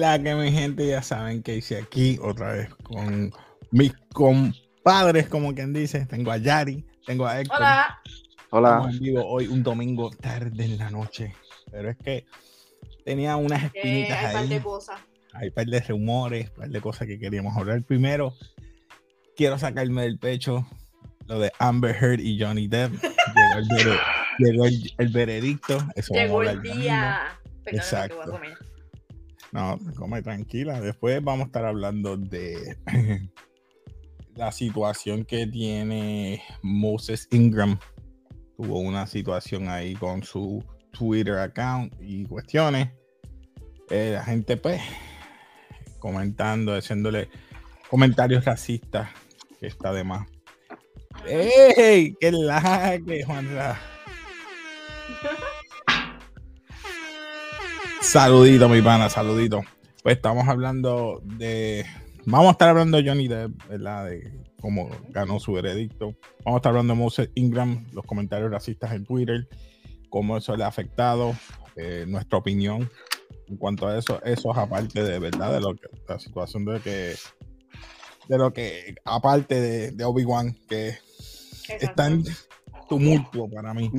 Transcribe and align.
La 0.00 0.18
que 0.18 0.34
mi 0.34 0.50
gente 0.50 0.86
ya 0.86 1.02
saben 1.02 1.42
que 1.42 1.56
hice 1.56 1.76
aquí 1.76 2.18
otra 2.22 2.52
vez 2.54 2.74
con 2.82 3.30
mis 3.70 3.92
compadres, 4.14 5.28
como 5.28 5.54
quien 5.54 5.74
dice. 5.74 6.06
Tengo 6.06 6.30
a 6.32 6.38
Yari, 6.38 6.86
tengo 7.04 7.26
a 7.26 7.38
Héctor. 7.38 7.58
Hola. 7.58 8.00
Hola. 8.48 8.68
Estamos 8.70 8.94
en 8.94 9.00
vivo 9.00 9.26
hoy, 9.26 9.46
un 9.48 9.62
domingo 9.62 10.10
tarde 10.10 10.64
en 10.64 10.78
la 10.78 10.88
noche. 10.88 11.34
Pero 11.70 11.90
es 11.90 11.98
que 11.98 12.24
tenía 13.04 13.36
unas 13.36 13.62
Eh, 13.64 13.70
espinitas 13.74 14.24
hay 14.24 14.32
par 14.32 14.42
ahí. 14.42 14.48
de 14.48 14.60
cosas. 14.62 15.00
Hay 15.34 15.48
un 15.48 15.54
par 15.54 15.66
de 15.66 15.80
rumores, 15.80 16.48
un 16.48 16.56
par 16.56 16.68
de 16.70 16.80
cosas 16.80 17.06
que 17.06 17.18
queríamos 17.18 17.54
hablar. 17.58 17.82
Primero, 17.82 18.32
quiero 19.36 19.58
sacarme 19.58 20.00
del 20.02 20.18
pecho 20.18 20.66
lo 21.26 21.38
de 21.40 21.52
Amber 21.58 21.94
Heard 21.94 22.20
y 22.20 22.40
Johnny 22.42 22.68
Depp. 22.68 22.92
Llegó 22.94 23.58
el, 23.58 23.98
llegó 24.38 24.64
el- 24.64 24.94
el 24.96 25.08
veredicto. 25.08 25.76
Eso 25.94 26.14
Llegó 26.14 26.42
el 26.42 26.62
día. 26.62 27.36
Perdóname 27.62 27.64
que 27.64 27.70
voy 27.70 27.78
a 27.78 27.82
Exacto. 27.82 28.30
comer. 28.30 28.58
No, 29.52 29.78
come 29.96 30.22
tranquila. 30.22 30.80
Después 30.80 31.22
vamos 31.22 31.44
a 31.44 31.46
estar 31.46 31.64
hablando 31.64 32.16
de 32.16 32.76
la 34.36 34.52
situación 34.52 35.24
que 35.24 35.46
tiene 35.46 36.42
Moses 36.62 37.28
Ingram. 37.32 37.78
Tuvo 38.56 38.78
una 38.78 39.06
situación 39.06 39.68
ahí 39.68 39.94
con 39.94 40.22
su 40.22 40.64
Twitter 40.92 41.38
account 41.38 41.94
y 42.00 42.24
cuestiones. 42.24 42.90
Eh, 43.90 44.12
la 44.14 44.24
gente, 44.24 44.56
pues, 44.56 44.80
comentando, 45.98 46.74
haciéndole 46.74 47.28
comentarios 47.88 48.44
racistas, 48.44 49.10
que 49.58 49.66
está 49.66 49.92
de 49.92 50.04
más. 50.04 50.28
¡Ey! 51.26 52.14
¡Qué 52.20 52.30
la 52.30 52.98
que 53.04 53.24
Juanra! 53.24 53.78
Saludito, 58.00 58.68
mi 58.68 58.80
pana, 58.80 59.10
saludito. 59.10 59.62
Pues 60.02 60.16
estamos 60.16 60.48
hablando 60.48 61.20
de. 61.22 61.84
Vamos 62.24 62.48
a 62.48 62.52
estar 62.52 62.70
hablando 62.70 62.96
de 62.96 63.08
Johnny 63.08 63.28
Depp, 63.28 63.68
¿verdad? 63.68 64.06
De 64.06 64.32
cómo 64.60 64.90
ganó 65.10 65.38
su 65.38 65.52
veredicto. 65.52 66.16
Vamos 66.44 66.56
a 66.56 66.56
estar 66.56 66.70
hablando 66.70 66.94
de 66.94 66.98
Moses 66.98 67.30
Ingram, 67.34 67.86
los 67.92 68.04
comentarios 68.06 68.50
racistas 68.50 68.92
en 68.92 69.04
Twitter, 69.04 69.48
cómo 70.08 70.38
eso 70.38 70.56
le 70.56 70.64
ha 70.64 70.68
afectado, 70.68 71.34
eh, 71.76 72.06
nuestra 72.08 72.38
opinión 72.38 72.90
en 73.48 73.56
cuanto 73.58 73.86
a 73.86 73.98
eso. 73.98 74.20
Eso 74.24 74.50
es 74.50 74.58
aparte 74.58 75.02
de 75.02 75.18
verdad, 75.18 75.52
de 75.52 75.60
lo 75.60 75.74
que, 75.74 75.88
la 76.08 76.18
situación 76.18 76.64
de 76.64 76.80
que. 76.80 77.14
De 78.28 78.38
lo 78.38 78.52
que, 78.52 78.94
aparte 79.04 79.60
de, 79.60 79.90
de 79.90 80.04
Obi-Wan, 80.04 80.56
que 80.68 80.94
está 81.80 82.06
en 82.06 82.24
tumulto 82.88 83.48
para 83.48 83.74
mí. 83.74 83.90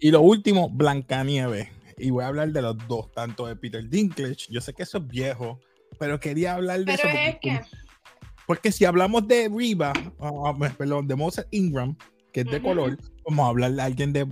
Y 0.00 0.10
lo 0.10 0.22
último, 0.22 0.70
Blancanieves. 0.70 1.68
Y 1.98 2.10
voy 2.10 2.24
a 2.24 2.28
hablar 2.28 2.50
de 2.52 2.62
los 2.62 2.76
dos, 2.88 3.10
tanto 3.12 3.46
de 3.46 3.56
Peter 3.56 3.88
Dinklage. 3.88 4.46
Yo 4.50 4.60
sé 4.60 4.72
que 4.74 4.82
eso 4.84 4.98
es 4.98 5.06
viejo, 5.06 5.60
pero 5.98 6.18
quería 6.20 6.54
hablar 6.54 6.80
de 6.80 6.84
Pero 6.96 6.96
eso. 6.98 7.08
es 7.08 7.32
porque, 7.32 7.38
que. 7.40 7.60
porque 8.46 8.72
si 8.72 8.84
hablamos 8.84 9.26
de 9.28 9.48
Riva, 9.54 9.92
ah, 10.20 10.54
perdón, 10.76 11.06
de 11.08 11.16
Moses 11.16 11.46
Ingram, 11.50 11.96
que 12.32 12.40
es 12.40 12.46
de 12.46 12.56
Ujú. 12.58 12.66
color, 12.68 12.98
vamos 13.28 13.44
a 13.46 13.48
hablar 13.48 13.72
de 13.72 13.82
alguien 13.82 14.12
de, 14.12 14.26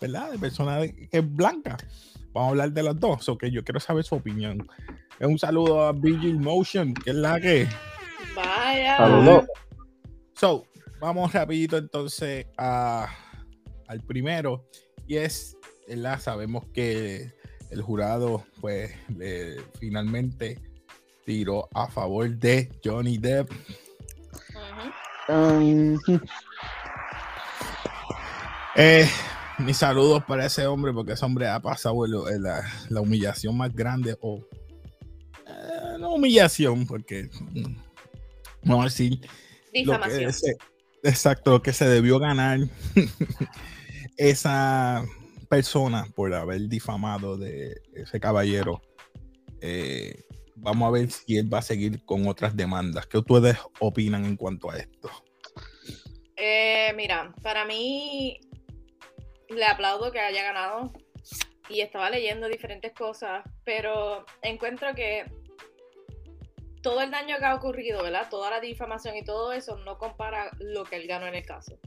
¿verdad? 0.00 0.30
De 0.32 0.38
persona 0.38 0.78
de- 0.78 0.94
que 1.08 1.18
es 1.18 1.34
blanca. 1.34 1.76
Vamos 2.32 2.48
a 2.48 2.50
hablar 2.50 2.72
de 2.72 2.82
los 2.82 2.98
dos, 2.98 3.28
o 3.28 3.38
que 3.38 3.50
yo 3.50 3.62
quiero 3.62 3.78
saber 3.78 4.04
su 4.04 4.16
opinión. 4.16 4.66
Un 5.20 5.38
saludo 5.38 5.84
a 5.86 5.92
Vigil 5.92 6.38
Motion, 6.40 6.92
que 6.92 7.10
es 7.10 7.16
la 7.16 7.40
que. 7.40 7.68
Vaya. 8.34 8.96
Saludos. 8.96 9.44
So, 10.34 10.66
vamos 11.00 11.32
rapidito 11.32 11.76
entonces 11.78 12.46
a, 12.58 13.08
al 13.86 14.00
primero. 14.00 14.68
Y 15.06 15.16
es, 15.16 15.56
¿verdad? 15.88 16.20
Sabemos 16.20 16.64
que 16.72 17.32
el 17.70 17.82
jurado, 17.82 18.44
pues, 18.60 18.92
le- 19.16 19.60
finalmente 19.78 20.60
tiró 21.24 21.68
a 21.74 21.88
favor 21.88 22.28
de 22.30 22.70
Johnny 22.84 23.18
Depp. 23.18 23.50
Ujú. 23.50 25.32
Um, 25.32 25.98
Eh, 28.76 29.08
mis 29.58 29.76
saludos 29.76 30.24
para 30.24 30.46
ese 30.46 30.66
hombre, 30.66 30.92
porque 30.92 31.12
ese 31.12 31.24
hombre 31.24 31.46
ha 31.48 31.60
pasado 31.60 32.04
el- 32.04 32.34
el- 32.34 32.42
la, 32.42 32.68
la 32.88 33.00
humillación 33.00 33.56
más 33.56 33.72
grande, 33.72 34.16
o 34.20 34.40
eh, 35.46 35.96
no 36.00 36.14
humillación, 36.14 36.84
porque 36.86 37.30
mm, 37.52 37.76
vamos 38.64 38.80
a 38.86 38.88
decir 38.88 39.12
lo 39.12 39.20
que 39.20 39.28
Difamación. 39.72 40.32
se- 40.32 40.56
exacto, 41.04 41.52
lo 41.52 41.62
que 41.62 41.72
se 41.72 41.86
debió 41.86 42.18
ganar 42.18 42.58
esa 44.16 45.04
persona 45.44 46.06
por 46.14 46.32
haber 46.34 46.68
difamado 46.68 47.36
de 47.36 47.80
ese 47.94 48.20
caballero. 48.20 48.82
Eh, 49.60 50.24
vamos 50.56 50.88
a 50.88 50.90
ver 50.90 51.10
si 51.10 51.36
él 51.36 51.52
va 51.52 51.58
a 51.58 51.62
seguir 51.62 52.04
con 52.04 52.26
otras 52.26 52.56
demandas. 52.56 53.06
¿Qué 53.06 53.18
ustedes 53.18 53.58
opinan 53.80 54.24
en 54.24 54.36
cuanto 54.36 54.70
a 54.70 54.78
esto? 54.78 55.10
Eh, 56.36 56.92
mira, 56.96 57.34
para 57.42 57.64
mí 57.64 58.40
le 59.48 59.64
aplaudo 59.64 60.10
que 60.10 60.20
haya 60.20 60.42
ganado 60.42 60.92
y 61.68 61.80
estaba 61.80 62.10
leyendo 62.10 62.48
diferentes 62.48 62.92
cosas, 62.92 63.44
pero 63.64 64.26
encuentro 64.42 64.94
que 64.94 65.24
todo 66.82 67.00
el 67.00 67.10
daño 67.10 67.38
que 67.38 67.44
ha 67.44 67.54
ocurrido, 67.54 68.02
¿verdad? 68.02 68.28
Toda 68.28 68.50
la 68.50 68.60
difamación 68.60 69.16
y 69.16 69.24
todo 69.24 69.52
eso 69.52 69.78
no 69.78 69.96
compara 69.96 70.50
lo 70.58 70.84
que 70.84 70.96
él 70.96 71.06
ganó 71.06 71.26
en 71.26 71.36
el 71.36 71.46
caso. 71.46 71.78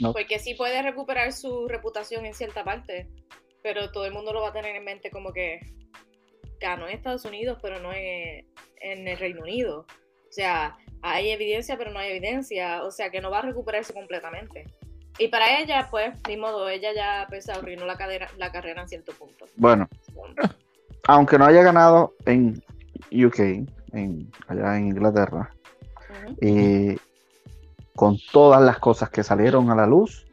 No. 0.00 0.12
Porque 0.12 0.38
sí 0.38 0.54
puede 0.54 0.82
recuperar 0.82 1.32
su 1.32 1.68
reputación 1.68 2.26
en 2.26 2.34
cierta 2.34 2.64
parte, 2.64 3.08
pero 3.62 3.90
todo 3.90 4.04
el 4.06 4.12
mundo 4.12 4.32
lo 4.32 4.42
va 4.42 4.48
a 4.48 4.52
tener 4.52 4.74
en 4.76 4.84
mente 4.84 5.10
como 5.10 5.32
que 5.32 5.60
ganó 6.60 6.86
en 6.88 6.94
Estados 6.96 7.24
Unidos, 7.24 7.58
pero 7.62 7.78
no 7.80 7.92
en, 7.92 8.46
en 8.80 9.08
el 9.08 9.18
Reino 9.18 9.42
Unido. 9.42 9.86
O 10.28 10.32
sea, 10.32 10.76
hay 11.02 11.30
evidencia, 11.30 11.76
pero 11.78 11.90
no 11.92 11.98
hay 11.98 12.10
evidencia. 12.10 12.82
O 12.84 12.90
sea, 12.90 13.10
que 13.10 13.20
no 13.20 13.30
va 13.30 13.38
a 13.38 13.42
recuperarse 13.42 13.92
completamente. 13.94 14.66
Y 15.18 15.28
para 15.28 15.60
ella, 15.60 15.86
pues, 15.90 16.12
ni 16.28 16.36
modo, 16.36 16.68
ella 16.68 16.92
ya 16.92 17.26
pues, 17.28 17.48
arruinó 17.48 17.86
la, 17.86 17.96
cadera- 17.96 18.30
la 18.36 18.50
carrera 18.50 18.82
en 18.82 18.88
cierto 18.88 19.12
punto. 19.12 19.46
bueno, 19.56 19.88
aunque 21.06 21.38
no 21.38 21.44
haya 21.46 21.62
ganado 21.62 22.14
en 22.26 22.62
UK, 23.12 23.38
en, 23.92 24.30
allá 24.48 24.76
en 24.76 24.88
Inglaterra, 24.88 25.54
Ujú. 26.24 26.36
y 26.40 26.98
con 27.94 28.16
todas 28.32 28.62
las 28.62 28.78
cosas 28.78 29.10
que 29.10 29.22
salieron 29.22 29.70
a 29.70 29.74
la 29.74 29.86
luz, 29.86 30.26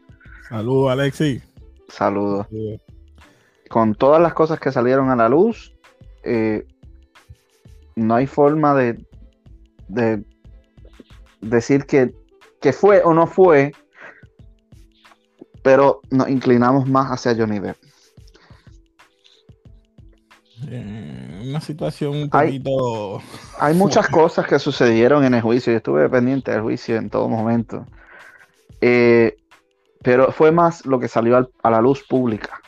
Saludos, 0.50 0.92
Alexi. 0.92 1.42
saludos. 1.88 2.48
Con 3.70 3.96
todas 3.96 4.22
las 4.22 4.34
cosas 4.34 4.60
que 4.60 4.72
salieron 4.72 5.10
a 5.10 5.16
la 5.16 5.30
luz, 5.30 5.74
eh, 6.24 6.66
no 7.96 8.16
hay 8.16 8.28
forma 8.28 8.76
de, 8.76 9.06
de 9.88 10.24
decir 11.40 11.86
que, 11.86 12.14
que 12.60 12.74
fue 12.74 13.02
o 13.04 13.14
no 13.14 13.28
fue, 13.28 13.72
pero 15.64 16.02
nos 16.10 16.28
inclinamos 16.28 16.90
más 16.90 17.12
hacia 17.12 17.36
Johnny 17.36 17.60
Depp. 17.60 17.78
Eh, 20.68 21.31
una 21.50 21.62
situación 21.62 22.16
un 22.16 22.29
Hay- 22.31 22.59
poquito. 22.59 23.22
Hay 23.59 23.75
muchas 23.75 24.07
cosas 24.07 24.47
que 24.47 24.59
sucedieron 24.59 25.24
en 25.24 25.34
el 25.34 25.41
juicio. 25.41 25.72
Yo 25.74 25.78
estuve 25.78 26.07
pendiente 26.09 26.52
del 26.52 26.62
juicio 26.62 26.96
en 26.97 27.09
todo 27.09 27.28
momento. 27.29 27.85
Eh, 28.81 29.38
pero 30.03 30.31
fue 30.31 30.52
más 30.52 30.85
lo 30.85 31.00
que 31.00 31.07
salió 31.07 31.38
al- 31.38 31.50
a 31.62 31.69
la 31.69 31.81
luz 31.81 32.03
pública, 32.07 32.59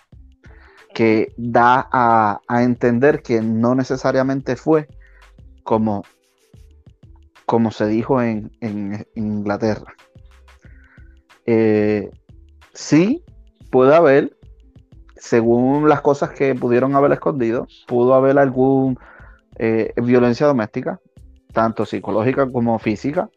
que 0.93 1.33
da 1.37 1.87
a, 1.91 2.39
a 2.47 2.63
entender 2.63 3.23
que 3.23 3.41
no 3.41 3.73
necesariamente 3.73 4.55
fue 4.55 4.87
como, 5.63 6.03
como 7.47 7.71
se 7.71 7.87
dijo 7.87 8.21
en, 8.21 8.51
en 8.61 9.07
Inglaterra. 9.15 9.93
Eh, 11.45 12.11
sí, 12.73 13.23
puede 13.71 13.95
haber, 13.95 14.37
según 15.23 15.87
las 15.87 16.01
cosas 16.01 16.31
que 16.31 16.53
pudieron 16.53 16.97
haber 16.97 17.13
escondido, 17.13 17.65
pudo 17.87 18.13
haber 18.13 18.37
algún 18.37 18.99
eh, 19.55 19.93
violencia 19.95 20.45
doméstica, 20.45 20.99
tanto 21.53 21.85
psicológica 21.85 22.51
como 22.51 22.77
física, 22.77 23.29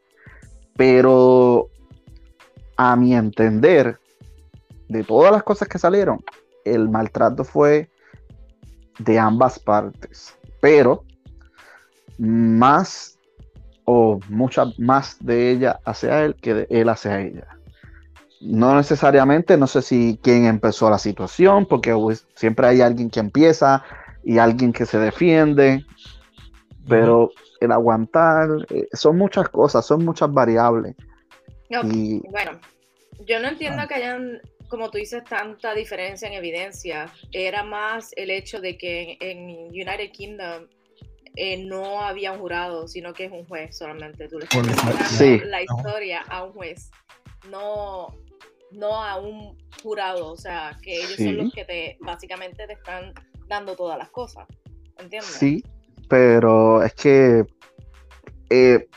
pero 0.77 1.69
a 2.77 2.97
mi 2.97 3.15
entender, 3.15 4.01
de 4.89 5.05
todas 5.05 5.31
las 5.31 5.45
cosas 5.45 5.69
que 5.69 5.79
salieron, 5.79 6.25
el 6.65 6.89
maltrato 6.89 7.45
fue 7.45 7.89
de 8.99 9.21
ambas 9.21 9.61
partes, 9.61 10.37
pero 10.61 11.05
más 12.19 13.17
o 13.85 14.19
mucha 14.29 14.65
más 14.77 15.19
de 15.21 15.53
ella 15.53 15.79
hacia 15.85 16.25
él 16.25 16.35
que 16.35 16.53
de 16.53 16.67
él 16.69 16.89
hacia 16.89 17.21
ella. 17.21 17.56
No 18.41 18.77
necesariamente, 18.77 19.57
no 19.57 19.67
sé 19.67 19.81
si 19.83 20.19
quién 20.23 20.45
empezó 20.47 20.91
la 20.91 20.99
situación, 20.99 21.67
porque 21.67 21.93
pues, 21.95 22.27
siempre 22.35 22.67
hay 22.67 22.81
alguien 22.83 23.09
que 23.11 23.21
empieza 23.21 23.83
y 24.25 24.39
alguien 24.39 24.73
que 24.73 24.85
se 24.87 24.99
defiende, 24.99 25.85
pero 26.89 27.31
el 27.61 27.73
aguantar, 27.73 28.49
eh, 28.71 28.87
son 28.93 29.17
muchas 29.17 29.49
cosas, 29.49 29.87
son 29.87 30.05
muchas 30.05 30.33
variables. 30.33 30.95
No, 31.71 31.81
Y 31.85 32.21
Bueno, 32.31 32.61
yo 33.27 33.41
no 33.41 33.49
entiendo 33.49 33.83
Ah. 33.83 33.89
que 33.89 33.95
hayan, 33.95 34.41
como 34.69 34.91
tú 34.91 34.99
dices, 34.99 35.25
tanta 35.25 35.75
diferencia 35.75 36.29
en 36.29 36.35
evidencia. 36.35 37.11
Era 37.33 37.63
más 37.65 38.11
el 38.17 38.31
hecho 38.31 38.61
de 38.61 38.77
que 38.77 39.17
en, 39.21 39.69
United 39.71 40.11
Kingdom 40.13 40.67
eh, 41.37 41.65
no 41.65 42.03
había 42.03 42.33
un 42.33 42.39
jurado, 42.39 42.89
sino 42.89 43.13
que 43.13 43.27
es 43.27 43.33
un 43.33 43.45
juez 43.47 43.77
solamente. 43.77 44.29
Tú 44.29 44.39
le 44.39 44.45
estás 44.45 45.11
Sí. 45.11 45.41
la 45.45 45.63
historia 45.63 46.23
a 46.29 46.45
un 46.45 46.53
juez, 46.53 46.91
no, 47.51 48.09
no 48.71 49.03
a 49.03 49.17
un 49.17 49.57
jurado. 49.83 50.33
O 50.33 50.37
sea, 50.37 50.77
que 50.83 50.97
ellos 50.97 51.15
Sí. 51.17 51.25
son 51.25 51.37
los 51.39 51.53
que 51.53 51.65
te 51.65 51.97
básicamente 52.01 52.67
te 52.67 52.75
están 52.75 53.13
dando 53.49 53.77
todas 53.77 53.99
las 53.99 54.11
cosas. 54.11 54.47
¿Entiendes? 54.99 55.31
Sí, 55.31 55.65
pero 56.09 56.83
es 56.83 56.95
que 56.95 57.45
eh, 58.51 58.89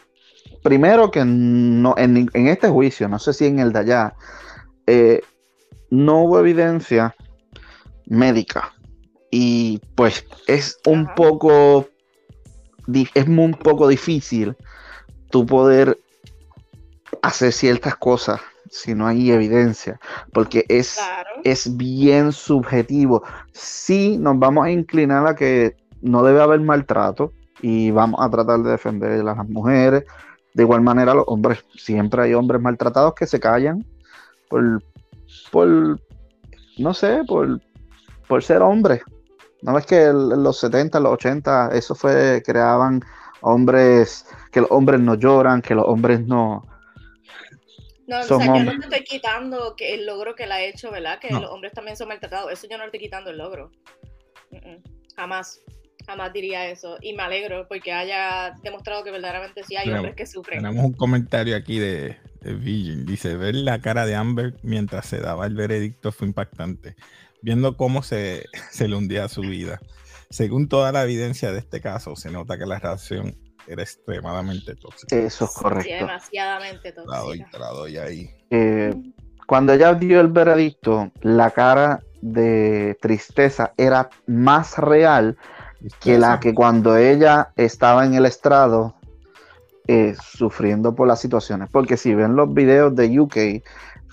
primero 0.64 1.12
que 1.12 1.24
no 1.26 1.96
en, 1.98 2.30
este 2.34 2.70
juicio, 2.70 3.08
no 3.08 3.20
sé 3.20 3.34
si 3.34 3.46
en 3.46 3.60
el 3.60 3.74
de 3.74 3.80
allá, 3.80 4.16
eh, 4.88 5.22
no 5.90 6.24
hubo 6.24 6.40
evidencia 6.40 7.16
médica 8.06 8.74
y 9.32 9.80
pues 9.96 10.26
es 10.48 10.80
un 10.86 11.06
Ajá. 11.06 11.16
poco 11.16 11.90
es 13.14 13.28
muy- 13.28 13.46
un 13.46 13.54
poco 13.54 13.88
difícil 13.88 14.56
tú 15.30 15.46
poder 15.46 16.00
hacer 17.22 17.54
ciertas 17.54 17.96
cosas 17.98 18.42
si 18.70 18.96
no 18.96 19.08
hay 19.08 19.32
evidencia, 19.32 20.00
porque 20.34 20.66
es 20.70 20.96
Claro. 20.96 21.30
es 21.44 21.78
bien 21.78 22.32
subjetivo. 22.32 23.24
Sí, 23.52 24.18
nos 24.18 24.38
vamos 24.40 24.66
a 24.66 24.72
inclinar 24.72 25.28
a 25.28 25.36
que 25.36 25.76
no 26.02 26.24
debe 26.24 26.42
haber 26.42 26.62
maltrato 26.62 27.34
y 27.62 27.92
vamos 27.92 28.20
a 28.24 28.30
tratar 28.30 28.60
de 28.60 28.72
defender 28.72 29.20
a 29.20 29.24
las 29.24 29.50
mujeres. 29.50 30.06
De 30.54 30.64
igual 30.64 30.82
manera, 30.82 31.14
los 31.14 31.26
hombres, 31.28 31.64
siempre 31.76 32.24
hay 32.24 32.34
hombres 32.34 32.62
maltratados 32.62 33.14
que 33.14 33.28
se 33.28 33.40
callan 33.40 33.86
por, 34.50 34.84
por 35.52 36.00
no 36.78 36.94
sé, 36.94 37.22
por, 37.28 37.62
por 38.28 38.44
ser 38.44 38.62
hombres. 38.62 39.02
¿No 39.62 39.74
ves 39.74 39.86
que 39.86 40.06
en 40.06 40.44
los 40.44 40.60
70, 40.60 41.00
los 41.00 41.14
80, 41.14 41.72
eso 41.74 41.94
fue, 41.94 42.42
creaban 42.46 43.02
hombres, 43.42 44.26
que 44.52 44.62
los 44.62 44.72
hombres 44.72 45.02
no 45.02 45.16
lloran, 45.16 45.62
que 45.62 45.76
los 45.76 45.86
hombres 45.86 46.26
no... 46.26 46.64
No, 48.10 48.20
o 48.20 48.24
sea, 48.24 48.46
yo 48.46 48.64
no 48.64 48.72
te 48.80 48.86
estoy 48.86 49.04
quitando 49.04 49.76
que 49.76 49.94
el 49.94 50.06
logro 50.06 50.34
que 50.36 50.44
él 50.44 50.52
ha 50.52 50.62
hecho, 50.64 50.90
¿verdad? 50.92 51.20
Que 51.20 51.30
No. 51.30 51.42
los 51.42 51.52
hombres 51.52 51.74
también 51.74 51.96
son 51.96 52.08
maltratados. 52.08 52.52
Eso 52.52 52.68
yo 52.68 52.78
no 52.78 52.84
le 52.84 52.88
estoy 52.88 53.00
quitando 53.02 53.30
el 53.30 53.38
logro. 53.38 53.72
Mm, 54.52 54.56
mm. 54.58 54.84
Jamás. 55.16 55.62
Jamás 56.08 56.34
diría 56.34 56.68
eso. 56.70 56.98
Y 57.02 57.14
me 57.14 57.22
alegro 57.22 57.68
porque 57.68 57.92
haya 57.94 58.56
demostrado 58.64 59.04
que 59.04 59.12
verdaderamente 59.12 59.64
sí 59.64 59.76
hay 59.76 59.84
Tenemos- 59.86 60.00
hombres 60.00 60.16
que 60.16 60.26
sufren. 60.26 60.60
Tenemos 60.64 60.84
un 60.86 60.94
comentario 60.94 61.56
aquí 61.56 61.78
de, 61.78 62.18
de 62.42 62.54
Virgin. 62.56 63.06
Dice, 63.06 63.36
ver 63.36 63.54
la 63.54 63.80
cara 63.80 64.08
de 64.08 64.16
Amber 64.16 64.56
mientras 64.64 65.06
se 65.06 65.20
daba 65.20 65.46
el 65.46 65.54
veredicto 65.54 66.12
fue 66.12 66.28
impactante, 66.28 66.96
viendo 67.44 67.78
cómo 67.78 68.02
se, 68.02 68.46
se 68.72 68.88
le 68.88 68.96
hundía 68.96 69.28
su 69.28 69.42
vida. 69.42 69.80
Según 70.32 70.68
toda 70.68 70.92
la 70.92 71.04
evidencia 71.04 71.52
de 71.52 71.60
este 71.60 71.80
caso, 71.80 72.16
se 72.16 72.32
nota 72.32 72.58
que 72.58 72.66
la 72.66 72.80
relación 72.80 73.38
era 73.70 73.84
extremadamente 73.84 74.76
tóxica. 74.76 75.16
Eso 75.16 75.46
es 75.46 75.52
Sí, 75.52 75.60
correcto. 75.62 75.92
demasiadamente 75.94 76.92
Te 76.92 77.02
la 77.06 77.20
doy, 77.20 77.40
tóxica. 77.40 77.60
la 77.60 77.70
doy 77.70 77.98
ahí. 77.98 78.30
Eh, 78.50 78.96
cuando 79.46 79.74
ella 79.74 79.94
dio 79.94 80.20
el 80.22 80.28
veredicto, 80.30 81.12
la 81.22 81.52
cara 81.52 82.02
de 82.22 82.98
tristeza 83.02 83.74
era 83.78 84.10
más 84.28 84.78
real 84.78 85.38
que 86.02 86.18
la 86.18 86.40
que 86.40 86.54
cuando 86.54 86.98
ella 86.98 87.52
estaba 87.56 88.06
en 88.06 88.14
el 88.16 88.26
estrado 88.26 88.96
eh, 89.88 90.16
sufriendo 90.22 90.94
por 90.94 91.08
las 91.08 91.20
situaciones. 91.22 91.70
Porque 91.72 91.96
si 91.98 92.14
ven 92.14 92.36
los 92.36 92.54
videos 92.54 92.96
de 92.96 93.20
UK, 93.20 93.38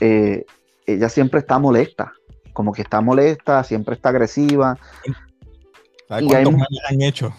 eh, 0.00 0.44
ella 0.87 1.08
siempre 1.08 1.41
está 1.41 1.58
molesta. 1.58 2.12
Como 2.53 2.73
que 2.73 2.82
está 2.82 3.00
molesta, 3.00 3.62
siempre 3.64 3.94
está 3.97 4.11
agresiva. 4.11 4.79
¿Sabes 6.08 6.25
cuántos 6.26 6.53
hay- 6.55 6.61
memes 6.61 6.81
han 6.88 7.03
hecho? 7.03 7.35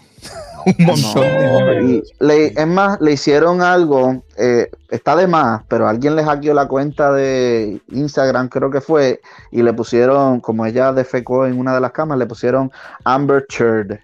Un 0.78 0.84
montón 0.86 1.22
de 1.22 1.46
No, 1.46 1.66
memes. 1.66 2.12
y 2.20 2.24
le- 2.24 2.46
es 2.48 2.66
más, 2.66 3.00
le 3.00 3.12
hicieron 3.12 3.62
algo, 3.62 4.22
eh, 4.36 4.70
está 4.90 5.16
de 5.16 5.26
más, 5.26 5.62
pero 5.68 5.86
alguien 5.88 6.16
le 6.16 6.24
hackeó 6.24 6.54
la 6.54 6.66
cuenta 6.68 7.12
de 7.12 7.80
Instagram, 7.88 8.48
creo 8.48 8.70
que 8.70 8.80
fue, 8.80 9.20
y 9.50 9.62
le 9.62 9.72
pusieron, 9.72 10.40
como 10.40 10.66
ella 10.66 10.92
defecó 10.92 11.46
en 11.46 11.58
una 11.58 11.74
de 11.74 11.80
las 11.80 11.92
camas, 11.92 12.18
le 12.18 12.26
pusieron 12.26 12.70
Amber 13.04 13.46
Turd. 13.48 13.98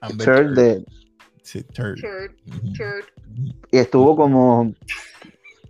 Amber 0.00 0.26
Turd. 0.26 0.54
de- 0.56 0.84
Sí, 1.42 1.64
y 3.72 3.78
estuvo 3.78 4.14
como 4.14 4.72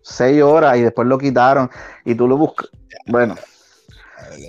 seis 0.03 0.43
horas 0.43 0.77
y 0.77 0.83
después 0.83 1.09
lo 1.09 1.17
quitaron. 1.17 1.71
Y 2.05 2.15
tú 2.15 2.29
lo 2.29 2.37
buscas. 2.37 2.69
Bueno, 3.07 3.35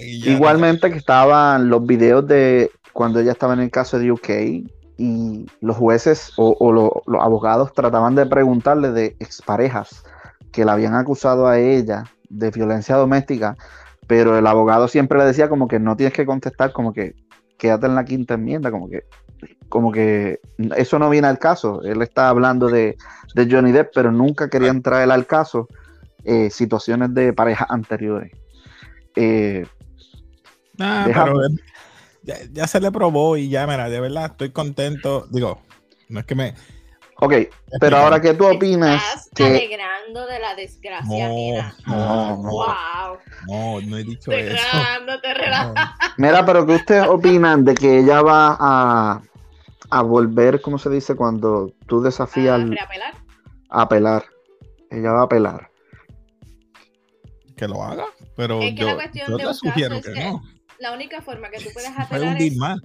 igualmente 0.02 0.92
que 0.92 0.98
estaban 0.98 1.70
los 1.70 1.86
videos 1.86 2.28
de 2.28 2.70
cuando 2.92 3.20
ella 3.20 3.32
estaba 3.32 3.54
en 3.54 3.62
el 3.62 3.72
caso 3.72 3.98
de 3.98 4.12
UK 4.12 4.30
y 5.04 5.48
los 5.62 5.76
jueces 5.78 6.32
o, 6.38 6.56
o 6.60 6.72
lo- 6.72 7.02
los 7.08 7.22
abogados 7.24 7.74
trataban 7.74 8.14
de 8.14 8.28
preguntarle 8.28 8.92
de 8.92 9.16
exparejas 9.20 10.04
que 10.52 10.64
la 10.64 10.74
habían 10.74 10.94
acusado 10.94 11.48
a 11.48 11.58
ella 11.60 12.04
de 12.30 12.52
violencia 12.52 12.96
doméstica, 12.98 13.58
pero 14.06 14.38
el 14.38 14.46
abogado 14.46 14.88
siempre 14.88 15.18
le 15.18 15.26
decía 15.26 15.50
como 15.50 15.68
que 15.68 15.80
no 15.80 15.96
tienes 15.96 16.14
que 16.14 16.26
contestar, 16.26 16.72
como 16.72 16.94
que 16.94 17.16
quédate 17.58 17.88
en 17.88 17.96
la 17.96 18.06
quinta 18.06 18.36
enmienda, 18.36 18.70
como 18.70 18.90
que 18.90 19.04
como 19.70 19.92
que 19.92 20.40
eso 20.76 21.00
no 21.00 21.10
viene 21.10 21.28
al 21.28 21.40
caso. 21.40 21.82
Él 21.84 22.02
está 22.04 22.30
hablando 22.30 22.68
de, 22.70 22.96
de 23.34 23.48
Johnny 23.50 23.72
Depp, 23.72 23.92
pero 23.96 24.12
nunca 24.12 24.50
querían 24.50 24.82
traer 24.84 25.10
al 25.10 25.26
caso 25.26 25.68
eh, 26.26 26.50
situaciones 26.52 27.14
de 27.16 27.34
parejas 27.34 27.68
anteriores. 27.72 28.32
Eh, 29.16 29.66
Nah, 30.78 31.06
Deja- 31.06 31.24
pero 31.26 31.42
es- 31.46 31.52
ya, 32.24 32.36
ya 32.52 32.68
se 32.68 32.80
le 32.80 32.92
probó 32.92 33.38
y 33.38 33.50
ya, 33.50 33.66
mira, 33.68 33.90
de 33.90 34.00
verdad 34.00 34.26
estoy 34.32 34.52
contento. 34.52 35.28
Digo, 35.32 35.62
no 36.10 36.20
es 36.20 36.26
que 36.26 36.36
me. 36.36 36.54
ok, 37.18 37.34
pero 37.80 37.98
ahora 37.98 38.20
que 38.22 38.34
tú 38.34 38.46
opinas 38.48 39.02
Estás 39.04 39.30
que 39.36 39.44
alegrando 39.46 40.26
de 40.26 40.40
la 40.40 40.56
desgracia 40.56 41.28
No, 41.28 41.34
ajena. 41.34 41.76
no, 41.88 42.38
no. 42.38 42.50
Wow. 42.50 43.18
No, 43.48 43.82
no 43.82 43.98
he 43.98 44.04
dicho 44.04 44.32
Te 44.32 44.40
eso. 44.48 44.50
relajando, 44.56 45.22
te 45.22 45.34
relajando. 45.34 45.82
No. 45.82 45.92
Mira, 46.18 46.46
pero 46.46 46.66
¿qué 46.66 46.76
ustedes 46.76 47.08
opinan 47.08 47.64
de 47.66 47.74
que 47.76 48.00
ella 48.00 48.22
va 48.22 48.58
a, 48.60 49.22
a 49.90 50.02
volver, 50.02 50.62
¿cómo 50.62 50.78
se 50.78 50.90
dice? 50.90 51.16
Cuando 51.16 51.72
tú 51.88 52.02
desafías 52.02 52.60
A 52.62 52.66
reapelar. 52.66 53.14
a 53.70 53.82
apelar. 53.84 54.24
Ella 54.90 55.12
va 55.14 55.22
a 55.22 55.26
apelar. 55.26 55.70
Que 57.56 57.68
lo 57.68 57.84
haga, 57.84 58.06
pero 58.36 58.60
Es 58.60 58.72
que 58.74 58.76
yo, 58.76 58.88
la 58.88 58.94
cuestión 58.96 59.28
yo 59.30 59.38
de 59.38 59.44
te 59.44 59.48
un 59.50 59.56
sugiero 59.56 59.96
caso 59.98 60.02
que 60.14 60.20
es 60.20 60.26
que 60.26 60.32
no. 60.32 60.42
La 60.82 60.92
única 60.94 61.22
forma 61.22 61.50
que 61.50 61.60
tú 61.60 61.70
puedes 61.74 61.92
apelar 61.96 62.42
es 62.42 62.56
más. 62.58 62.80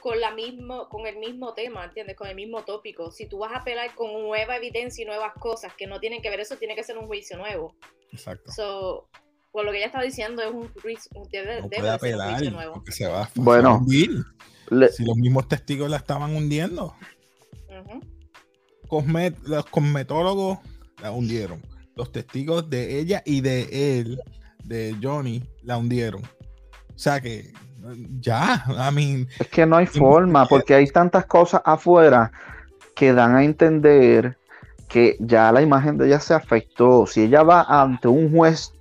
con, 0.00 0.20
la 0.20 0.30
mismo, 0.32 0.88
con 0.88 1.06
el 1.06 1.16
mismo 1.18 1.54
tema, 1.54 1.84
¿entiendes? 1.84 2.16
Con 2.16 2.28
el 2.28 2.36
mismo 2.36 2.62
tópico. 2.64 3.10
Si 3.10 3.26
tú 3.28 3.38
vas 3.38 3.52
a 3.52 3.56
apelar 3.58 3.94
con 3.94 4.12
nueva 4.12 4.56
evidencia 4.56 5.02
y 5.02 5.06
nuevas 5.06 5.32
cosas 5.40 5.72
que 5.76 5.86
no 5.86 5.98
tienen 6.00 6.22
que 6.22 6.30
ver, 6.30 6.40
eso 6.40 6.56
tiene 6.56 6.74
que 6.76 6.84
ser 6.84 6.96
un 6.98 7.06
juicio 7.06 7.36
nuevo. 7.36 7.74
Exacto. 8.12 8.52
So, 8.52 9.08
por 9.50 9.64
lo 9.64 9.72
que 9.72 9.78
ella 9.78 9.86
está 9.86 10.00
diciendo, 10.02 10.40
es 10.42 10.50
un, 10.52 10.68
juicio- 10.74 11.10
un- 11.14 11.28
debe, 11.30 11.60
No 11.62 11.68
debe 11.68 11.80
puede 11.80 11.92
de 11.92 11.98
ser 11.98 12.14
un 12.14 12.20
apelar 12.20 12.30
juicio 12.34 12.50
nuevo. 12.52 12.82
se 12.88 13.06
va, 13.08 13.30
Bueno. 13.34 13.68
a 13.70 13.74
hundir. 13.78 14.10
Le- 14.70 14.88
Si 14.88 15.04
los 15.04 15.16
mismos 15.16 15.48
testigos 15.48 15.90
la 15.90 15.96
estaban 15.98 16.34
hundiendo. 16.34 16.94
Cosmet- 18.88 19.38
los 19.44 19.64
cosmetólogos 19.66 20.58
la 21.02 21.10
hundieron. 21.12 21.62
Los 21.96 22.12
testigos 22.12 22.68
de 22.70 22.98
ella 23.00 23.22
y 23.24 23.40
de 23.40 23.98
él, 24.00 24.20
de 24.64 24.96
Johnny, 25.02 25.42
la 25.62 25.76
hundieron. 25.78 26.22
O 26.94 26.98
sea 26.98 27.20
que 27.20 27.52
ya, 28.20 28.64
I 28.68 28.94
mean, 28.94 29.28
Es 29.38 29.48
que 29.48 29.66
no 29.66 29.76
hay 29.76 29.86
forma, 29.86 30.46
porque- 30.46 30.74
hay 30.74 30.86
tantas 30.88 31.26
cosas 31.26 31.62
afuera 31.64 32.30
que 32.94 33.12
dan 33.12 33.34
a 33.34 33.42
entender 33.44 34.36
que 34.88 35.16
ya 35.20 35.50
la 35.52 35.62
imagen 35.62 35.96
de 35.96 36.06
ella 36.06 36.20
se 36.20 36.34
afectó. 36.34 37.06
Si 37.06 37.22
ella 37.22 37.42
va 37.42 37.62
ante 37.62 38.08
un 38.08 38.30
juez 38.30 38.72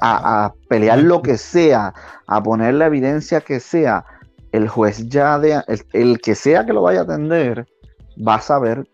a, 0.00 0.44
a 0.44 0.52
pelear 0.68 0.98
lo 1.00 1.22
que 1.22 1.36
sea, 1.38 1.94
a 2.26 2.42
poner 2.42 2.74
la 2.74 2.86
evidencia 2.86 3.40
que 3.40 3.60
sea, 3.60 4.04
el 4.52 4.68
juez 4.68 5.08
ya 5.08 5.38
de 5.38 5.62
el, 5.66 5.84
el 5.92 6.20
que 6.20 6.34
sea 6.34 6.66
que 6.66 6.72
lo 6.72 6.82
vaya 6.82 7.00
a 7.00 7.02
atender 7.04 7.66
va 8.26 8.36
a 8.36 8.40
saber 8.40 8.86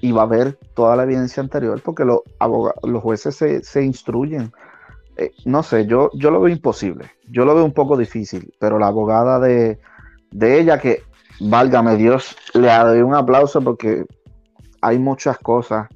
y 0.00 0.12
va 0.12 0.22
a 0.22 0.26
ver 0.26 0.58
toda 0.74 0.96
la 0.96 1.04
evidencia 1.04 1.42
anterior 1.42 1.80
porque 1.82 2.04
los 2.04 2.20
aboga- 2.38 2.74
los 2.82 3.02
jueces 3.02 3.34
se, 3.36 3.62
se 3.64 3.82
instruyen. 3.82 4.52
Eh, 5.16 5.32
no 5.44 5.62
sé, 5.62 5.86
yo, 5.86 6.10
yo 6.14 6.30
lo 6.30 6.40
veo 6.40 6.52
imposible, 6.54 7.10
yo 7.30 7.44
lo 7.44 7.54
veo 7.54 7.64
un 7.64 7.72
poco 7.72 7.96
difícil, 7.96 8.52
pero 8.58 8.78
la 8.78 8.88
abogada 8.88 9.38
de, 9.40 9.78
de 10.30 10.60
ella 10.60 10.78
que, 10.78 11.02
válgame 11.40 11.96
Dios, 11.96 12.36
le 12.54 12.68
doy 12.68 13.00
un 13.02 13.14
aplauso 13.14 13.60
porque 13.62 14.04
hay 14.80 14.98
muchas 14.98 15.38
cosas. 15.38 15.88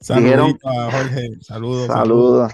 Dijeron- 0.00 0.58
Jorge, 0.62 1.28
saludos. 1.40 1.86
Saludos. 1.86 2.52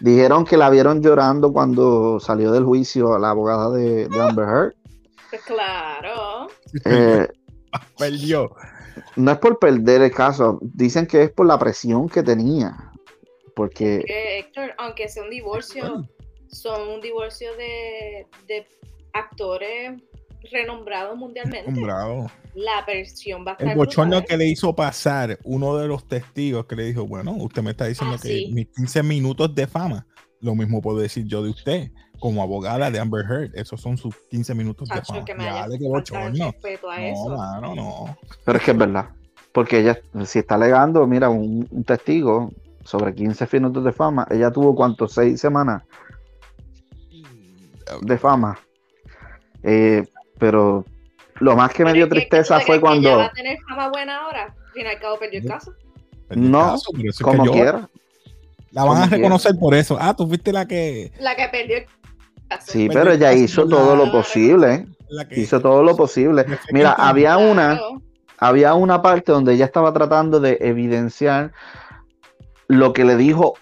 Dijeron 0.00 0.44
que 0.44 0.56
la 0.56 0.68
vieron 0.70 1.00
llorando 1.02 1.52
cuando 1.52 2.18
salió 2.20 2.50
del 2.52 2.64
juicio 2.64 3.14
a 3.14 3.18
la 3.18 3.30
abogada 3.30 3.70
de, 3.70 4.08
de 4.08 4.20
Amber 4.22 4.48
Heard. 4.48 4.72
Claro. 5.46 6.48
Eh, 6.84 7.28
Perdió. 7.98 8.50
no 9.16 9.30
es 9.32 9.38
por 9.38 9.58
perder 9.58 10.02
el 10.02 10.10
caso, 10.12 10.58
dicen 10.60 11.06
que 11.06 11.22
es 11.22 11.30
por 11.30 11.46
la 11.46 11.58
presión 11.58 12.08
que 12.08 12.22
tenía. 12.22 12.76
Porque 13.54 14.02
Que, 14.06 14.38
Héctor, 14.40 14.72
aunque 14.78 15.08
sea 15.08 15.22
un 15.24 15.30
divorcio, 15.30 15.82
Bueno, 15.82 16.08
son 16.52 16.88
un 16.88 17.00
divorcio 17.00 17.50
de, 17.56 18.26
de 18.46 18.66
actores 19.14 20.00
renombrado 20.50 21.16
mundialmente. 21.16 21.70
Nombrado. 21.70 22.30
La 22.54 22.84
versión 22.86 23.44
va 23.46 23.52
a 23.52 23.54
estar 23.54 23.68
El 23.68 23.76
bochorno 23.76 24.16
brutal. 24.16 24.26
que 24.28 24.36
le 24.36 24.46
hizo 24.48 24.74
pasar 24.74 25.38
uno 25.44 25.76
de 25.78 25.88
los 25.88 26.06
testigos 26.06 26.66
que 26.66 26.76
le 26.76 26.84
dijo, 26.84 27.06
bueno, 27.06 27.32
usted 27.32 27.62
me 27.62 27.70
está 27.70 27.86
diciendo 27.86 28.16
Ah, 28.18 28.22
que 28.22 28.28
sí. 28.28 28.50
mis 28.52 28.68
15 28.68 29.02
minutos 29.02 29.54
de 29.54 29.66
fama, 29.66 30.06
lo 30.40 30.54
mismo 30.54 30.82
puedo 30.82 30.98
decir 30.98 31.24
yo 31.26 31.42
de 31.42 31.50
usted, 31.50 31.90
como 32.18 32.42
abogada 32.42 32.90
de 32.90 32.98
Amber 33.00 33.24
Heard, 33.24 33.50
esos 33.54 33.80
son 33.80 33.96
sus 33.96 34.14
15 34.30 34.54
minutos 34.54 34.88
de 34.88 35.00
fama. 35.00 35.24
que 35.24 35.34
me 35.34 35.44
Ya, 35.44 35.68
de 35.68 35.78
bochorno. 35.78 36.26
a 36.28 36.30
No, 36.30 36.92
eso. 36.98 37.28
mano, 37.36 37.74
no. 37.74 38.18
Pero 38.44 38.58
es 38.58 38.64
que 38.64 38.70
es 38.72 38.76
verdad. 38.78 39.08
Porque 39.52 39.78
ella, 39.80 39.98
si 40.24 40.40
está 40.40 40.56
alegando, 40.56 41.06
mira, 41.06 41.30
un, 41.30 41.66
un 41.70 41.84
testigo 41.84 42.50
sobre 42.84 43.14
15 43.14 43.48
minutos 43.52 43.84
de 43.84 43.92
fama, 43.92 44.26
ella 44.30 44.50
tuvo 44.50 44.74
cuántos, 44.74 45.12
seis 45.12 45.40
semanas 45.40 45.82
de 48.00 48.18
fama. 48.18 48.58
Eh, 49.62 50.04
pero 50.38 50.84
lo 51.40 51.56
más 51.56 51.72
que 51.72 51.84
me 51.84 51.92
dio 51.92 52.06
que- 52.08 52.16
tristeza 52.16 52.58
¿tú 52.60 52.66
fue 52.66 52.74
que 52.76 52.80
cuando, 52.80 53.16
va 53.18 53.24
a 53.26 53.32
tener 53.32 53.58
fama 53.68 53.88
buena 53.90 54.24
ahora? 54.24 54.44
Al 54.44 54.72
fin 54.72 54.84
y 54.84 54.88
al 54.88 54.98
cabo 55.00 55.18
perdió 55.18 55.40
el 55.40 55.46
caso. 55.46 55.72
Perdió 56.28 56.44
el 56.44 56.50
No, 56.50 56.58
caso, 56.72 56.90
como 57.22 57.44
yo- 57.46 57.52
quiera. 57.52 57.88
La 58.72 58.84
van 58.84 58.92
como 58.92 59.04
a 59.04 59.08
quiera. 59.08 59.16
reconocer 59.18 59.54
por 59.58 59.74
eso. 59.74 59.98
Ah, 60.00 60.14
tú 60.16 60.26
fuiste 60.26 60.52
la 60.52 60.66
que. 60.66 61.12
La 61.20 61.36
que 61.36 61.46
perdió 61.48 61.76
el 61.78 61.86
caso. 62.48 62.72
Sí, 62.72 62.86
Perdió 62.88 63.00
pero 63.00 63.12
el 63.12 63.16
ella 63.18 63.30
caso 63.30 63.42
hizo 63.42 63.68
todo 63.68 63.96
lo 63.96 64.10
posible. 64.10 64.86
Que 65.28 65.40
Hizo 65.40 65.60
todo 65.60 65.82
lo 65.82 65.94
posible. 65.94 66.46
Mira, 66.72 66.92
había 66.92 67.36
una, 67.36 67.78
había 68.38 68.72
una 68.72 69.02
parte 69.02 69.30
donde 69.30 69.52
ella 69.52 69.66
estaba 69.66 69.92
tratando 69.92 70.40
de 70.40 70.56
evidenciar 70.62 71.52
lo 72.66 72.94
que 72.94 73.04
le 73.04 73.16
dijo 73.18 73.52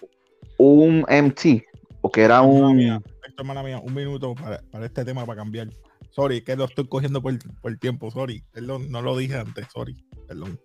un 0.59 1.05
MT, 1.09 1.65
o 2.03 2.13
que 2.13 2.23
era 2.23 2.43
un... 2.43 3.03
hermana 3.41 3.63
mía, 3.63 3.81
un 3.83 3.95
minuto 3.95 4.35
para, 4.35 4.61
para 4.71 4.87
este 4.87 5.05
tema 5.05 5.27
para 5.27 5.41
cambiar. 5.41 5.69
Sorry, 6.11 6.43
que 6.43 6.57
lo 6.57 6.65
estoy 6.65 6.89
cogiendo 6.89 7.23
por, 7.23 7.35
por 7.61 7.77
tiempo. 7.79 8.11
Sorry, 8.11 8.43
perdón, 8.53 8.91
no 8.91 9.03
lo 9.03 9.17
dije 9.17 9.37
antes. 9.37 9.67
Sorry, 9.73 10.05
perdón. 10.27 10.59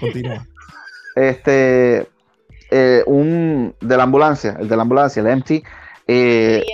Continúa. 0.00 0.46
este 1.16 2.08
eh, 2.70 3.02
un 3.06 3.74
de 3.80 3.96
la 3.98 4.04
ambulancia, 4.04 4.56
el 4.58 4.66
de 4.66 4.76
la 4.76 4.82
ambulancia, 4.82 5.20
el 5.20 5.36
MT, 5.36 5.50
eh, 6.06 6.64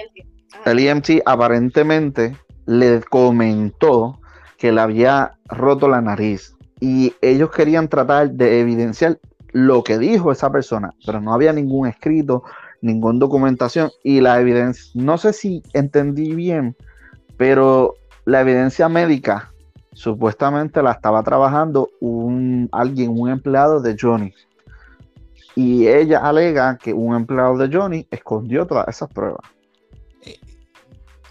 el 0.65 0.79
EMT 0.79 1.23
aparentemente 1.27 2.37
le 2.67 3.01
comentó 3.01 4.21
que 4.59 4.71
le 4.71 4.81
había 4.81 5.33
roto 5.47 5.89
la 5.89 6.01
nariz 6.01 6.55
y 6.81 7.15
ellos 7.21 7.51
querían 7.51 7.89
tratar 7.89 8.31
de 8.31 8.61
evidenciar 8.61 9.19
lo 9.53 9.83
que 9.83 9.99
dijo 9.99 10.31
esa 10.31 10.53
persona, 10.53 10.95
pero 11.05 11.21
no 11.21 11.35
había 11.35 11.53
ningún 11.53 11.89
escrito, 11.89 12.45
ninguna 12.81 13.19
documentación 13.19 13.91
y 14.03 14.21
la 14.21 14.41
evidencia, 14.41 14.91
no 14.95 15.19
sé 15.19 15.33
si 15.33 15.63
entendí 15.73 16.35
bien, 16.35 16.77
pero 17.37 17.95
la 18.25 18.41
evidencia 18.41 18.89
médica 18.89 19.53
supuestamente 19.93 20.83
la 20.83 20.93
estaba 20.93 21.23
trabajando 21.23 21.91
un 22.01 22.69
alguien, 22.71 23.11
un 23.19 23.31
empleado 23.31 23.81
de 23.81 23.97
Johnny. 23.99 24.33
Y 25.57 25.89
ella 25.89 26.21
alega 26.21 26.79
que 26.79 26.93
un 26.93 27.17
empleado 27.17 27.57
de 27.59 27.77
Johnny 27.77 28.07
escondió 28.13 28.65
todas 28.65 28.87
esas 28.89 29.09
pruebas. 29.13 29.41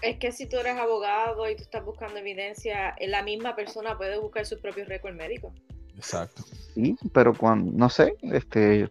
Es 0.02 0.18
que 0.18 0.32
si 0.32 0.46
tú 0.46 0.58
eres 0.58 0.76
abogado 0.76 1.48
y 1.48 1.56
tú 1.56 1.62
estás 1.62 1.84
buscando 1.84 2.18
evidencia, 2.18 2.94
la 3.00 3.22
misma 3.22 3.56
persona 3.56 3.96
puede 3.96 4.18
buscar 4.18 4.44
sus 4.44 4.58
propios 4.58 4.86
récords 4.86 5.16
médicos. 5.16 5.52
Exacto. 5.96 6.42
Sí, 6.74 6.96
pero 7.12 7.34
cuando, 7.34 7.72
no 7.72 7.88
sé, 7.88 8.16
este, 8.22 8.90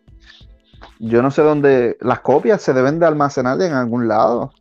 yo 1.00 1.22
no 1.22 1.32
sé 1.32 1.42
dónde 1.42 1.98
las 2.02 2.20
copias 2.22 2.62
se 2.62 2.74
deben 2.74 3.00
de 3.00 3.06
almacenar 3.06 3.62
en 3.62 3.74
algún 3.74 4.08
lado. 4.08 4.52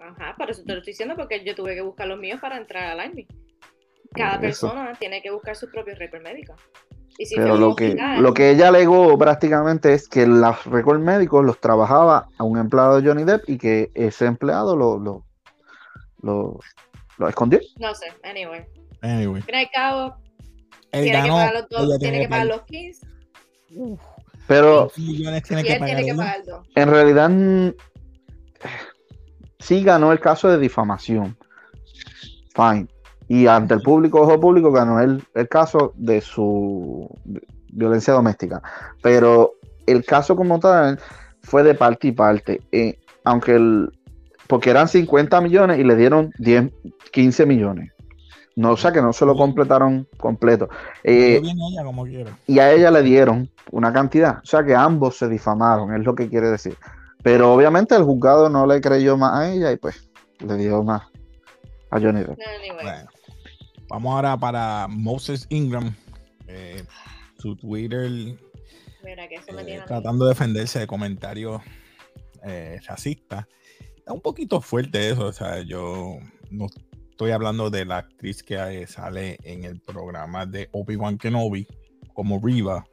Ajá, 0.00 0.34
por 0.36 0.50
eso 0.50 0.62
te 0.64 0.72
lo 0.72 0.78
estoy 0.78 0.92
diciendo, 0.92 1.16
porque 1.16 1.44
yo 1.44 1.54
tuve 1.54 1.74
que 1.74 1.82
buscar 1.82 2.06
los 2.06 2.18
míos 2.18 2.40
para 2.40 2.56
entrar 2.56 2.84
al 2.84 3.00
Army. 3.00 3.26
Cada 4.12 4.34
eso. 4.34 4.40
persona 4.68 4.92
tiene 4.98 5.20
que 5.22 5.30
buscar 5.30 5.56
sus 5.56 5.70
propios 5.70 5.98
récords 5.98 6.22
médicos. 6.22 6.60
Y 7.18 7.26
si 7.26 7.36
Pero 7.36 7.56
lo 7.56 7.76
que, 7.76 7.96
lo 8.18 8.34
que 8.34 8.50
ella 8.50 8.68
alegó 8.68 9.16
prácticamente 9.16 9.92
es 9.94 10.08
que 10.08 10.26
los 10.26 10.64
récords 10.66 11.00
médicos 11.00 11.44
los 11.44 11.60
trabajaba 11.60 12.28
a 12.38 12.44
un 12.44 12.58
empleado 12.58 13.00
de 13.00 13.08
Johnny 13.08 13.24
Depp 13.24 13.48
y 13.48 13.56
que 13.56 13.90
ese 13.94 14.26
empleado 14.26 14.76
lo, 14.76 14.98
lo, 14.98 15.24
lo, 16.22 16.58
lo 17.18 17.28
escondió. 17.28 17.60
No 17.78 17.94
sé, 17.94 18.06
anyway. 18.24 18.66
Anyway, 19.02 19.42
Al 19.52 19.70
cabo, 19.72 20.16
tiene 20.90 21.22
que 21.22 21.28
pagar 21.28 21.66
los 21.70 21.98
tiene 21.98 22.20
que 22.20 22.28
pagar 22.28 22.46
los 22.46 22.62
15 22.62 23.06
Pero 24.46 24.90
millones 24.96 25.42
tiene 25.42 25.64
que 25.64 25.76
pagar. 25.76 25.96
tiene 25.96 26.14
que 26.14 26.80
en 26.80 26.90
realidad 26.90 27.30
sí 29.58 29.82
ganó 29.82 30.12
el 30.12 30.20
caso 30.20 30.48
de 30.48 30.58
difamación. 30.58 31.36
Fine. 32.54 32.88
Y 33.26 33.46
ante 33.46 33.74
el 33.74 33.80
público, 33.80 34.20
ojo 34.20 34.38
público, 34.38 34.70
ganó 34.70 35.00
el, 35.00 35.24
el 35.34 35.48
caso 35.48 35.94
de 35.96 36.20
su 36.20 37.08
violencia 37.70 38.12
doméstica. 38.12 38.62
Pero 39.02 39.54
el 39.86 40.04
caso 40.04 40.36
como 40.36 40.60
tal 40.60 40.98
fue 41.42 41.62
de 41.62 41.74
parte 41.74 42.08
y 42.08 42.12
parte. 42.12 42.60
Eh, 42.70 42.98
aunque 43.24 43.54
el, 43.54 43.90
porque 44.46 44.70
eran 44.70 44.88
50 44.88 45.40
millones 45.40 45.78
y 45.78 45.84
le 45.84 45.96
dieron 45.96 46.32
10, 46.38 46.70
15 47.12 47.46
millones. 47.46 47.93
No, 48.56 48.72
o 48.72 48.76
sea 48.76 48.92
que 48.92 49.02
no 49.02 49.12
se 49.12 49.26
lo 49.26 49.34
completaron 49.36 50.06
completo. 50.16 50.68
Eh, 51.02 51.36
Yo 51.36 51.42
bien 51.42 51.58
ella 51.72 51.84
como 51.84 52.04
quiera. 52.04 52.38
y 52.46 52.58
a 52.60 52.72
ella 52.72 52.90
le 52.90 53.02
dieron 53.02 53.50
una 53.72 53.92
cantidad. 53.92 54.38
O 54.42 54.46
sea 54.46 54.64
que 54.64 54.74
ambos 54.74 55.16
se 55.16 55.28
difamaron, 55.28 55.92
es 55.94 56.04
lo 56.04 56.14
que 56.14 56.28
quiere 56.28 56.48
decir. 56.50 56.76
Pero 57.22 57.52
obviamente 57.52 57.96
el 57.96 58.04
juzgado 58.04 58.48
no 58.48 58.66
le 58.66 58.80
creyó 58.80 59.16
más 59.16 59.38
a 59.38 59.50
ella 59.50 59.72
y 59.72 59.76
pues 59.76 60.08
le 60.40 60.56
dio 60.56 60.82
más 60.82 61.02
a 61.90 61.98
Johnny 62.00 62.20
Depp. 62.20 62.38
Bueno, 62.82 63.08
vamos 63.88 64.14
ahora 64.14 64.36
para 64.36 64.86
Moses 64.88 65.46
Ingram. 65.48 65.94
eh, 66.46 66.84
su 67.38 67.56
Twitter 67.56 68.10
Mira 69.04 69.28
que 69.28 69.34
eso 69.36 69.52
me 69.52 69.62
eh, 69.62 69.82
tratando 69.86 70.24
de 70.24 70.30
defenderse 70.30 70.78
de 70.78 70.86
comentarios 70.86 71.60
eh, 72.44 72.78
racistas. 72.86 73.46
Está 73.96 74.12
un 74.12 74.20
poquito 74.20 74.60
fuerte 74.60 75.10
eso, 75.10 75.26
o 75.26 75.32
sea, 75.32 75.60
yo 75.62 76.18
no 76.50 76.66
estoy 77.14 77.30
hablando 77.30 77.70
de 77.70 77.84
la 77.84 77.98
actriz 77.98 78.42
que 78.42 78.56
eh, 78.56 78.88
sale 78.88 79.38
en 79.44 79.62
el 79.62 79.80
programa 79.80 80.46
de 80.46 80.68
Obi-Wan 80.72 81.16
Kenobi 81.16 81.64
como 82.12 82.40
Riva, 82.42 82.84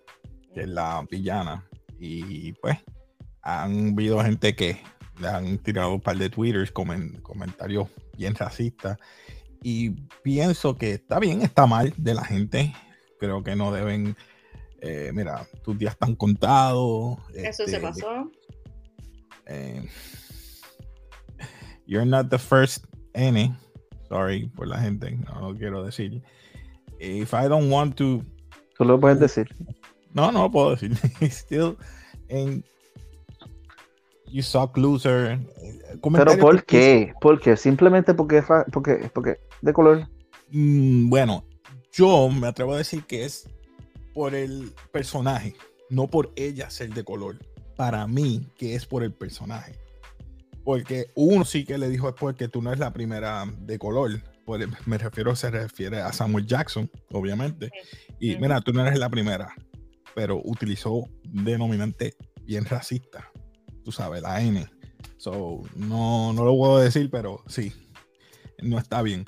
que 0.54 0.62
es 0.62 0.70
la 0.70 1.04
villana. 1.10 1.68
Y 2.00 2.54
pues 2.54 2.78
han 3.42 3.94
habido 3.94 4.22
gente 4.24 4.56
que 4.56 4.80
le 5.20 5.28
han 5.28 5.58
tirado 5.58 5.96
un 5.96 6.02
par 6.02 6.18
de 6.18 6.30
twitters, 6.30 6.72
comen- 6.72 7.20
comentarios 7.24 7.88
bien 8.16 8.36
racistas. 8.36 9.00
Y 9.64 9.90
pienso 10.22 10.78
que 10.78 10.92
está 10.94 11.20
bien, 11.20 11.42
está 11.42 11.66
mal 11.66 11.92
de 11.98 12.14
la 12.14 12.24
gente. 12.24 12.74
Creo 13.20 13.42
que 13.44 13.56
no 13.56 13.72
deben, 13.72 14.16
eh, 14.82 15.10
mira, 15.16 15.48
tus 15.64 15.78
días 15.80 15.94
están 15.94 16.16
contados. 16.16 17.18
Eso 17.34 17.66
se 17.66 17.76
este, 17.76 17.80
pasó. 17.82 18.32
eh, 19.48 19.88
you're 21.88 22.06
not 22.06 22.30
the 22.30 22.38
first 22.38 22.86
N. 23.14 23.56
Sorry 24.12 24.48
por 24.48 24.68
la 24.68 24.78
gente, 24.78 25.10
no 25.12 25.40
lo 25.40 25.58
quiero 25.58 25.86
decir. 25.86 26.22
If 27.00 27.34
I 27.34 27.48
don't 27.48 27.72
want 27.72 27.96
to, 27.96 28.22
Tú 28.78 28.84
lo 28.84 29.00
puedes 29.00 29.22
decir. 29.22 29.48
no, 30.14 30.34
no 30.34 30.44
lo 30.44 30.52
puedo 30.52 30.72
decir. 30.72 30.98
Still, 31.32 31.78
and 32.30 32.62
you 34.28 34.44
suck 34.44 34.78
loser. 34.78 35.40
Pero 36.02 36.38
¿por 36.38 36.66
qué? 36.66 37.14
¿Por 37.22 37.40
qué? 37.40 37.56
Simplemente 37.56 38.14
porque 38.14 38.44
porque, 38.74 39.10
porque 39.14 39.40
de 39.62 39.72
color. 39.72 40.10
Mm, 40.50 41.10
bueno, 41.10 41.46
yo 41.94 42.28
me 42.28 42.48
atrevo 42.48 42.74
a 42.74 42.80
decir 42.80 43.06
que 43.06 43.24
es 43.24 43.48
por 44.14 44.36
el 44.36 44.74
personaje, 44.92 45.56
no 45.90 46.08
por 46.08 46.34
ella 46.36 46.70
ser 46.70 46.94
de 46.94 47.06
color. 47.06 47.38
Para 47.78 48.06
mí, 48.08 48.46
que 48.58 48.76
es 48.76 48.86
por 48.86 49.04
el 49.04 49.14
personaje. 49.14 49.80
Porque 50.64 51.08
uno 51.16 51.44
sí 51.46 51.66
que 51.66 51.78
le 51.78 51.90
dijo 51.90 52.08
después 52.08 52.36
que 52.36 52.48
tú 52.48 52.62
no 52.62 52.70
eres 52.70 52.80
la 52.80 52.94
primera 52.94 53.46
de 53.60 53.80
color. 53.80 54.22
Por- 54.46 54.60
me 54.88 54.98
refiero, 54.98 55.36
se 55.36 55.50
refiere 55.50 56.02
a 56.02 56.12
Samuel 56.14 56.46
Jackson, 56.46 56.90
obviamente. 57.12 57.72
Y 58.20 58.36
mira, 58.38 58.62
tú 58.62 58.72
no 58.74 58.86
eres 58.86 59.00
la 59.00 59.10
primera, 59.10 59.54
pero 60.14 60.42
utilizó 60.44 61.06
denominante 61.24 62.16
bien 62.44 62.66
racista. 62.66 63.32
Tú 63.84 63.92
sabes, 63.92 64.22
la 64.22 64.42
N. 64.42 64.68
So, 65.18 65.62
no, 65.76 66.34
no 66.34 66.46
lo 66.46 66.56
puedo 66.56 66.80
decir, 66.80 67.10
pero 67.10 67.44
sí, 67.48 67.74
no 68.62 68.78
está 68.78 69.02
bien. 69.02 69.26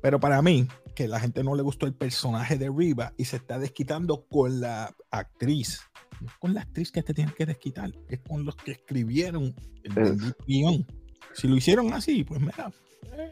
Pero 0.00 0.20
para 0.20 0.40
mí, 0.42 0.68
que 0.94 1.08
la 1.08 1.20
gente 1.20 1.42
no 1.42 1.54
le 1.54 1.62
gustó 1.62 1.86
el 1.86 1.94
personaje 1.94 2.56
de 2.58 2.70
Riva 2.70 3.12
y 3.16 3.24
se 3.24 3.36
está 3.36 3.58
desquitando 3.58 4.26
con 4.28 4.60
la 4.60 4.94
actriz. 5.10 5.80
No 6.22 6.28
es 6.28 6.34
con 6.38 6.54
la 6.54 6.62
actriz 6.62 6.90
que 6.90 7.02
te 7.02 7.12
tienes 7.14 7.34
que 7.34 7.44
desquitar, 7.46 7.90
es 8.08 8.20
con 8.20 8.44
los 8.44 8.56
que 8.56 8.72
escribieron 8.72 9.54
el 9.84 10.34
guion. 10.46 10.86
Si 11.34 11.48
lo 11.48 11.56
hicieron 11.56 11.92
así, 11.92 12.24
pues 12.24 12.40
mira. 12.40 12.70
eh, 13.16 13.30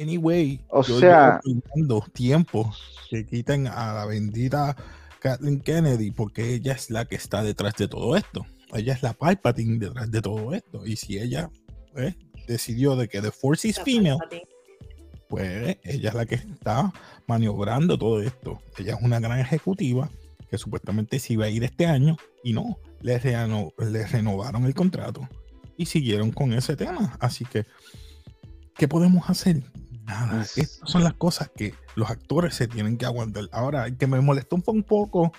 Anyway, 0.00 0.60
O 0.70 0.82
yo 0.82 0.98
sea- 0.98 1.40
tiempo 2.12 2.72
que 3.10 3.26
quiten 3.26 3.66
a 3.66 3.92
la 3.92 4.06
bendita 4.06 4.74
Kathleen 5.20 5.60
Kennedy 5.60 6.10
porque 6.10 6.54
ella 6.54 6.72
es 6.72 6.90
la 6.90 7.04
que 7.04 7.16
está 7.16 7.42
detrás 7.42 7.74
de 7.76 7.88
todo 7.88 8.16
esto. 8.16 8.46
Ella 8.74 8.94
es 8.94 9.02
la 9.02 9.12
Palpatine 9.12 9.78
detrás 9.78 10.10
de 10.10 10.22
todo 10.22 10.54
esto. 10.54 10.86
Y 10.86 10.96
si 10.96 11.18
ella 11.18 11.50
pues, 11.92 12.16
decidió 12.46 12.96
de 12.96 13.06
que 13.08 13.20
The 13.20 13.30
Force 13.30 13.68
is 13.68 13.78
female, 13.80 14.18
pues 15.28 15.76
ella 15.84 16.08
es 16.08 16.14
la 16.14 16.26
que 16.26 16.36
está 16.36 16.92
maniobrando 17.26 17.98
todo 17.98 18.20
esto. 18.22 18.60
Ella 18.78 18.94
es 18.94 19.02
una 19.02 19.20
gran 19.20 19.38
ejecutiva 19.40 20.10
que 20.52 20.58
supuestamente 20.58 21.18
se 21.18 21.32
iba 21.32 21.46
a 21.46 21.48
ir 21.48 21.64
este 21.64 21.86
año 21.86 22.18
y 22.44 22.52
no, 22.52 22.78
le, 23.00 23.18
le 23.18 24.06
renovaron 24.06 24.66
el 24.66 24.74
contrato 24.74 25.26
y 25.78 25.86
siguieron 25.86 26.30
con 26.30 26.52
ese 26.52 26.76
tema. 26.76 27.16
Así 27.20 27.46
que, 27.46 27.64
¿qué 28.76 28.86
podemos 28.86 29.30
hacer? 29.30 29.62
Nada, 30.04 30.42
estas 30.42 30.90
son 30.90 31.04
las 31.04 31.14
cosas 31.14 31.50
que 31.56 31.72
los 31.94 32.10
actores 32.10 32.54
se 32.54 32.68
tienen 32.68 32.98
que 32.98 33.06
aguantar. 33.06 33.44
Ahora, 33.50 33.86
el 33.86 33.96
que 33.96 34.06
me 34.06 34.20
molestó 34.20 34.56
un 34.56 34.82
poco 34.82 35.32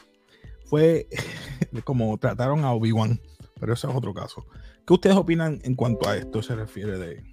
fue 0.66 1.08
como 1.84 2.18
trataron 2.18 2.66
a 2.66 2.74
Obi-Wan, 2.74 3.22
pero 3.60 3.74
eso 3.74 3.88
es 3.88 3.96
otro 3.96 4.16
caso. 4.16 4.48
¿Qué 4.88 4.94
ustedes 4.94 5.16
opinan 5.16 5.60
en 5.64 5.76
cuanto 5.76 6.10
a 6.10 6.18
esto 6.18 6.42
se 6.42 6.56
refiere 6.56 6.98
de... 6.98 7.24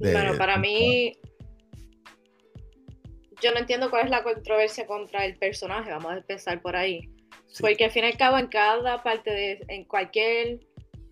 bueno, 0.00 0.38
para 0.38 0.56
mí, 0.56 1.18
yo 3.42 3.52
no 3.52 3.58
entiendo 3.58 3.90
cuál 3.90 4.04
es 4.04 4.10
la 4.10 4.22
controversia 4.22 4.86
contra 4.86 5.24
el 5.24 5.36
personaje, 5.36 5.90
vamos 5.90 6.12
a 6.12 6.16
empezar 6.18 6.62
por 6.62 6.76
ahí. 6.76 7.10
Porque 7.60 7.84
al 7.84 7.90
fin 7.90 8.04
y 8.04 8.06
al 8.06 8.16
cabo, 8.16 8.38
en 8.38 8.46
cada 8.46 9.02
parte 9.02 9.30
de, 9.30 9.64
en 9.68 9.84
cualquier 9.84 10.60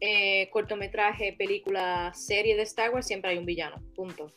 eh, 0.01 0.49
cortometraje, 0.51 1.35
película, 1.37 2.13
serie 2.15 2.57
de 2.57 2.63
Star 2.63 2.91
Wars, 2.91 3.07
siempre 3.07 3.33
hay 3.33 3.39
un 3.39 3.45
villano, 3.45 3.77
punto. 3.95 4.33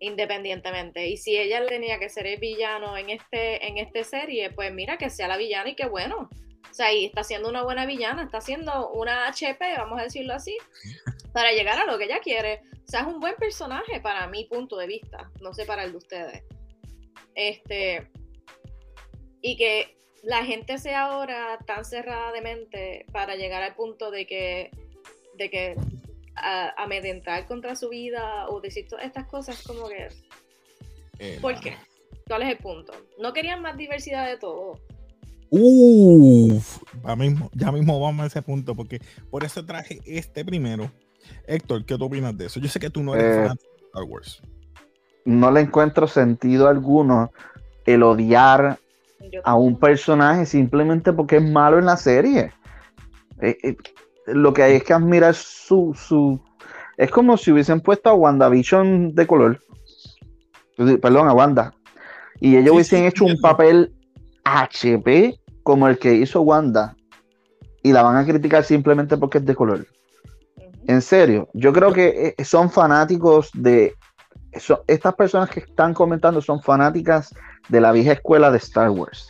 Independientemente. 0.00 1.06
Y 1.06 1.18
si 1.18 1.36
ella 1.36 1.64
tenía 1.66 1.98
que 1.98 2.08
ser 2.08 2.26
el 2.26 2.40
villano 2.40 2.96
en 2.96 3.10
este, 3.10 3.66
en 3.66 3.78
esta 3.78 4.02
serie, 4.02 4.50
pues 4.50 4.72
mira 4.72 4.96
que 4.96 5.10
sea 5.10 5.28
la 5.28 5.36
villana 5.36 5.70
y 5.70 5.74
qué 5.74 5.86
bueno. 5.86 6.28
O 6.68 6.74
sea, 6.74 6.92
y 6.92 7.04
está 7.04 7.22
siendo 7.22 7.48
una 7.48 7.62
buena 7.62 7.86
villana, 7.86 8.24
está 8.24 8.40
siendo 8.40 8.90
una 8.90 9.28
HP, 9.28 9.76
vamos 9.78 10.00
a 10.00 10.04
decirlo 10.04 10.34
así, 10.34 10.56
para 11.32 11.52
llegar 11.52 11.78
a 11.78 11.86
lo 11.86 11.98
que 11.98 12.04
ella 12.04 12.20
quiere. 12.20 12.62
O 12.86 12.88
sea, 12.88 13.00
es 13.00 13.06
un 13.06 13.20
buen 13.20 13.36
personaje 13.36 14.00
para 14.00 14.26
mi 14.28 14.44
punto 14.44 14.76
de 14.76 14.86
vista, 14.86 15.30
no 15.40 15.52
sé 15.54 15.64
para 15.64 15.84
el 15.84 15.92
de 15.92 15.98
ustedes. 15.98 16.55
Este, 17.36 18.10
y 19.42 19.56
que 19.56 19.96
la 20.22 20.44
gente 20.44 20.78
sea 20.78 21.02
ahora 21.04 21.58
tan 21.66 21.84
cerrada 21.84 22.32
de 22.32 22.40
mente 22.40 23.06
para 23.12 23.36
llegar 23.36 23.62
al 23.62 23.76
punto 23.76 24.10
de 24.10 24.26
que, 24.26 24.70
de 25.38 25.50
que 25.50 25.76
amedrentar 26.76 27.46
contra 27.46 27.76
su 27.76 27.88
vida 27.88 28.48
o 28.48 28.60
decir 28.60 28.88
todas 28.88 29.06
estas 29.06 29.26
cosas 29.26 29.62
como 29.62 29.88
que... 29.88 30.08
Eh, 31.18 31.38
¿Por 31.40 31.58
qué? 31.60 31.76
¿Cuál 32.26 32.42
es 32.42 32.48
el 32.48 32.58
punto? 32.58 32.92
No 33.20 33.32
querían 33.32 33.62
más 33.62 33.76
diversidad 33.76 34.26
de 34.26 34.36
todo. 34.36 34.80
Uf, 35.48 36.82
ya 37.04 37.16
mismo, 37.16 37.50
ya 37.54 37.70
mismo 37.70 38.00
vamos 38.00 38.24
a 38.24 38.26
ese 38.26 38.42
punto, 38.42 38.74
porque 38.74 39.00
por 39.30 39.44
eso 39.44 39.64
traje 39.64 40.00
este 40.04 40.44
primero. 40.44 40.90
Héctor, 41.46 41.86
¿qué 41.86 41.96
tú 41.96 42.04
opinas 42.04 42.36
de 42.36 42.46
eso? 42.46 42.60
Yo 42.60 42.68
sé 42.68 42.80
que 42.80 42.90
tú 42.90 43.02
no 43.02 43.14
eres 43.14 43.36
eh, 43.36 43.46
fan 43.46 43.56
de 43.56 43.86
Star 43.86 44.02
Wars. 44.04 44.42
No 45.26 45.50
le 45.50 45.60
encuentro 45.60 46.06
sentido 46.06 46.68
alguno 46.68 47.30
el 47.84 48.02
odiar 48.02 48.78
a 49.44 49.54
un 49.54 49.78
personaje 49.78 50.46
simplemente 50.46 51.12
porque 51.12 51.36
es 51.36 51.42
malo 51.42 51.78
en 51.78 51.86
la 51.86 51.96
serie. 51.96 52.52
Eh, 53.40 53.56
eh, 53.62 53.76
lo 54.26 54.52
que 54.52 54.62
hay 54.62 54.76
es 54.76 54.84
que 54.84 54.92
admirar 54.92 55.34
su, 55.34 55.94
su... 55.94 56.40
Es 56.96 57.10
como 57.10 57.36
si 57.36 57.52
hubiesen 57.52 57.80
puesto 57.80 58.08
a 58.08 58.14
WandaVision 58.14 59.14
de 59.14 59.26
color. 59.26 59.60
Perdón, 60.76 61.28
a 61.28 61.34
Wanda. 61.34 61.74
Y 62.40 62.56
ellos 62.56 62.74
hubiesen 62.74 63.04
hecho 63.04 63.24
un 63.24 63.38
papel 63.40 63.92
HP 64.44 65.38
como 65.62 65.88
el 65.88 65.98
que 65.98 66.14
hizo 66.14 66.40
Wanda. 66.42 66.96
Y 67.82 67.92
la 67.92 68.02
van 68.02 68.16
a 68.16 68.24
criticar 68.24 68.64
simplemente 68.64 69.16
porque 69.16 69.38
es 69.38 69.46
de 69.46 69.54
color. 69.54 69.86
En 70.86 71.02
serio, 71.02 71.48
yo 71.52 71.72
creo 71.72 71.92
que 71.92 72.34
eh, 72.38 72.44
son 72.44 72.70
fanáticos 72.70 73.50
de... 73.52 73.94
estas 74.86 75.14
personas 75.14 75.50
que 75.50 75.60
están 75.60 75.94
comentando 75.94 76.40
son 76.40 76.62
fanáticas 76.62 77.34
de 77.68 77.80
la 77.80 77.92
vieja 77.92 78.12
escuela 78.12 78.50
de 78.50 78.58
Star 78.58 78.90
Wars. 78.90 79.28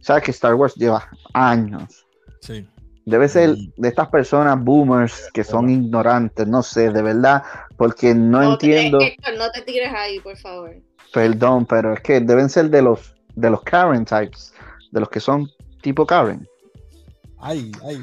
Sabes 0.00 0.24
que 0.24 0.30
Star 0.30 0.54
Wars 0.54 0.74
lleva 0.74 1.08
años. 1.32 2.06
Sí. 2.40 2.68
Debe 3.04 3.28
ser 3.28 3.54
de 3.76 3.88
estas 3.88 4.08
personas 4.08 4.62
boomers 4.62 5.30
que 5.32 5.44
son 5.44 5.70
ignorantes, 5.70 6.46
no 6.48 6.62
sé, 6.62 6.90
de 6.90 7.02
verdad, 7.02 7.42
porque 7.76 8.14
no, 8.14 8.52
entiendo. 8.52 8.98
no 9.38 9.50
te 9.52 9.62
tires 9.62 9.92
ahí, 9.94 10.18
por 10.20 10.36
favor. 10.36 10.74
Perdón, 11.12 11.66
pero 11.66 11.94
es 11.94 12.00
que 12.00 12.20
deben 12.20 12.48
ser 12.48 12.68
de 12.68 12.82
los 12.82 13.14
de 13.36 13.50
los 13.50 13.62
Karen 13.62 14.04
types, 14.04 14.52
de 14.90 15.00
los 15.00 15.08
que 15.08 15.20
son 15.20 15.48
tipo 15.82 16.04
Karen. 16.04 16.48
Ay, 17.38 17.70
ay. 17.84 18.02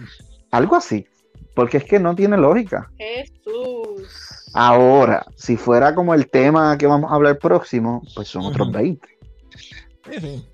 Algo 0.51 0.75
así, 0.75 1.05
porque 1.53 1.77
es 1.77 1.83
que 1.83 1.99
no 1.99 2.15
tiene 2.15 2.37
lógica. 2.37 2.89
Jesús. 2.97 4.51
Ahora, 4.53 5.25
si 5.35 5.57
fuera 5.57 5.95
como 5.95 6.13
el 6.13 6.29
tema 6.29 6.77
que 6.77 6.87
vamos 6.87 7.11
a 7.11 7.15
hablar 7.15 7.39
próximo, 7.39 8.03
pues 8.13 8.27
son 8.27 8.45
otros 8.45 8.71
20. 8.71 9.07
Sí, 10.05 10.19
sí. 10.19 10.45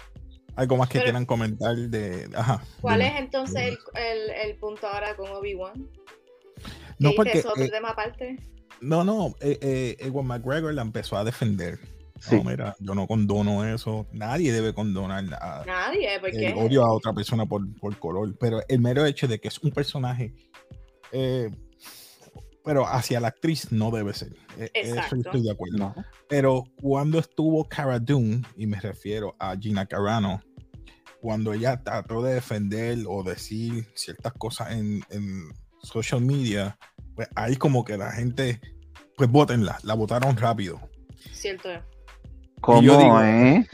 Algo 0.55 0.77
más 0.77 0.89
que 0.89 1.01
quieran 1.01 1.25
comentar 1.25 1.75
de. 1.75 2.29
Ajá, 2.35 2.62
¿Cuál 2.81 3.01
es 3.01 3.13
entonces 3.17 3.77
el, 3.95 4.29
el, 4.29 4.57
punto 4.57 4.88
ahora 4.88 5.15
con 5.15 5.29
Obi-Wan? 5.29 5.88
No, 6.97 7.12
porque. 7.15 7.39
otro 7.39 7.63
eh, 7.63 7.69
tema 7.69 7.91
aparte? 7.91 8.38
No, 8.81 9.05
no. 9.05 9.35
Eh, 9.39 9.57
eh, 9.62 9.95
Ewan 9.99 10.27
McGregor 10.27 10.73
la 10.73 10.81
empezó 10.81 11.15
a 11.15 11.23
defender. 11.23 11.79
No, 12.29 12.43
mira, 12.43 12.75
yo 12.79 12.93
no 12.93 13.07
condono 13.07 13.63
eso. 13.63 14.05
Nadie 14.12 14.51
debe 14.51 14.73
condonar 14.73 15.23
nada. 15.23 15.63
Nadie, 15.65 16.19
porque. 16.19 16.47
El 16.47 16.57
odio 16.57 16.83
a 16.83 16.91
otra 16.91 17.13
persona 17.13 17.45
por, 17.45 17.62
por 17.79 17.97
color. 17.97 18.38
Pero 18.38 18.62
el 18.67 18.79
mero 18.79 19.05
hecho 19.05 19.29
de 19.29 19.39
que 19.39 19.47
es 19.47 19.59
un 19.59 19.71
personaje. 19.71 20.33
Eh, 21.12 21.50
pero 22.63 22.86
hacia 22.88 23.19
la 23.19 23.30
actriz 23.30 23.72
no 23.72 23.89
debe 23.91 24.13
ser. 24.13 24.36
E, 24.58 24.69
eso 24.74 25.15
estoy 25.15 25.41
de 25.41 25.52
acuerdo. 25.52 25.93
Pero 26.28 26.65
cuando 26.82 27.19
estuvo 27.19 27.67
Cara 27.67 28.00
Dune, 28.00 28.43
y 28.56 28.67
me 28.67 28.80
refiero 28.80 29.36
a 29.39 29.56
Gina 29.58 29.86
Carano, 29.86 30.41
cuando 31.22 31.54
ella 31.54 31.82
trató 31.82 32.22
de 32.22 32.36
defender 32.36 33.00
o 33.08 33.24
decir 33.24 33.88
ciertas 33.95 34.34
cosas 34.34 34.72
en, 34.72 35.04
social 35.82 36.22
media, 36.22 36.78
pues 37.15 37.30
ahí 37.36 37.56
como 37.56 37.86
que 37.86 37.98
la 37.98 38.12
gente, 38.12 38.60
pues 39.15 39.30
votenla, 39.30 39.80
la 39.84 39.93
votaron 39.93 40.36
rápido. 40.36 40.80
Cierto. 41.32 41.69
¿Cómo, 42.62 43.22
eh? 43.22 43.65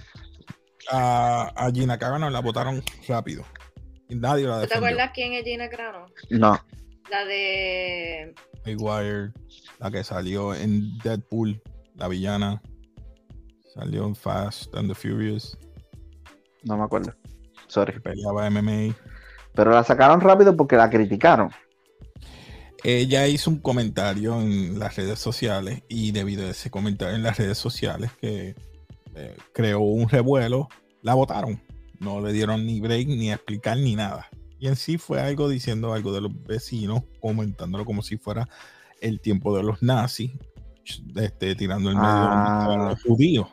A, 0.91 1.51
a, 1.55 1.71
Gina 1.71 1.97
Carano 1.97 2.29
la 2.29 2.39
votaron 2.39 2.83
rápido. 3.07 3.43
Y 4.07 4.15
nadie 4.15 4.45
la 4.45 4.59
defendió. 4.59 4.79
¿Te 4.79 4.85
acuerdas 4.85 5.11
quién 5.13 5.33
es 5.33 5.43
Gina 5.43 5.67
Carano? 5.67 6.05
No. 6.29 6.59
La 7.09 7.25
de 7.25 8.33
Maguire, 8.65 9.31
la 9.79 9.91
que 9.91 10.03
salió 10.03 10.53
en 10.53 10.97
Deadpool, 10.99 11.61
la 11.95 12.07
villana. 12.07 12.61
Salió 13.73 14.05
en 14.05 14.15
Fast 14.15 14.73
and 14.75 14.89
the 14.89 14.95
Furious. 14.95 15.57
No 16.63 16.77
me 16.77 16.83
acuerdo. 16.83 17.13
Sorry. 17.67 17.99
peleaba 17.99 18.49
MMA. 18.49 18.95
Pero 19.53 19.71
la 19.71 19.83
sacaron 19.83 20.21
rápido 20.21 20.55
porque 20.55 20.75
la 20.75 20.89
criticaron. 20.89 21.49
Ella 22.83 23.27
hizo 23.27 23.49
un 23.49 23.59
comentario 23.59 24.39
en 24.39 24.77
las 24.77 24.95
redes 24.95 25.19
sociales 25.19 25.83
y 25.89 26.11
debido 26.11 26.45
a 26.45 26.51
ese 26.51 26.69
comentario 26.69 27.15
en 27.15 27.23
las 27.23 27.37
redes 27.37 27.57
sociales 27.57 28.11
que 28.21 28.55
eh, 29.15 29.35
creó 29.53 29.79
un 29.79 30.07
revuelo, 30.07 30.67
la 31.01 31.15
votaron. 31.15 31.61
No 31.99 32.21
le 32.21 32.31
dieron 32.31 32.65
ni 32.65 32.81
break, 32.81 33.07
ni 33.07 33.31
explicar, 33.31 33.77
ni 33.77 33.95
nada. 33.95 34.29
Y 34.65 34.67
en 34.67 34.75
sí 34.75 34.97
fue 34.97 35.21
algo 35.21 35.47
diciendo 35.47 35.93
algo 35.93 36.11
de 36.11 36.21
los 36.21 36.43
vecinos, 36.43 37.03
comentándolo 37.21 37.85
como 37.85 38.01
si 38.01 38.17
fuera 38.17 38.49
el 38.99 39.21
tiempo 39.21 39.55
de 39.55 39.61
los 39.61 39.83
nazis, 39.83 40.31
este, 41.15 41.53
tirando 41.53 41.91
el 41.91 41.95
medio 41.95 42.09
a 42.09 42.63
ah. 42.63 42.89
los 42.89 43.03
judíos. 43.03 43.47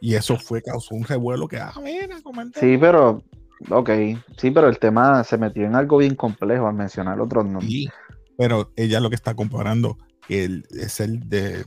Y 0.00 0.16
eso 0.16 0.36
fue, 0.36 0.60
causó 0.60 0.96
un 0.96 1.04
revuelo 1.04 1.46
que, 1.46 1.58
ah, 1.58 1.72
mira, 1.80 2.16
Sí, 2.58 2.76
pero, 2.80 3.22
ok, 3.68 3.90
sí, 4.38 4.50
pero 4.50 4.68
el 4.68 4.80
tema 4.80 5.22
se 5.22 5.38
metió 5.38 5.64
en 5.64 5.76
algo 5.76 5.98
bien 5.98 6.16
complejo 6.16 6.66
al 6.66 6.74
mencionar 6.74 7.20
otros 7.20 7.44
nombres. 7.44 7.70
Sí, 7.70 7.88
pero 8.36 8.72
ella 8.74 8.98
lo 8.98 9.08
que 9.08 9.14
está 9.14 9.34
comparando 9.34 9.98
que 10.26 10.62
es 10.70 10.98
el 10.98 11.28
de, 11.28 11.64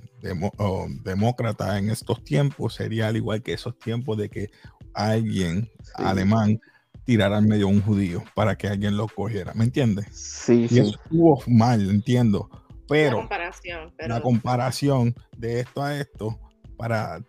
demócrata 1.06 1.78
en 1.80 1.90
estos 1.90 2.22
tiempos 2.26 2.74
sería 2.76 3.08
al 3.08 3.16
igual 3.16 3.42
que 3.44 3.54
esos 3.54 3.80
tiempos 3.80 4.18
de 4.18 4.28
que 4.28 4.50
alguien 4.94 5.70
alemán 5.96 6.60
tirar 7.06 7.34
al 7.34 7.46
medio 7.46 7.66
a 7.66 7.70
un 7.70 7.82
judío 7.82 8.24
para 8.36 8.58
que 8.58 8.68
alguien 8.68 8.98
lo 8.98 9.08
cogiera, 9.08 9.54
¿me 9.54 9.66
entiendes? 9.66 10.08
Sí, 10.12 10.64
y 10.64 10.68
sí. 10.70 10.80
Eso 10.80 11.00
estuvo 11.04 11.44
mal, 11.48 11.90
entiendo, 11.90 12.50
pero 12.88 13.18
la 13.18 13.22
comparación, 13.22 13.94
la 13.98 14.22
comparación 14.22 15.16
de 15.38 15.62
esto 15.62 15.84
a 15.84 15.98
esto 15.98 16.40
para 16.78 17.24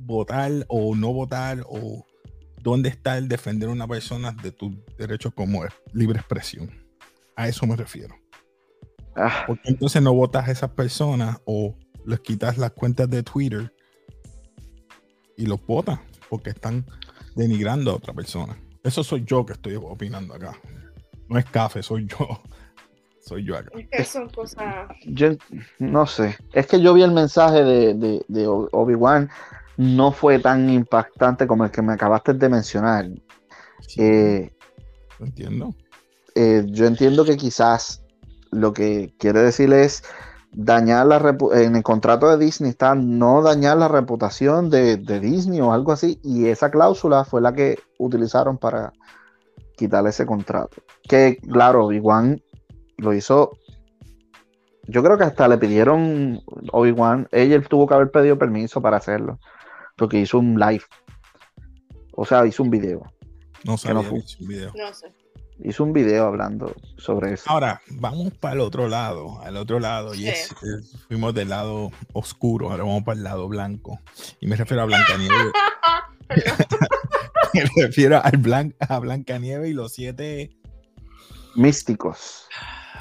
votar 0.00 0.52
o 0.68 0.94
no 0.94 1.12
votar 1.12 1.64
o 1.68 2.04
dónde 2.62 2.88
está 2.88 3.18
el 3.18 3.28
defender 3.28 3.68
a 3.68 3.72
una 3.72 3.86
persona 3.86 4.32
de 4.42 4.52
tus 4.52 4.72
derechos 4.96 5.32
como 5.34 5.62
libre 5.92 6.18
expresión. 6.18 6.70
A 7.36 7.48
eso 7.48 7.66
me 7.66 7.76
refiero. 7.76 8.14
Ah. 9.16 9.44
Porque 9.46 9.68
entonces 9.68 10.02
no 10.02 10.12
votas 10.12 10.48
a 10.48 10.52
esas 10.52 10.70
personas 10.70 11.38
o 11.44 11.76
les 12.04 12.20
quitas 12.20 12.58
las 12.58 12.72
cuentas 12.72 13.08
de 13.08 13.22
Twitter 13.22 13.72
y 15.36 15.46
los 15.46 15.64
votas 15.64 16.00
porque 16.28 16.50
están 16.50 16.84
denigrando 17.36 17.92
a 17.92 17.94
otra 17.94 18.12
persona. 18.12 18.58
Eso 18.82 19.02
soy 19.04 19.24
yo 19.24 19.44
que 19.44 19.52
estoy 19.54 19.76
opinando 19.76 20.34
acá. 20.34 20.52
No 21.28 21.38
es 21.38 21.44
café, 21.46 21.82
soy 21.82 22.06
yo. 22.06 22.16
soy 23.20 23.44
yo 23.44 23.56
acá. 23.56 23.70
Es 23.78 23.88
que 23.88 24.04
son 24.04 24.28
cosas. 24.30 24.86
Yo 25.06 25.30
no 25.78 26.06
sé. 26.06 26.36
Es 26.52 26.66
que 26.66 26.80
yo 26.80 26.94
vi 26.94 27.02
el 27.02 27.12
mensaje 27.12 27.62
de, 27.64 28.22
de, 28.26 28.46
Obi-Wan. 28.46 29.28
No 29.76 30.10
fue 30.12 30.38
tan 30.38 30.68
impactante 30.70 31.46
como 31.46 31.64
el 31.64 31.70
que 31.70 31.82
me 31.82 31.92
acabaste 31.92 32.32
de 32.34 32.48
mencionar. 32.48 33.06
Sí, 33.80 34.00
Eh, 34.02 34.52
lo 35.20 35.26
entiendo. 35.26 35.74
eh, 36.34 36.64
yo 36.66 36.86
entiendo 36.86 37.24
que 37.24 37.36
quizás 37.36 38.02
lo 38.50 38.72
que 38.72 39.12
quiere 39.18 39.40
decir 39.40 39.72
es 39.72 40.02
dañar 40.52 41.06
la 41.06 41.18
repu- 41.20 41.54
en 41.54 41.76
el 41.76 41.82
contrato 41.82 42.28
de 42.28 42.42
Disney 42.44 42.70
está 42.70 42.94
no 42.94 43.42
dañar 43.42 43.76
la 43.76 43.88
reputación 43.88 44.70
de, 44.70 44.96
de 44.96 45.20
Disney 45.20 45.60
o 45.60 45.72
algo 45.72 45.92
así 45.92 46.20
y 46.24 46.46
esa 46.46 46.70
cláusula 46.70 47.24
fue 47.24 47.40
la 47.40 47.52
que 47.52 47.78
utilizaron 47.98 48.58
para 48.58 48.92
quitarle 49.76 50.10
ese 50.10 50.26
contrato 50.26 50.82
que 51.08 51.36
claro 51.36 51.84
Obi-Wan 51.86 52.42
lo 52.96 53.12
hizo 53.14 53.52
yo 54.84 55.02
creo 55.02 55.18
que 55.18 55.24
hasta 55.24 55.46
le 55.48 55.58
pidieron 55.58 56.40
Obi-Wan 56.72 57.28
ella 57.30 57.60
tuvo 57.62 57.86
que 57.86 57.94
haber 57.94 58.10
pedido 58.10 58.38
permiso 58.38 58.80
para 58.80 58.96
hacerlo 58.96 59.38
porque 59.96 60.18
hizo 60.18 60.38
un 60.38 60.58
live 60.58 60.82
o 62.16 62.24
sea 62.24 62.44
hizo 62.46 62.62
un 62.62 62.70
video 62.70 63.02
No 63.64 63.76
que 63.76 63.92
no 63.94 64.02
sabía 64.02 64.02
fue. 64.08 64.18
que 64.20 64.24
hizo 64.24 64.38
un 64.42 64.48
video. 64.48 64.72
No 64.76 64.92
sé. 64.94 65.12
Hizo 65.64 65.84
un 65.84 65.92
video 65.92 66.26
hablando 66.26 66.74
sobre 66.96 67.32
eso 67.34 67.44
Ahora, 67.50 67.80
vamos 67.90 68.32
para 68.34 68.54
el 68.54 68.60
otro 68.60 68.88
lado, 68.88 69.40
al 69.42 69.56
otro 69.56 69.80
lado, 69.80 70.14
y 70.14 70.18
Sí. 70.18 70.28
es, 70.28 70.52
es- 70.62 70.96
fuimos 71.08 71.34
del 71.34 71.48
lado 71.48 71.90
oscuro, 72.12 72.70
ahora 72.70 72.84
vamos 72.84 73.02
para 73.04 73.16
el 73.18 73.24
lado 73.24 73.48
blanco. 73.48 74.00
Y 74.40 74.46
me 74.46 74.56
refiero 74.56 74.82
a 74.82 74.86
Blancanieves. 74.86 75.52
me 77.54 77.84
refiero 77.86 78.20
al 78.22 78.36
blan 78.36 78.74
a 78.80 78.98
Blancanieves 78.98 79.70
y 79.70 79.72
los 79.74 79.92
siete, 79.92 80.56
místicos 81.54 82.46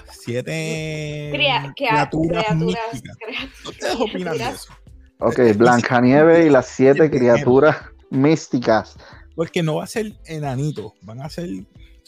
siete 0.10 1.30
Crea- 1.34 1.74
criaturas 1.76 2.46
criaturas. 2.46 2.56
místicas. 2.56 3.18
criaturas- 3.18 3.66
¿Ustedes 3.68 3.96
opinan 3.96 4.38
de 4.38 4.44
eso? 4.50 4.74
Ok, 5.20 5.40
Blancanieves 5.58 6.46
y 6.46 6.50
las 6.50 6.68
siete 6.68 7.00
Siete 7.02 7.18
criaturas 7.18 7.78
místicas. 8.10 8.98
Porque 9.36 9.64
no 9.64 9.76
va 9.76 9.84
a 9.84 9.88
ser 9.88 10.14
enanito, 10.26 10.96
van 11.02 11.22
a 11.22 11.30
ser 11.30 11.50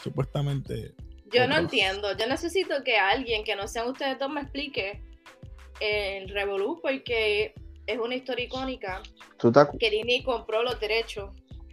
supuestamente. 0.02 0.94
Yo 1.32 1.48
no 1.48 1.58
entiendo. 1.58 2.18
Yo 2.18 2.28
necesito 2.28 2.84
que 2.84 2.98
alguien 2.98 3.44
que 3.44 3.56
no 3.56 3.68
sean 3.68 3.88
ustedes 3.88 4.18
dos 4.18 4.30
me 4.30 4.42
explique 4.42 5.02
el 5.80 6.30
Revolú 6.30 6.80
porque 6.82 7.54
es 7.86 7.98
una 7.98 8.16
historia 8.16 8.46
icónica 8.46 9.02
¿Tú 9.38 9.52
te 9.52 9.62
que 9.80 9.90
Disney 9.90 10.24
compró 10.24 10.64
los 10.64 10.80
derechos 10.80 11.32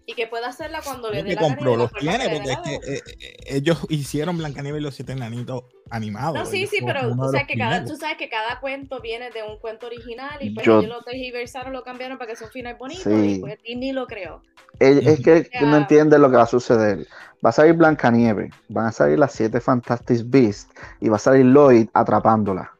y 0.09 0.15
que 0.15 0.29
puede 0.29 0.45
hacerla 0.47 0.81
cuando 0.85 1.11
le 1.11 1.25
dé 1.25 1.35
la 1.35 1.41
gana 1.43 1.55
compró, 1.57 1.73
la 1.73 1.83
los 1.83 1.93
tiene, 1.95 2.29
porque 2.29 2.51
es 2.53 2.59
que 2.59 2.71
gana. 2.79 2.87
eh, 2.87 3.03
eh, 3.21 3.37
ellos 3.47 3.85
hicieron 3.89 4.39
Blancanieves 4.39 4.81
y 4.81 4.85
los 4.85 4.95
siete 4.95 5.13
enanitos 5.13 5.65
animados. 5.91 6.35
No, 6.39 6.47
sí, 6.47 6.67
sí, 6.69 6.79
pero 6.87 7.11
tú 7.11 7.25
sabes, 7.33 7.47
que 7.49 7.57
cada, 7.59 7.71
primeros. 7.79 7.91
tú 7.91 7.97
sabes 7.97 8.17
que 8.17 8.29
cada 8.29 8.61
cuento 8.61 9.01
viene 9.01 9.31
de 9.33 9.43
un 9.43 9.59
cuento 9.59 9.87
original 9.87 10.39
y 10.41 10.51
pues 10.51 10.65
Yo- 10.65 10.79
ellos 10.79 10.91
lo 10.91 11.03
tergiversaron, 11.03 11.73
lo 11.73 11.83
cambiaron 11.83 12.19
para 12.19 12.31
que 12.31 12.37
sea 12.37 12.47
un 12.47 12.53
final 12.53 12.77
bonito 12.77 13.03
Sí. 13.03 13.35
y 13.35 13.39
pues 13.41 13.59
Disney 13.65 13.91
lo 13.93 14.07
creó. 14.07 14.43
Es, 14.79 15.05
es 15.07 15.21
que 15.25 15.43
tú 15.59 15.67
no 15.67 15.73
Ya. 15.73 15.79
entiendes 15.79 16.21
lo 16.21 16.31
que 16.31 16.37
va 16.37 16.43
a 16.45 16.47
suceder. 16.47 17.07
Va 17.45 17.51
a 17.51 17.53
salir 17.53 17.75
Blancanieves, 17.75 18.53
van 18.69 18.87
a 18.87 18.93
salir 18.93 19.19
las 19.19 19.33
siete 19.33 19.61
Fantastic 19.61 20.23
Beasts 20.27 20.69
y 21.01 21.09
va 21.09 21.17
a 21.17 21.19
salir 21.19 21.47
Lloyd 21.47 21.89
atrapándola. 21.95 22.71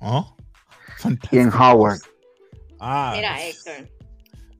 ¿Oh? 0.00 0.34
Y 1.30 1.38
en 1.38 1.52
Howard. 1.52 1.98
Ah, 2.80 3.12
Mira, 3.14 3.44
Héctor, 3.44 3.88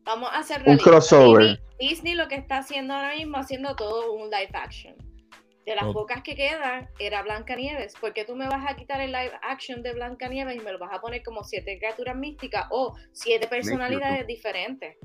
vamos 0.08 0.30
a 0.32 0.38
hacer 0.38 0.62
Un 0.66 0.78
crossover. 0.78 1.46
Disney, 1.46 1.60
Disney 1.78 2.14
lo 2.14 2.28
que 2.28 2.34
está 2.34 2.58
haciendo 2.58 2.94
ahora 2.94 3.14
mismo, 3.14 3.36
haciendo 3.36 3.76
todo 3.76 4.12
un 4.12 4.30
live 4.30 4.50
action. 4.54 4.96
De 5.66 5.76
las 5.76 5.84
pocas 5.92 6.22
que 6.22 6.34
quedan, 6.34 6.88
era 6.98 7.22
Blancanieves. 7.22 7.94
¿Por 8.00 8.14
qué 8.14 8.24
tú 8.24 8.34
me 8.34 8.48
vas 8.48 8.64
a 8.66 8.74
quitar 8.74 9.02
el 9.02 9.12
live 9.12 9.32
action 9.42 9.82
de 9.82 9.92
Blancanieves 9.92 10.56
y 10.56 10.60
me 10.60 10.72
lo 10.72 10.78
vas 10.78 10.94
a 10.94 11.00
poner 11.02 11.22
como 11.22 11.44
siete 11.44 11.78
criaturas 11.78 12.16
místicas 12.16 12.64
o 12.70 12.96
siete 13.12 13.46
personalidades 13.48 14.26
diferentes? 14.26 14.96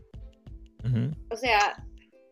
O 1.30 1.36
sea, 1.36 1.84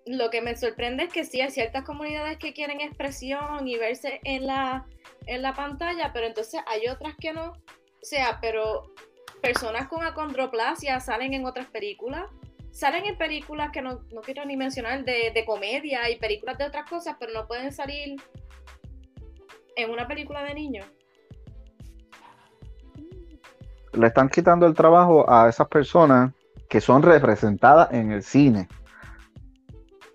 lo 0.06 0.30
que 0.30 0.42
me 0.42 0.56
sorprende 0.56 1.04
es 1.04 1.14
que 1.14 1.26
sí 1.26 1.42
hay 1.42 1.52
ciertas 1.52 1.84
comunidades 1.84 2.38
que 2.38 2.54
quieren 2.54 2.80
expresión 2.80 3.68
y 3.68 3.78
verse 3.78 4.22
en 4.24 4.48
la, 4.48 4.86
en 5.26 5.42
la 5.42 5.54
pantalla, 5.54 6.12
pero 6.14 6.28
entonces 6.28 6.62
hay 6.68 6.88
otras 6.88 7.16
que 7.20 7.34
no. 7.34 7.52
O 7.52 8.04
sea, 8.06 8.40
pero 8.42 8.94
personas 9.42 9.90
con 9.90 10.04
acondroplasia 10.04 11.02
salen 11.02 11.34
en 11.34 11.46
otras 11.46 11.68
películas, 11.68 12.30
salen 12.72 13.06
en 13.06 13.18
películas 13.18 13.72
que 13.72 13.82
no, 13.82 14.02
no 14.12 14.22
quiero 14.22 14.46
ni 14.46 14.58
mencionar 14.58 15.04
de, 15.04 15.32
de 15.34 15.46
comedia 15.46 16.10
y 16.10 16.18
películas 16.18 16.58
de 16.58 16.66
otras 16.66 16.90
cosas, 16.90 17.16
pero 17.20 17.34
no 17.34 17.48
pueden 17.48 17.72
salir 17.72 18.16
en 19.76 19.90
una 19.90 20.08
película 20.08 20.44
de 20.44 20.54
niños. 20.54 20.86
Le 23.94 24.08
están 24.08 24.30
quitando 24.30 24.66
el 24.66 24.74
trabajo 24.74 25.30
a 25.30 25.50
esas 25.50 25.68
personas 25.68 26.34
que 26.70 26.80
son 26.80 27.04
representadas 27.04 27.92
en 27.92 28.12
el 28.12 28.24
cine. 28.24 28.70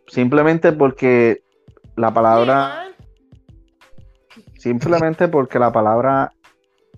Simplemente 0.07 0.73
porque 0.73 1.43
la 1.97 2.13
palabra, 2.15 2.87
simplemente 4.57 5.29
porque 5.29 5.59
la 5.59 5.71
palabra 5.71 6.33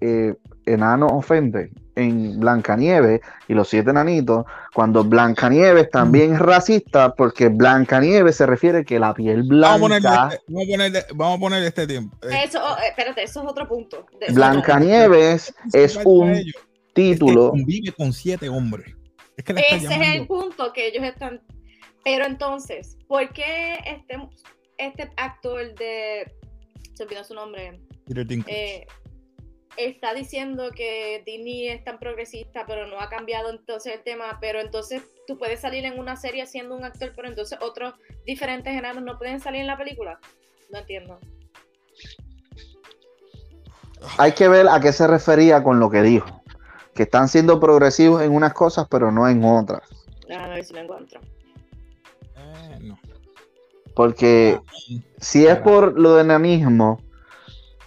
eh, 0.00 0.36
enano 0.66 1.06
ofende 1.06 1.72
en 1.98 2.38
Blancanieves 2.40 3.20
y 3.48 3.54
los 3.54 3.68
siete 3.68 3.90
enanitos, 3.90 4.44
cuando 4.72 5.04
Blancanieves 5.04 5.90
también 5.90 6.34
es 6.34 6.38
racista, 6.38 7.14
porque 7.14 7.48
Blancanieves 7.48 8.36
se 8.36 8.46
refiere 8.46 8.84
que 8.84 8.98
la 8.98 9.12
piel 9.14 9.42
Vamos 9.42 9.76
a 9.76 9.78
ponerle 9.78 10.08
blanca, 10.08 10.34
este, 10.34 10.44
vamos 10.48 10.64
a 10.64 10.70
ponerle, 10.70 11.04
vamos 11.14 11.36
a 11.36 11.40
ponerle 11.40 11.66
este 11.68 11.86
tiempo. 11.86 12.16
Eh, 12.22 12.42
Eso, 12.44 12.60
oh, 12.62 12.76
eh, 12.78 12.88
espérate, 12.90 13.22
eso 13.22 13.42
es 13.42 13.48
otro 13.50 13.66
punto. 13.68 14.06
De- 14.20 14.32
Blancanieves 14.32 15.54
es 15.72 15.98
un 16.04 16.30
ellos. 16.30 16.54
Es 16.56 16.62
que 17.04 17.14
título. 17.14 17.50
convive 17.50 17.92
con 17.92 18.12
siete 18.12 18.48
hombres. 18.48 18.94
Es 19.36 19.44
que 19.44 19.52
Ese 19.52 19.86
es 19.94 20.14
el 20.16 20.26
punto 20.26 20.72
que 20.72 20.88
ellos 20.88 21.04
están. 21.04 21.40
Pero 22.04 22.24
entonces, 22.26 22.96
¿por 23.06 23.28
qué 23.32 23.74
este, 23.86 24.18
este 24.78 25.10
actor 25.16 25.74
de. 25.76 26.32
Se 26.94 27.04
olvidó 27.04 27.22
su 27.22 27.34
nombre. 27.34 27.80
Peter 28.06 28.26
Dinklage. 28.26 28.74
eh, 28.76 28.86
está 29.78 30.12
diciendo 30.12 30.70
que 30.74 31.22
Disney 31.24 31.68
es 31.68 31.84
tan 31.84 31.98
progresista, 31.98 32.64
pero 32.66 32.86
no 32.86 33.00
ha 33.00 33.08
cambiado 33.08 33.50
entonces 33.50 33.94
el 33.94 34.02
tema. 34.02 34.38
Pero 34.40 34.60
entonces 34.60 35.02
tú 35.26 35.38
puedes 35.38 35.60
salir 35.60 35.84
en 35.84 35.98
una 35.98 36.16
serie 36.16 36.46
siendo 36.46 36.76
un 36.76 36.84
actor, 36.84 37.12
pero 37.14 37.28
entonces 37.28 37.58
otros 37.62 37.94
diferentes 38.26 38.74
enanos 38.74 39.04
no 39.04 39.18
pueden 39.18 39.40
salir 39.40 39.60
en 39.60 39.68
la 39.68 39.78
película. 39.78 40.18
No 40.70 40.80
entiendo. 40.80 41.18
Hay 44.16 44.32
que 44.32 44.48
ver 44.48 44.68
a 44.68 44.80
qué 44.80 44.92
se 44.92 45.06
refería 45.06 45.62
con 45.62 45.80
lo 45.80 45.90
que 45.90 46.02
dijo. 46.02 46.42
Que 46.94 47.04
están 47.04 47.28
siendo 47.28 47.60
progresivos 47.60 48.22
en 48.22 48.34
unas 48.34 48.52
cosas, 48.52 48.86
pero 48.90 49.12
no 49.12 49.28
en 49.28 49.44
otras. 49.44 49.82
Déjame 50.26 50.54
ver 50.56 50.64
si 50.64 50.74
lo 50.74 50.80
encuentro. 50.80 51.20
Eh, 52.36 52.78
no. 52.82 52.98
Porque 53.94 54.60
si 55.18 55.46
es 55.46 55.56
por 55.58 55.98
lo 55.98 56.16
de 56.16 56.22
enanismo, 56.22 57.00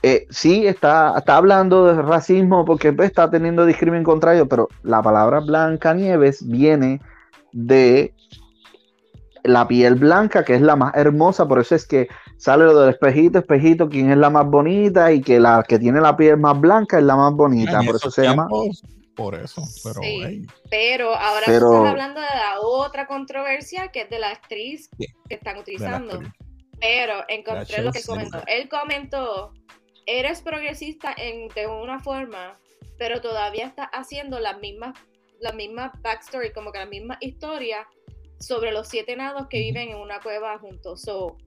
eh, 0.04 0.26
sí 0.30 0.66
está, 0.66 1.14
está 1.18 1.38
hablando 1.38 1.86
de 1.86 2.02
racismo 2.02 2.66
porque 2.66 2.92
pues, 2.92 3.10
está 3.10 3.30
teniendo 3.30 3.66
discriminación 3.66 4.04
contra 4.04 4.34
ellos, 4.36 4.48
pero 4.50 4.68
la 4.84 5.02
palabra 5.02 5.40
Blancanieves 5.40 6.48
viene 6.48 7.02
de 7.52 8.14
la 9.44 9.68
piel 9.68 9.96
blanca, 9.96 10.44
que 10.46 10.56
es 10.56 10.62
la 10.62 10.76
más 10.76 10.96
hermosa, 10.96 11.48
por 11.48 11.60
eso 11.60 11.76
es 11.76 11.88
que 11.88 12.08
sale 12.38 12.66
lo 12.66 12.80
del 12.80 12.92
espejito, 12.92 13.40
espejito, 13.40 13.90
quién 13.90 14.12
es 14.12 14.18
la 14.18 14.30
más 14.30 14.46
bonita 14.46 15.12
y 15.12 15.22
que 15.22 15.40
la 15.40 15.64
que 15.68 15.80
tiene 15.80 16.00
la 16.00 16.16
piel 16.16 16.38
más 16.38 16.60
blanca 16.60 17.00
es 17.00 17.04
la 17.04 17.16
más 17.16 17.34
bonita, 17.34 17.82
por 17.86 17.96
eso 17.96 18.12
se 18.12 18.24
llama... 18.24 18.48
Por 19.16 19.36
eso, 19.36 19.62
pero 19.84 20.02
Sí. 20.02 20.22
hey, 20.24 20.42
Pero 20.70 21.14
ahora 21.14 21.46
tú 21.46 21.52
Pero- 21.52 21.74
estás 21.74 21.92
hablando 21.92 22.22
de 22.22 22.28
la 22.28 22.62
otra 22.62 23.08
controversia 23.08 23.90
que 23.90 24.02
es 24.04 24.10
de 24.10 24.20
la 24.20 24.30
actriz 24.30 24.90
que 24.98 25.36
están 25.36 25.58
utilizando. 25.58 26.22
Pero 26.80 27.14
encontré 27.28 27.84
lo 27.84 27.92
que 27.92 28.00
él 28.00 28.06
comentó. 28.08 28.42
Él 28.48 28.70
comentó, 28.70 29.54
eres 30.06 30.42
progresista 30.42 31.14
en, 31.18 31.48
de 31.50 31.68
una 31.68 32.00
forma, 32.00 32.60
pero 32.98 33.22
todavía 33.22 33.66
estás 33.66 33.90
haciendo 33.94 34.40
las 34.40 34.60
mismas, 34.60 34.98
la 35.40 35.52
misma 35.54 35.92
backstory, 36.02 36.52
como 36.52 36.72
que 36.72 36.80
la 36.80 36.86
misma 36.86 37.18
historia 37.22 37.88
sobre 38.40 38.72
los 38.72 38.88
siete 38.88 39.16
nados 39.16 39.48
que 39.48 39.60
viven 39.60 39.90
en 39.90 39.98
una 39.98 40.20
cueva 40.20 40.58
juntos. 40.60 41.02
So, 41.02 41.38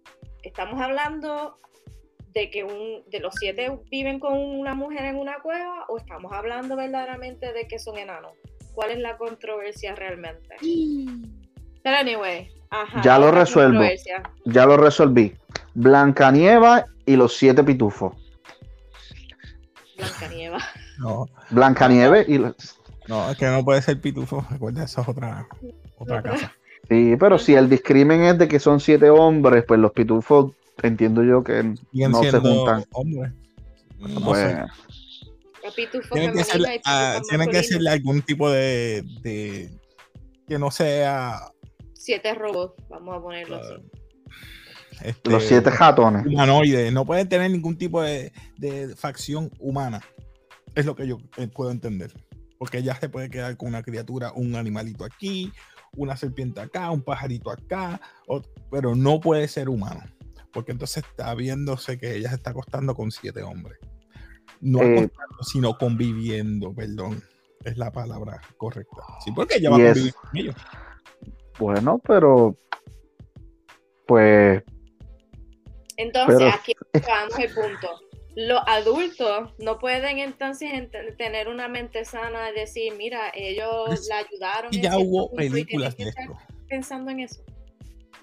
estamos 0.42 0.80
hablando 0.80 1.58
de 2.32 2.50
que 2.50 2.64
un, 2.64 3.08
de 3.10 3.20
los 3.20 3.34
siete 3.36 3.78
viven 3.90 4.18
con 4.18 4.34
una 4.34 4.74
mujer 4.74 5.04
en 5.04 5.16
una 5.16 5.38
cueva 5.40 5.86
o 5.88 5.98
estamos 5.98 6.32
hablando 6.32 6.76
verdaderamente 6.76 7.52
de 7.52 7.66
que 7.66 7.78
son 7.78 7.96
enanos. 7.96 8.32
¿Cuál 8.74 8.90
es 8.90 8.98
la 8.98 9.16
controversia 9.16 9.94
realmente? 9.94 10.56
Pero 11.82 11.96
anyway, 11.96 12.50
ajá, 12.70 13.02
Ya 13.02 13.18
lo 13.18 13.30
resuelvo. 13.30 13.82
Ya 14.44 14.66
lo 14.66 14.76
resolví. 14.76 15.36
Blancanieva 15.74 16.86
y 17.06 17.14
los 17.14 17.36
siete 17.36 17.62
pitufos. 17.62 18.23
No, 20.98 21.26
Blancanieves 21.50 22.28
y 22.28 22.38
los... 22.38 22.54
no, 23.08 23.30
es 23.30 23.36
que 23.36 23.46
no 23.46 23.64
puede 23.64 23.82
ser 23.82 24.00
pitufo. 24.00 24.46
Recuerda, 24.50 24.84
esa 24.84 25.02
es 25.02 25.08
otra, 25.08 25.46
otra 25.98 26.22
casa. 26.22 26.52
Sí, 26.88 27.16
pero 27.18 27.38
si 27.38 27.54
el 27.54 27.68
discrimen 27.70 28.22
es 28.24 28.38
de 28.38 28.46
que 28.46 28.60
son 28.60 28.78
siete 28.80 29.10
hombres, 29.10 29.64
pues 29.66 29.80
los 29.80 29.92
pitufos 29.92 30.52
entiendo 30.82 31.22
yo 31.22 31.42
que 31.42 31.74
Siguen 31.92 32.12
no 32.12 32.22
se 32.22 32.30
juntan. 32.32 32.84
hombres. 32.92 33.32
No 33.98 34.20
pues, 34.20 34.40
sé. 34.40 34.64
Tienen 36.12 36.34
que, 36.34 36.40
y 36.40 36.80
ah, 36.84 37.20
tienen 37.28 37.48
que 37.48 37.58
hacerle 37.58 37.90
algún 37.90 38.20
tipo 38.20 38.50
de, 38.50 39.02
de- 39.22 39.70
que 40.46 40.58
no 40.58 40.70
sea 40.70 41.40
Siete 41.94 42.34
robots, 42.34 42.74
vamos 42.90 43.16
a 43.16 43.20
ponerlo 43.22 43.56
así. 43.56 43.72
este, 45.02 45.30
los 45.30 45.42
siete 45.42 45.70
ratones. 45.70 46.26
humanoide, 46.26 46.90
no 46.90 47.06
pueden 47.06 47.30
tener 47.30 47.50
ningún 47.50 47.78
tipo 47.78 48.02
de, 48.02 48.30
de 48.58 48.94
facción 48.94 49.50
humana. 49.58 50.02
Es 50.74 50.86
lo 50.86 50.94
que 50.96 51.06
yo 51.06 51.18
eh, 51.36 51.48
puedo 51.48 51.70
entender. 51.70 52.12
Porque 52.58 52.82
ya 52.82 52.94
se 52.94 53.08
puede 53.08 53.30
quedar 53.30 53.56
con 53.56 53.68
una 53.68 53.82
criatura, 53.82 54.32
un 54.34 54.54
animalito 54.56 55.04
aquí, 55.04 55.52
una 55.96 56.16
serpiente 56.16 56.60
acá, 56.60 56.90
un 56.90 57.02
pajarito 57.02 57.50
acá, 57.50 58.00
o- 58.26 58.42
pero 58.70 58.94
no 58.94 59.20
puede 59.20 59.48
ser 59.48 59.68
humano. 59.68 60.00
Porque 60.52 60.72
entonces 60.72 61.04
está 61.04 61.34
viéndose 61.34 61.98
que 61.98 62.16
ella 62.16 62.28
se 62.30 62.36
está 62.36 62.50
acostando 62.50 62.94
con 62.94 63.10
siete 63.10 63.42
hombres. 63.42 63.78
No 64.60 64.82
Eh, 64.82 64.98
acostando, 65.00 65.42
sino 65.42 65.76
conviviendo, 65.78 66.72
perdón. 66.74 67.22
Es 67.64 67.76
la 67.76 67.90
palabra 67.90 68.40
correcta. 68.56 69.02
Sí, 69.24 69.32
porque 69.32 69.56
ella 69.56 69.70
va 69.70 69.76
a 69.76 69.80
es- 69.80 69.86
convivir 69.94 70.14
con 70.14 70.36
ellos. 70.36 70.54
Bueno, 71.58 71.98
pero 72.06 72.56
pues 74.06 74.62
Entonces, 75.96 76.36
Pero- 76.38 76.50
aquí 76.50 76.72
vamos 77.08 77.38
el 77.38 77.54
punto. 77.54 77.88
Los 78.36 78.60
adultos 78.66 79.54
no 79.58 79.78
pueden 79.78 80.18
entonces 80.18 80.70
ent- 80.72 81.16
tener 81.16 81.48
una 81.48 81.68
mente 81.68 82.04
sana 82.04 82.50
y 82.50 82.54
decir, 82.58 82.92
mira, 82.96 83.30
ellos 83.34 83.92
Es- 83.92 84.08
la 84.08 84.18
ayudaron. 84.18 84.74
Y 84.74 84.80
ya 84.82 84.98
hubo 84.98 85.30
películas 85.32 85.96
de 85.96 86.08
esto. 86.08 86.36
Pensando 86.68 87.10
en 87.10 87.20
eso. 87.20 87.42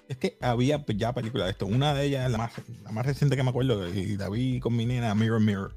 Es 0.08 0.18
que 0.18 0.36
había 0.42 0.84
ya 0.94 1.14
películas 1.14 1.46
de 1.46 1.52
esto. 1.52 1.66
Una 1.66 1.94
de 1.94 2.04
ellas, 2.06 2.30
la 2.30 2.36
más, 2.36 2.52
la 2.82 2.92
más 2.92 3.06
reciente 3.06 3.36
que 3.36 3.42
me 3.42 3.50
acuerdo, 3.50 3.88
y 3.88 4.16
la 4.16 4.28
vi 4.28 4.60
con 4.60 4.76
mi 4.76 4.84
nena, 4.84 5.14
Mirror 5.14 5.40
Mirror, 5.40 5.74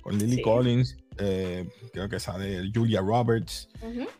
con 0.00 0.16
Lily 0.18 0.36
Sí. 0.36 0.42
Collins, 0.42 0.96
eh, 1.18 1.68
creo 1.92 2.08
que 2.08 2.18
sale 2.18 2.70
Julia 2.74 3.00
Roberts. 3.00 3.68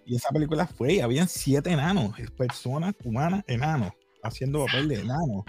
Y 0.05 0.17
esa 0.17 0.29
película 0.31 0.67
fue, 0.67 0.95
y 0.95 1.01
habían 1.01 1.29
siete 1.29 1.71
enanos, 1.71 2.13
personas 2.37 2.95
humanas, 3.05 3.45
enanos, 3.47 3.93
haciendo 4.23 4.67
papel 4.67 4.89
de 4.89 4.97
enanos. 5.01 5.45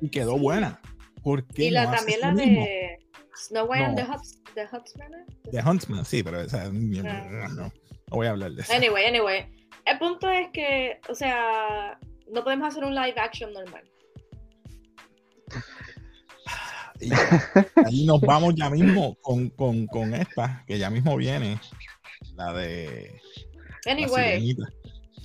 Y 0.00 0.08
quedó 0.08 0.34
Sí. 0.34 0.40
buena. 0.40 0.80
¿Por 1.22 1.46
qué 1.46 1.66
Y 1.66 1.70
la, 1.70 1.84
no 1.84 1.92
también 1.92 2.20
la 2.20 2.34
de 2.34 2.91
Snow 3.34 3.64
White 3.66 3.84
and 3.84 3.96
No. 3.96 4.04
the, 4.04 4.12
Hunts, 4.12 4.38
the 4.54 4.66
Huntsman. 4.70 5.26
The 5.50 5.62
Huntsman, 5.62 6.04
sí, 6.04 6.22
pero 6.22 6.40
esa, 6.40 6.68
no, 6.72 7.08
Ah. 7.10 7.48
no, 7.48 7.62
no 7.64 7.72
voy 8.08 8.26
a 8.26 8.30
hablar 8.30 8.52
de 8.52 8.62
eso. 8.62 8.72
Anyway, 8.72 9.04
anyway. 9.06 9.46
El 9.86 9.98
punto 9.98 10.28
es 10.28 10.48
que, 10.52 11.00
o 11.08 11.14
sea, 11.14 11.98
no 12.30 12.44
podemos 12.44 12.68
hacer 12.68 12.84
un 12.84 12.94
live 12.94 13.14
action 13.18 13.52
normal. 13.52 13.82
Y 17.00 17.10
ahí 17.84 18.04
nos 18.06 18.20
vamos 18.20 18.54
ya 18.54 18.70
mismo 18.70 19.16
con, 19.22 19.50
con, 19.50 19.86
con 19.88 20.14
esta, 20.14 20.62
que 20.68 20.78
ya 20.78 20.88
mismo 20.88 21.16
viene, 21.16 21.58
la 22.36 22.52
de 22.52 23.20
la 23.84 23.92
Anyway, 23.92 24.40
sirenita. 24.40 24.62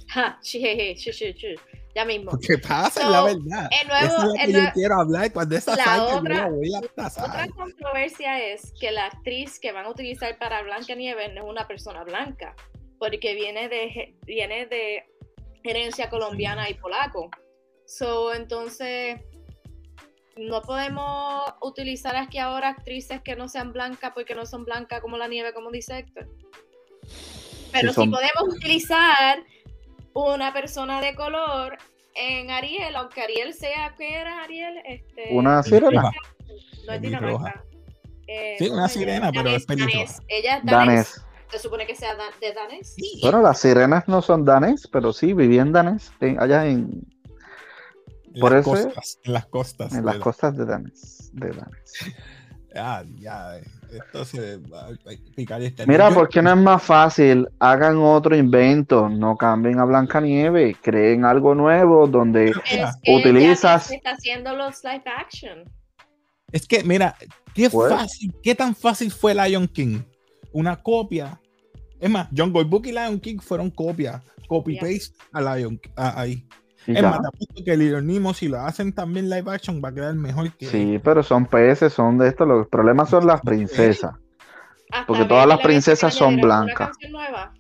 Ja, 0.08 0.40
shi, 0.42 0.96
shi, 0.96 1.12
shi, 1.12 1.56
ya 1.96 2.06
mismo. 2.06 2.32
¿Qué 2.40 2.58
pasa? 2.58 3.02
So, 3.02 3.10
la 3.10 3.24
verdad. 3.24 3.70
el 3.82 3.88
nuevo- 3.88 4.06
Esa 4.06 4.16
es 4.18 4.24
la 4.34 4.44
el 4.44 4.52
que 4.54 4.62
yo 4.68 4.74
quiero 4.74 4.96
hablar. 5.02 5.34
Cuando 5.34 5.56
esa 5.56 5.76
La 5.76 5.84
salga, 5.84 6.10
yo 6.12 6.18
otra- 6.20 6.36
la 6.36 6.50
voy 6.50 6.74
a 6.74 6.80
Otra 6.80 7.48
controversia 7.56 8.44
es 8.54 8.74
que 8.80 8.92
la 8.92 9.06
actriz 9.08 9.60
que 9.60 9.72
van 9.72 9.86
a 9.86 9.90
utilizar 9.90 10.38
para 10.38 10.62
Blancanieves 10.64 11.34
no 11.34 11.44
es 11.46 11.50
una 11.50 11.68
persona 11.68 12.04
blanca, 12.04 12.56
porque 13.00 13.34
viene 13.36 13.68
de, 13.70 14.16
viene 14.24 14.66
de 14.68 15.06
herencia 15.64 16.10
colombiana 16.10 16.70
y 16.70 16.76
polaco. 16.76 17.30
So, 17.86 18.34
entonces, 18.34 19.20
no 20.36 20.62
podemos 20.62 21.42
utilizar 21.62 22.16
aquí 22.16 22.38
ahora 22.38 22.70
actrices 22.70 23.22
que 23.24 23.36
no 23.36 23.48
sean 23.50 23.74
blancas 23.74 24.12
porque 24.14 24.36
no 24.36 24.46
son 24.46 24.66
blancas 24.66 25.02
como 25.02 25.18
la 25.18 25.28
nieve, 25.28 25.52
como 25.54 25.72
dice 25.72 25.98
Héctor. 25.98 26.28
Pero 27.72 27.90
Sí, 27.90 27.96
son- 27.96 28.04
sí 28.06 28.10
podemos 28.12 28.56
utilizar 28.56 29.44
una 30.14 30.54
persona 30.54 31.02
de 31.02 31.16
color 31.16 31.78
en 32.16 32.50
Ariel, 32.52 32.96
aunque 32.96 33.22
Ariel 33.22 33.54
sea, 33.54 33.94
¿qué 33.98 34.16
era 34.16 34.44
Ariel? 34.44 34.78
Este, 34.86 35.28
una 35.32 35.62
sirena. 35.64 36.12
No 36.86 36.94
es. 36.94 37.02
Dinamarca. 37.02 37.64
Eh, 38.28 38.56
Sí, 38.60 38.68
¿cómo 38.68 38.80
una 38.80 38.90
sirena, 38.90 39.32
pero 39.32 39.50
es 39.50 39.66
danés. 39.68 40.22
Ella 40.28 40.58
es 40.58 40.66
danés. 40.66 40.66
Danés. 40.66 41.24
Se 41.52 41.60
supone 41.60 41.86
que 41.88 41.96
sea 41.96 42.14
de 42.16 42.54
danés. 42.54 42.96
Bueno, 43.22 43.42
las 43.42 43.60
sirenas 43.60 44.08
no 44.08 44.22
son 44.22 44.44
danés, 44.44 44.88
pero 44.92 45.14
sí 45.14 45.32
vivían 45.34 45.72
danés 45.72 46.12
en- 46.20 46.42
allá 46.42 46.66
en, 46.66 47.08
En 48.34 48.42
por 48.42 48.52
las 48.52 48.62
eso- 48.62 48.72
costas. 48.72 49.20
En 49.24 49.34
las 49.34 49.46
costas. 49.46 49.94
en 49.94 50.06
las 50.06 50.16
de- 50.16 50.20
costas 50.22 50.58
de 50.58 50.66
danés. 50.66 51.30
De 51.34 51.50
danés. 51.52 51.94
Ah, 52.78 53.04
ya. 53.20 53.58
Esto 53.92 54.26
se 54.26 54.58
va 54.58 54.88
a 54.88 54.90
picar 55.36 55.62
y 55.62 55.66
este- 55.68 55.88
Mira, 55.88 56.10
¿por 56.12 56.28
qué 56.28 56.42
no 56.42 56.52
es 56.52 56.58
más 56.58 56.84
fácil? 56.84 57.48
Hagan 57.60 57.98
otro 57.98 58.36
invento, 58.36 59.08
no 59.08 59.38
cambien 59.38 59.80
a 59.80 59.86
Blancanieves, 59.86 60.76
creen 60.82 61.24
algo 61.24 61.56
nuevo 61.56 62.06
donde 62.08 62.50
Es 62.50 62.58
que 63.02 63.16
utilizas- 63.16 63.90
está 63.92 64.12
haciendo 64.12 64.54
los 64.56 64.84
live 64.84 65.04
action. 65.18 65.64
Es 66.52 66.68
que, 66.68 66.84
mira, 66.84 67.16
qué 67.54 67.70
Pues- 67.70 67.94
fácil, 67.94 68.34
qué 68.44 68.56
tan 68.56 68.76
fácil 68.76 69.10
fue 69.12 69.34
Lion 69.34 69.68
King. 69.68 70.00
Una 70.52 70.76
copia. 70.76 71.40
Es 72.00 72.10
más, 72.10 72.28
Jungle 72.36 72.64
Book 72.66 72.86
y 72.88 72.92
Lion 72.92 73.20
King 73.20 73.38
fueron 73.40 73.70
copias. 73.72 74.22
Copy 74.48 74.78
paste 74.78 75.14
a 75.34 75.42
Lion 75.42 75.80
a- 75.96 76.22
ahí. 76.22 76.46
Es 76.96 77.04
más, 77.04 77.22
te 77.22 77.28
apuesto 77.28 77.64
que 77.66 77.78
Little 77.78 78.02
Nemo, 78.02 78.34
si 78.34 78.48
lo 78.48 78.60
hacen 78.62 78.94
también 78.94 79.30
live 79.30 79.52
action, 79.52 79.82
va 79.84 79.90
a 79.90 79.94
quedar 79.94 80.16
mejor 80.16 80.52
que. 80.54 80.68
Sí, 80.68 81.00
pero 81.04 81.22
son 81.24 81.46
peces, 81.46 81.92
son 81.94 82.18
de 82.18 82.30
esto. 82.30 82.46
Los 82.46 82.68
problemas 82.68 83.10
son 83.10 83.28
las 83.28 83.42
princesas. 83.42 84.14
Porque 85.06 85.26
todas 85.26 85.46
las 85.48 85.60
princesas 85.60 86.14
son 86.14 86.38
blancas. 86.38 86.90
canción 86.92 87.12
nueva. 87.12 87.54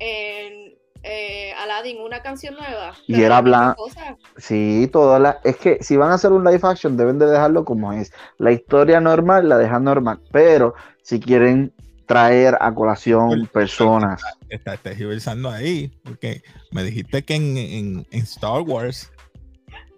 En 0.00 0.74
eh, 1.04 1.52
Aladdin, 1.62 2.00
una 2.00 2.22
canción 2.22 2.54
nueva. 2.54 2.94
Y 3.06 3.20
era 3.22 3.36
la 3.36 3.42
misma 3.42 3.58
blan- 3.72 3.76
cosa. 3.76 4.16
Sí, 4.36 4.88
todas 4.92 5.20
las. 5.20 5.36
Es 5.44 5.56
que 5.56 5.78
si 5.80 5.96
van 5.96 6.10
a 6.10 6.14
hacer 6.14 6.32
un 6.32 6.42
live 6.44 6.60
action, 6.64 6.96
deben 6.96 7.18
de 7.20 7.26
dejarlo 7.26 7.64
como 7.64 7.92
es. 7.92 8.12
La 8.38 8.50
historia 8.50 9.00
normal 9.00 9.48
la 9.48 9.58
dejan 9.58 9.84
normal. 9.84 10.20
Pero 10.32 10.74
si 11.02 11.20
quieren 11.20 11.72
traer 12.12 12.56
a 12.60 12.74
colación 12.74 13.46
personas. 13.46 14.22
Está, 14.50 14.74
está 14.74 14.90
diversando 14.90 15.50
ahí, 15.50 15.90
porque 16.04 16.42
me 16.70 16.84
dijiste 16.84 17.22
que 17.22 17.34
en, 17.36 17.56
en- 17.56 18.06
en 18.10 18.20
Star 18.22 18.60
Wars, 18.62 19.10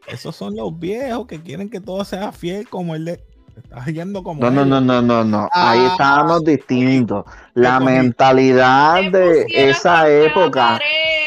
esos 0.06 0.36
son 0.36 0.54
los 0.54 0.78
viejos 0.78 1.26
que 1.26 1.40
quieren 1.40 1.68
que 1.68 1.80
todo 1.80 2.04
sea 2.04 2.30
fiel 2.30 2.68
como 2.68 2.94
el 2.94 3.04
de. 3.04 3.24
Estás 3.56 3.86
yendo 3.86 4.22
como. 4.22 4.40
No, 4.40 4.50
no, 4.50 4.64
no, 4.64 4.80
no, 4.80 5.00
no, 5.00 5.24
no. 5.24 5.48
Ahí 5.52 5.80
Ah, 5.80 5.88
estábamos 5.92 6.44
distintos. 6.44 7.24
La 7.54 7.78
mentalidad 7.80 9.02
Me 9.02 9.10
de 9.10 9.46
esa 9.48 10.08
época 10.10 10.80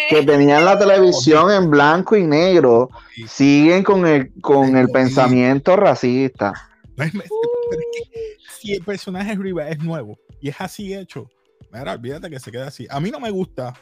que 0.09 0.23
tenían 0.23 0.63
la 0.65 0.77
televisión 0.77 1.51
en 1.51 1.69
blanco 1.69 2.15
y 2.17 2.23
negro 2.23 2.89
siguen 3.27 3.83
con 3.83 4.05
el 4.05 4.31
con 4.41 4.75
el 4.77 4.89
pensamiento 4.89 5.75
racista. 5.77 6.53
No 6.97 7.05
es- 8.57 8.63
es 8.63 8.69
si 8.69 8.73
el 8.73 8.83
personaje 8.83 9.31
arriba 9.31 9.67
es 9.69 9.79
nuevo 9.83 10.17
y 10.41 10.49
es 10.49 10.59
así 10.59 10.93
hecho, 10.93 11.29
mira, 11.71 11.93
olvídate 11.93 12.29
que 12.29 12.39
se 12.39 12.51
queda 12.51 12.67
así. 12.67 12.87
A 12.89 12.99
mí 12.99 13.09
no 13.11 13.19
me 13.19 13.29
gusta, 13.31 13.73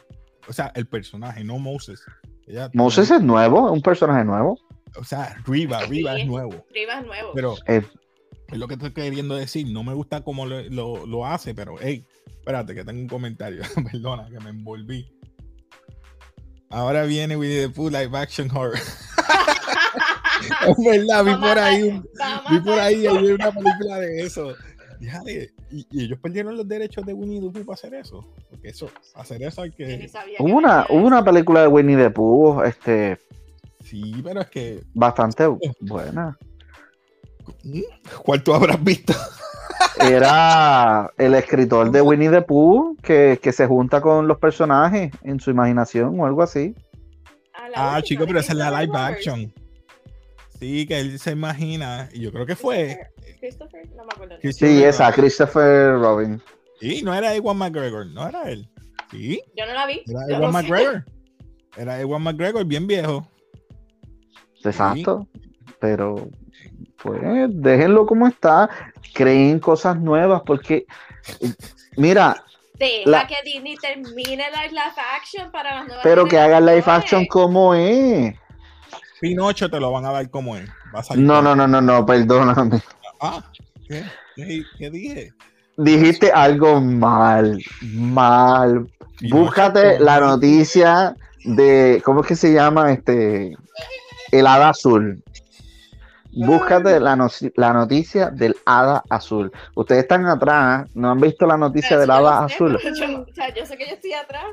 o 0.48 0.52
sea, 0.52 0.72
el 0.74 0.86
personaje, 0.86 1.42
no 1.44 1.58
Moses. 1.58 2.02
Ella- 2.46 2.70
Moses 2.74 3.10
es 3.10 3.22
nuevo, 3.22 3.66
es 3.66 3.72
un 3.72 3.82
personaje 3.82 4.24
nuevo. 4.24 4.58
O 4.98 5.04
sea, 5.04 5.36
Riva, 5.46 5.82
Riva 5.84 6.14
Sí. 6.14 6.22
es 6.22 6.26
nuevo. 6.26 6.64
Rivas 6.72 7.04
nuevo. 7.04 7.32
Pero 7.34 7.54
Eh, 7.66 7.82
es 8.48 8.58
lo 8.58 8.66
que 8.68 8.74
estoy 8.74 8.92
queriendo 8.92 9.34
decir. 9.34 9.66
No 9.70 9.82
me 9.82 9.92
gusta 9.94 10.22
cómo 10.22 10.46
lo, 10.46 10.62
lo- 10.70 11.04
lo 11.06 11.26
hace, 11.26 11.54
pero 11.54 11.74
hey, 11.80 12.06
espérate 12.26 12.74
que 12.74 12.84
tengo 12.84 13.00
un 13.02 13.08
comentario. 13.08 13.60
Perdona 13.92 14.28
que 14.30 14.38
me 14.40 14.50
envolví. 14.50 15.12
Ahora 16.70 17.04
viene 17.04 17.36
Winnie 17.36 17.66
the 17.66 17.68
Pooh 17.68 17.90
live 17.90 18.16
action 18.16 18.50
horror. 18.50 18.78
es 20.68 20.76
verdad, 20.84 21.24
vi 21.24 21.34
por 21.34 21.58
ahí, 21.58 21.82
un- 21.82 22.08
vi 22.50 22.60
por 22.60 22.78
ahí 22.78 23.06
hay 23.06 23.26
una 23.32 23.50
película 23.52 23.98
de 23.98 24.22
eso. 24.22 24.54
Déjale, 24.98 25.50
y, 25.70 25.86
y 25.90 26.04
ellos 26.04 26.18
perdieron 26.20 26.56
los 26.56 26.66
derechos 26.66 27.04
de 27.04 27.12
Winnie 27.12 27.40
the 27.40 27.50
Pooh 27.50 27.64
para 27.66 27.74
hacer 27.74 27.94
eso. 27.94 28.24
Porque 28.50 28.68
eso, 28.68 28.88
hacer 29.14 29.42
eso 29.42 29.62
hay 29.62 29.70
que. 29.70 30.10
hubo 30.38 30.56
una, 30.56 30.86
hubo 30.88 31.06
una 31.06 31.22
película 31.24 31.60
de 31.62 31.66
Winnie 31.68 31.96
the 31.96 32.10
Pooh, 32.10 32.62
este, 32.62 33.18
Sí, 33.84 34.20
pero 34.24 34.40
es 34.40 34.46
que. 34.48 34.82
bastante 34.94 35.46
buena. 35.80 36.36
¿Cuál 38.24 38.42
tú 38.42 38.54
habrás 38.54 38.82
visto? 38.82 39.12
Era 40.00 41.10
el 41.18 41.34
escritor 41.34 41.90
de 41.90 42.00
Winnie 42.02 42.30
the 42.30 42.42
Pooh 42.42 42.96
que, 43.02 43.38
que 43.42 43.52
se 43.52 43.66
junta 43.66 44.00
con 44.00 44.26
los 44.26 44.38
personajes 44.38 45.10
en 45.22 45.40
su 45.40 45.50
imaginación 45.50 46.18
o 46.18 46.26
algo 46.26 46.42
así. 46.42 46.74
Ah, 47.54 47.96
Ah, 47.96 48.02
chico, 48.02 48.24
pero 48.26 48.40
esa 48.40 48.52
es 48.52 48.58
la 48.58 48.80
live 48.82 48.96
action. 48.96 49.52
Sí, 50.58 50.86
que 50.86 50.98
él 51.00 51.18
se 51.18 51.32
imagina. 51.32 52.08
Y 52.12 52.20
yo 52.20 52.32
creo 52.32 52.46
que 52.46 52.56
fue. 52.56 52.98
Christopher- 53.40 53.88
no 53.94 54.04
me 54.04 54.08
acuerdo. 54.14 54.36
Sí, 54.52 54.82
esa. 54.84 55.12
Christopher 55.12 55.92
Robin. 55.98 56.40
Sí, 56.80 57.02
no 57.02 57.14
era 57.14 57.34
Ewan 57.34 57.56
McGregor, 57.58 58.06
no 58.06 58.26
era 58.28 58.50
él. 58.50 58.68
Sí, 59.10 59.40
Yo 59.56 59.66
no 59.66 59.72
la 59.74 59.86
vi. 59.86 60.02
era 60.06 60.20
Ewan 60.28 60.40
no 60.40 60.46
sé. 60.46 60.52
McGregor. 60.68 61.04
Era 61.76 62.00
Ewan 62.00 62.22
McGregor, 62.22 62.64
bien 62.64 62.86
viejo. 62.86 63.26
Exacto. 64.64 65.26
Pero 65.78 66.28
pues 67.02 67.20
déjenlo 67.50 68.06
como 68.06 68.26
está, 68.26 68.68
creen 69.14 69.60
cosas 69.60 69.98
nuevas, 70.00 70.42
porque, 70.44 70.86
eh, 71.40 71.52
mira, 71.96 72.42
Deja 72.78 73.08
La- 73.08 73.26
que 73.26 73.36
Disney 73.44 73.74
termine 73.76 74.50
la 74.50 74.66
live 74.66 75.00
action 75.16 75.50
para 75.50 75.76
las 75.76 75.86
nuevas 75.86 76.02
pero 76.02 76.26
que 76.26 76.38
hagan 76.38 76.66
live 76.66 76.82
action 76.86 77.24
como 77.26 77.74
es. 77.74 78.34
Pinocho 79.20 79.70
te 79.70 79.80
lo 79.80 79.90
van 79.92 80.04
a 80.04 80.12
dar 80.12 80.28
como 80.30 80.56
es. 80.56 80.68
Va 80.94 81.00
a 81.00 81.02
salir 81.02 81.24
No, 81.24 81.40
no, 81.42 81.54
no, 81.56 81.66
no, 81.66 81.80
no, 81.80 82.04
perdóname. 82.06 82.80
Ah, 83.20 83.42
¿qué? 83.88 84.04
¿Qué, 84.34 84.62
qué 84.78 84.90
dije? 84.90 85.32
Dijiste 85.78 86.30
algo 86.32 86.80
mal, 86.80 87.58
mal. 87.92 88.86
Pinocho 89.18 89.42
Búscate 89.44 89.98
la 90.00 90.20
noticia 90.20 91.14
de, 91.44 92.02
¿cómo 92.04 92.20
es 92.20 92.26
que 92.26 92.36
se 92.36 92.52
llama? 92.52 92.92
Este, 92.92 93.56
el 94.32 94.46
hada 94.46 94.70
azul. 94.70 95.22
Búscate 96.32 97.00
la, 97.00 97.16
noci- 97.16 97.52
la 97.56 97.72
noticia 97.72 98.28
del 98.28 98.54
hada 98.66 99.02
azul. 99.08 99.50
Ustedes 99.74 100.02
están 100.02 100.26
atrás, 100.26 100.86
no 100.94 101.10
han 101.12 101.18
visto 101.20 101.46
la 101.46 101.56
noticia 101.56 101.90
Pero 101.90 102.00
del 102.02 102.10
hada 102.10 102.44
azul. 102.44 102.78
pero 102.82 102.94
yo- 102.94 103.20
o 103.22 103.34
sea, 103.34 103.54
yo 103.54 103.64
sé 103.64 103.76
que 103.78 103.86
yo 103.88 103.94
estoy 103.94 104.12
atrás. 104.12 104.44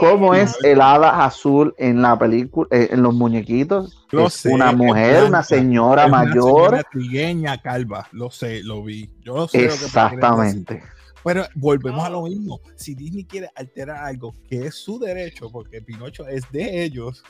¿Cómo 0.00 0.34
es 0.34 0.56
el 0.64 0.80
hada 0.80 1.24
azul 1.24 1.74
en 1.78 2.00
la 2.02 2.18
película, 2.18 2.66
eh, 2.70 2.88
en 2.90 3.02
los 3.02 3.14
muñequitos? 3.14 4.06
Lo 4.10 4.26
Es 4.26 4.34
sé, 4.34 4.48
una 4.48 4.72
mujer, 4.72 5.10
blanca, 5.12 5.28
una 5.28 5.42
señora 5.42 6.06
una 6.06 6.24
mayor. 6.24 6.70
señora 6.70 6.82
trigueña, 6.90 7.60
calva. 7.60 8.08
Lo 8.12 8.30
sé, 8.30 8.62
lo 8.62 8.82
vi. 8.82 9.10
Yo 9.22 9.34
lo 9.36 9.48
sé. 9.48 9.62
lo 9.62 9.68
que 9.76 9.84
Exactamente. 9.84 10.82
Pero 11.22 11.44
volvemos 11.54 12.02
a 12.04 12.08
lo 12.10 12.22
mismo. 12.22 12.60
Si 12.76 12.94
Disney 12.94 13.24
quiere 13.24 13.50
alterar 13.54 13.98
algo 13.98 14.34
que 14.48 14.66
es 14.66 14.74
su 14.74 14.98
derecho, 14.98 15.50
porque 15.50 15.82
Pinocho 15.82 16.26
es 16.26 16.50
de 16.50 16.82
ellos, 16.82 17.22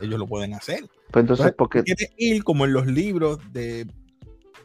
ellos 0.00 0.18
lo 0.18 0.26
pueden 0.26 0.52
hacer. 0.54 0.80
Pues 1.10 1.22
entonces, 1.22 1.46
Entonces, 1.46 1.54
porque 1.56 1.82
quieres 1.84 2.10
ir 2.18 2.44
como 2.44 2.66
en 2.66 2.74
los 2.74 2.86
libros 2.86 3.38
de, 3.52 3.86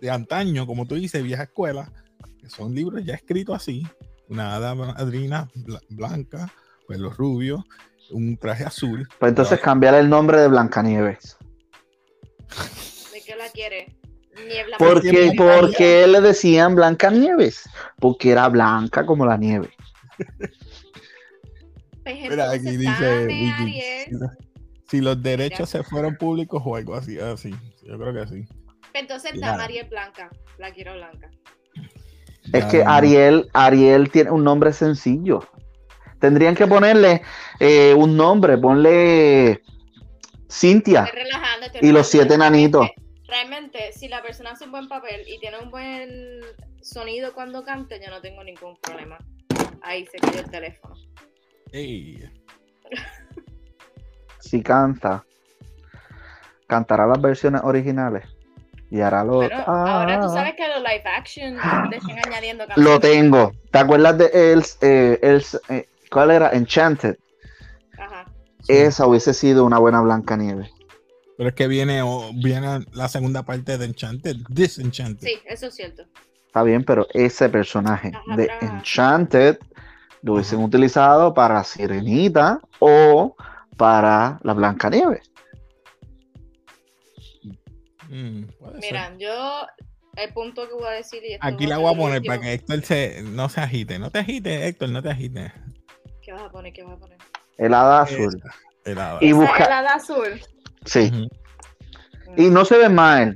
de 0.02 0.10
antaño, 0.12 0.68
como 0.68 0.86
tú 0.86 0.96
dices, 0.96 1.24
vieja 1.24 1.44
escuela, 1.44 1.90
que 2.42 2.50
son 2.50 2.76
libros 2.76 3.06
ya 3.06 3.14
escritos 3.14 3.56
así, 3.56 3.88
una 4.28 4.56
hada 4.56 4.76
madrina 4.76 5.50
bla- 5.56 5.82
blanca, 5.90 6.52
pelo 6.90 7.12
rubio, 7.12 7.64
un 8.10 8.36
traje 8.38 8.64
azul. 8.66 9.08
pues 9.20 9.30
entonces 9.30 9.60
cambiar 9.62 9.94
el 9.94 10.10
nombre 10.10 10.42
de 10.42 10.48
Blancanieves. 10.48 11.38
¿De 13.14 13.22
qué 13.26 13.36
la 13.36 13.48
quiere? 13.50 13.96
Niebla. 14.48 14.78
Porque, 14.80 15.34
Porque 15.38 16.08
le 16.08 16.20
decían 16.22 16.74
Blancanieves, 16.76 17.70
porque 18.00 18.32
era 18.32 18.48
blanca 18.50 19.06
como 19.06 19.26
la 19.26 19.38
nieve. 19.38 19.70
Pues 22.04 22.16
Mira, 22.30 22.50
aquí 22.52 22.68
entonces, 22.70 22.80
dice 22.80 23.26
Vicky, 23.28 23.82
si, 24.06 24.12
lo- 24.12 24.32
si 24.90 25.02
los 25.02 25.22
derechos 25.22 25.70
se 25.70 25.84
fueron 25.84 26.16
públicos 26.18 26.62
o 26.66 26.76
algo 26.76 26.96
así, 26.96 27.20
así. 27.20 27.52
Yo 27.84 28.00
creo 28.00 28.14
que 28.14 28.28
sí. 28.28 28.48
Entonces, 28.94 29.34
Ya. 29.36 29.52
dame 29.52 29.64
Ariel 29.64 29.88
blanca. 29.88 30.30
La 30.58 30.72
quiero 30.74 30.94
blanca. 30.94 31.30
Es 32.52 32.64
Ya, 32.64 32.68
que. 32.70 32.84
Ariel, 32.84 33.48
Ariel 33.54 34.10
tiene 34.10 34.32
un 34.32 34.44
nombre 34.44 34.74
sencillo. 34.74 35.48
Tendrían 36.20 36.56
que 36.56 36.68
ponerle 36.68 37.22
eh, 37.60 37.94
un 37.94 38.16
nombre, 38.18 38.58
ponle 38.58 39.62
Cintia. 40.52 41.10
Y 41.82 41.92
los 41.92 42.08
siete 42.08 42.34
enanitos. 42.36 42.82
Realmente- 42.88 43.10
Realmente, 43.30 43.94
si 43.94 44.08
la 44.08 44.24
persona 44.24 44.52
hace 44.52 44.66
un 44.66 44.72
buen 44.72 44.88
papel 44.88 45.22
y 45.28 45.40
tiene 45.40 45.60
un 45.60 45.70
buen 45.70 46.42
sonido 46.82 47.32
cuando 47.34 47.64
cante, 47.64 48.02
yo 48.04 48.10
no 48.10 48.22
tengo 48.22 48.44
ningún 48.44 48.76
problema. 48.82 49.20
Ahí 49.84 50.08
se 50.08 50.18
cayó 50.18 50.40
el 50.40 50.50
teléfono. 50.50 50.96
Ey, 51.72 52.28
Si 54.40 54.64
canta, 54.64 55.24
cantará 56.66 57.06
las 57.06 57.22
versiones 57.22 57.62
originales 57.64 58.26
y 58.90 59.00
hará 59.02 59.24
lo. 59.24 59.36
Bueno, 59.36 59.64
ahora 59.68 60.20
tú 60.22 60.26
Ah. 60.26 60.30
sabes 60.34 60.56
que 60.56 60.68
los 60.68 60.80
live 60.80 61.04
action 61.06 61.56
le 61.92 61.98
están 61.98 62.18
añadiendo 62.28 62.66
canciones. 62.66 62.92
Lo 62.94 63.00
tengo. 63.00 63.52
¿Te 63.72 63.78
acuerdas 63.78 64.18
de 64.18 64.26
eh, 64.34 64.62
eh, 65.70 65.88
¿Cuál 66.12 66.32
era? 66.32 66.52
Enchanted. 66.52 67.18
Ajá. 67.98 68.26
Esa 68.68 69.06
hubiese 69.08 69.34
sido 69.34 69.66
una 69.66 69.78
buena 69.80 70.02
Blancanieves. 70.02 70.70
Pero 71.38 71.50
es 71.50 71.56
que 71.56 71.68
viene, 71.68 72.02
o- 72.02 72.32
viene 72.34 72.86
la 72.94 73.08
segunda 73.08 73.44
parte 73.44 73.78
de 73.78 73.86
Enchanted, 73.86 74.36
Disenchanted. 74.50 75.26
Sí, 75.28 75.40
eso 75.46 75.68
es 75.68 75.76
cierto. 75.76 76.04
Está 76.48 76.64
bien, 76.64 76.84
pero 76.84 77.08
ese 77.14 77.48
personaje 77.48 78.12
Ajá, 78.14 78.36
de 78.36 78.50
Enchanted 78.62 79.58
lo 80.24 80.34
hubiesen 80.34 80.58
Ajá. 80.60 80.68
utilizado 80.68 81.34
para 81.34 81.64
Sirenita 81.64 82.60
o 82.80 83.36
para 83.78 84.40
la 84.44 84.54
Blancanieves. 84.54 85.32
Mm. 88.10 88.44
Mira, 88.82 89.16
yo 89.18 89.66
el 90.16 90.34
punto 90.34 90.68
que 90.68 90.74
voy 90.74 90.88
a 90.88 90.92
decir 90.92 91.22
y 91.24 91.34
esto 91.34 91.46
Aquí 91.46 91.68
la 91.68 91.78
voy 91.78 91.94
a 91.94 91.98
poner 91.98 92.18
último. 92.18 92.34
para 92.36 92.42
que 92.42 92.54
Héctor 92.54 92.82
se, 92.82 93.22
no 93.24 93.48
se 93.50 93.62
agite. 93.62 94.00
No 94.00 94.10
te 94.10 94.20
agites, 94.20 94.64
Héctor, 94.64 94.90
no 94.90 95.02
te 95.02 95.10
agites. 95.10 95.52
¿Qué 96.30 96.34
vas 96.34 96.44
a 96.44 96.52
poner? 96.52 96.72
¿Qué 96.74 96.84
vas 96.84 96.94
a 96.94 96.98
poner? 97.00 97.18
El 97.58 97.74
hada 97.74 98.02
azul. 98.04 98.40
El 98.86 99.00
hada. 99.00 99.18
Y 99.20 99.32
busca- 99.32 99.80
azul. 99.96 100.40
Sí. 100.86 101.28
Y 102.38 102.52
no 102.52 102.66
se 102.66 102.78
ve 102.78 102.88
mal. 102.88 103.36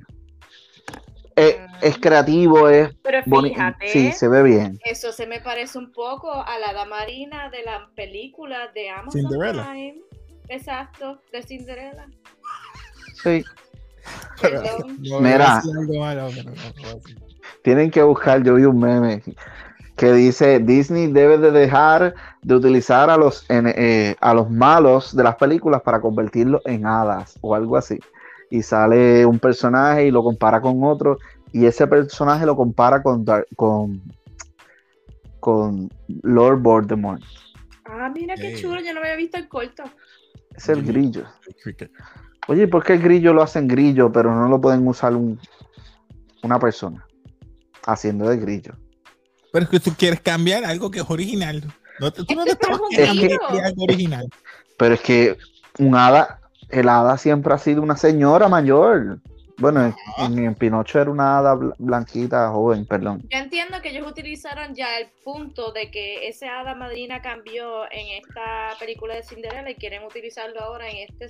Eh, 1.36 1.66
es 1.82 1.98
creativo, 1.98 2.70
es 2.70 2.94
Pero 3.02 3.24
fíjate, 3.24 3.88
Sí, 3.88 4.12
se 4.12 4.28
ve 4.28 4.44
bien. 4.44 4.80
eso 4.86 5.12
se 5.12 5.26
me 5.26 5.42
parece 5.42 5.80
un 5.80 5.92
poco 5.92 6.32
a 6.32 6.60
la 6.60 6.68
hada 6.68 6.86
marina 6.86 7.50
de 7.50 7.64
la 7.64 7.90
película 7.96 8.68
de 8.76 8.92
Amazon 8.92 9.22
Cinderella. 9.22 9.64
Prime. 9.72 9.96
Exacto, 10.50 11.20
de 11.32 11.42
Cinderella. 11.42 12.06
Sí. 13.24 13.44
No, 15.10 15.20
Mira. 15.20 15.64
malo, 15.98 16.30
pero 16.36 16.52
no. 16.52 17.02
Tienen 17.64 17.90
que 17.90 18.04
buscar, 18.04 18.44
yo 18.44 18.54
vi 18.54 18.66
un 18.66 18.80
meme 18.80 19.24
que 19.96 20.12
dice 20.14 20.60
Disney 20.60 21.08
debe 21.08 21.40
de 21.40 21.50
dejar 21.50 22.14
de 22.44 22.56
utilizar 22.56 23.10
a 23.10 23.18
los, 23.18 23.50
en- 23.50 23.68
eh, 23.76 24.16
a 24.20 24.34
los 24.34 24.50
malos 24.50 25.16
de 25.16 25.24
las 25.24 25.36
películas 25.36 25.82
para 25.82 26.02
convertirlos 26.02 26.62
en 26.66 26.86
hadas 26.86 27.38
o 27.42 27.56
algo 27.56 27.78
así. 27.78 27.98
Y 28.50 28.62
sale 28.62 29.26
un 29.26 29.40
personaje 29.40 30.06
y 30.08 30.12
lo 30.12 30.24
compara 30.24 30.62
con 30.62 30.84
otro 30.84 31.18
y 31.52 31.66
ese 31.66 31.88
personaje 31.88 32.46
lo 32.46 32.56
compara 32.56 33.02
con, 33.02 33.26
con, 33.56 34.02
con 35.40 35.90
Lord 36.22 36.62
Voldemort. 36.62 37.22
Ah, 37.86 38.12
mira 38.14 38.36
qué 38.36 38.56
chulo, 38.60 38.80
yo 38.82 38.94
no 38.94 39.00
había 39.00 39.16
visto 39.16 39.38
el 39.38 39.48
corto. 39.48 39.84
Es 40.56 40.70
el 40.70 40.78
Jimmy 40.84 40.88
grillo. 40.92 41.26
Oye, 42.48 42.68
¿por 42.68 42.84
qué 42.84 42.94
el 42.94 43.02
grillo 43.02 43.34
lo 43.34 43.42
hacen 43.42 43.68
grillo, 43.68 44.12
pero 44.12 44.34
no 44.36 44.48
lo 44.50 44.60
pueden 44.60 44.86
usar 44.88 45.16
un- 45.16 45.40
una 46.44 46.60
persona 46.60 47.06
haciendo 47.86 48.28
de 48.30 48.38
grillo? 48.38 48.74
Pero 49.52 49.66
es 49.66 49.70
que 49.70 49.80
tú 49.80 49.92
quieres 49.98 50.20
cambiar 50.22 50.66
algo 50.66 50.92
que 50.92 51.00
es 51.00 51.10
original. 51.10 51.64
No 52.00 52.12
tú 52.12 52.26
no 52.36 52.44
te 52.46 52.52
estabas 52.52 52.80
algo 53.66 53.84
original. 53.84 54.28
Pero 54.78 54.94
es 54.96 55.02
que 55.02 55.38
un 55.80 55.96
hada, 55.96 56.40
el 56.70 56.90
hada 56.90 57.18
siempre 57.18 57.54
ha 57.54 57.58
sido 57.58 57.82
una 57.82 57.98
señora 57.98 58.48
mayor. 58.48 59.20
Bueno, 59.58 59.86
en, 59.86 59.94
en- 60.18 60.46
en 60.46 60.56
Pinocho 60.56 61.00
era 61.00 61.12
una 61.12 61.38
hada 61.38 61.54
bl- 61.54 61.76
blanquita, 61.78 62.50
joven, 62.50 62.88
perdón. 62.88 63.22
Yo 63.32 63.38
entiendo 63.38 63.80
que 63.84 63.90
ellos 63.90 64.08
utilizaron 64.08 64.74
ya 64.74 64.98
el 64.98 65.10
punto 65.24 65.72
de 65.72 65.92
que 65.92 66.28
ese 66.28 66.48
hada 66.48 66.74
madrina 66.74 67.22
cambió 67.22 67.84
en 67.92 68.08
esta 68.24 68.72
película 68.80 69.14
de 69.16 69.22
Cinderella 69.24 69.70
y 69.70 69.76
quieren 69.76 70.04
utilizarlo 70.04 70.60
ahora 70.60 70.90
en 70.90 71.08
este 71.08 71.28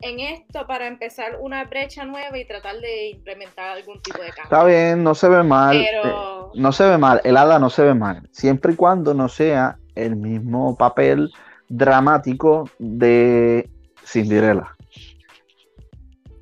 en 0.00 0.18
esto 0.18 0.66
para 0.66 0.88
empezar 0.88 1.38
una 1.40 1.64
brecha 1.64 2.04
nueva 2.04 2.36
y 2.36 2.44
tratar 2.44 2.80
de 2.80 3.10
implementar 3.10 3.70
algún 3.76 4.02
tipo 4.02 4.18
de 4.20 4.30
cambio. 4.30 4.42
Está 4.42 4.64
bien, 4.64 5.04
no 5.04 5.14
se 5.14 5.28
ve 5.28 5.44
mal. 5.44 5.76
eh, 5.76 5.86
Pero 5.92 6.50
no 6.54 6.72
se 6.72 6.84
ve 6.84 6.98
mal, 6.98 7.20
el 7.22 7.36
hada 7.36 7.60
no 7.60 7.70
se 7.70 7.82
ve 7.84 7.94
mal. 7.94 8.28
Siempre 8.32 8.72
y 8.72 8.76
cuando 8.76 9.14
no 9.14 9.28
sea 9.28 9.78
el 9.94 10.16
mismo 10.16 10.76
papel 10.76 11.32
dramático 11.68 12.68
de 12.78 13.70
Cinderella. 14.04 14.76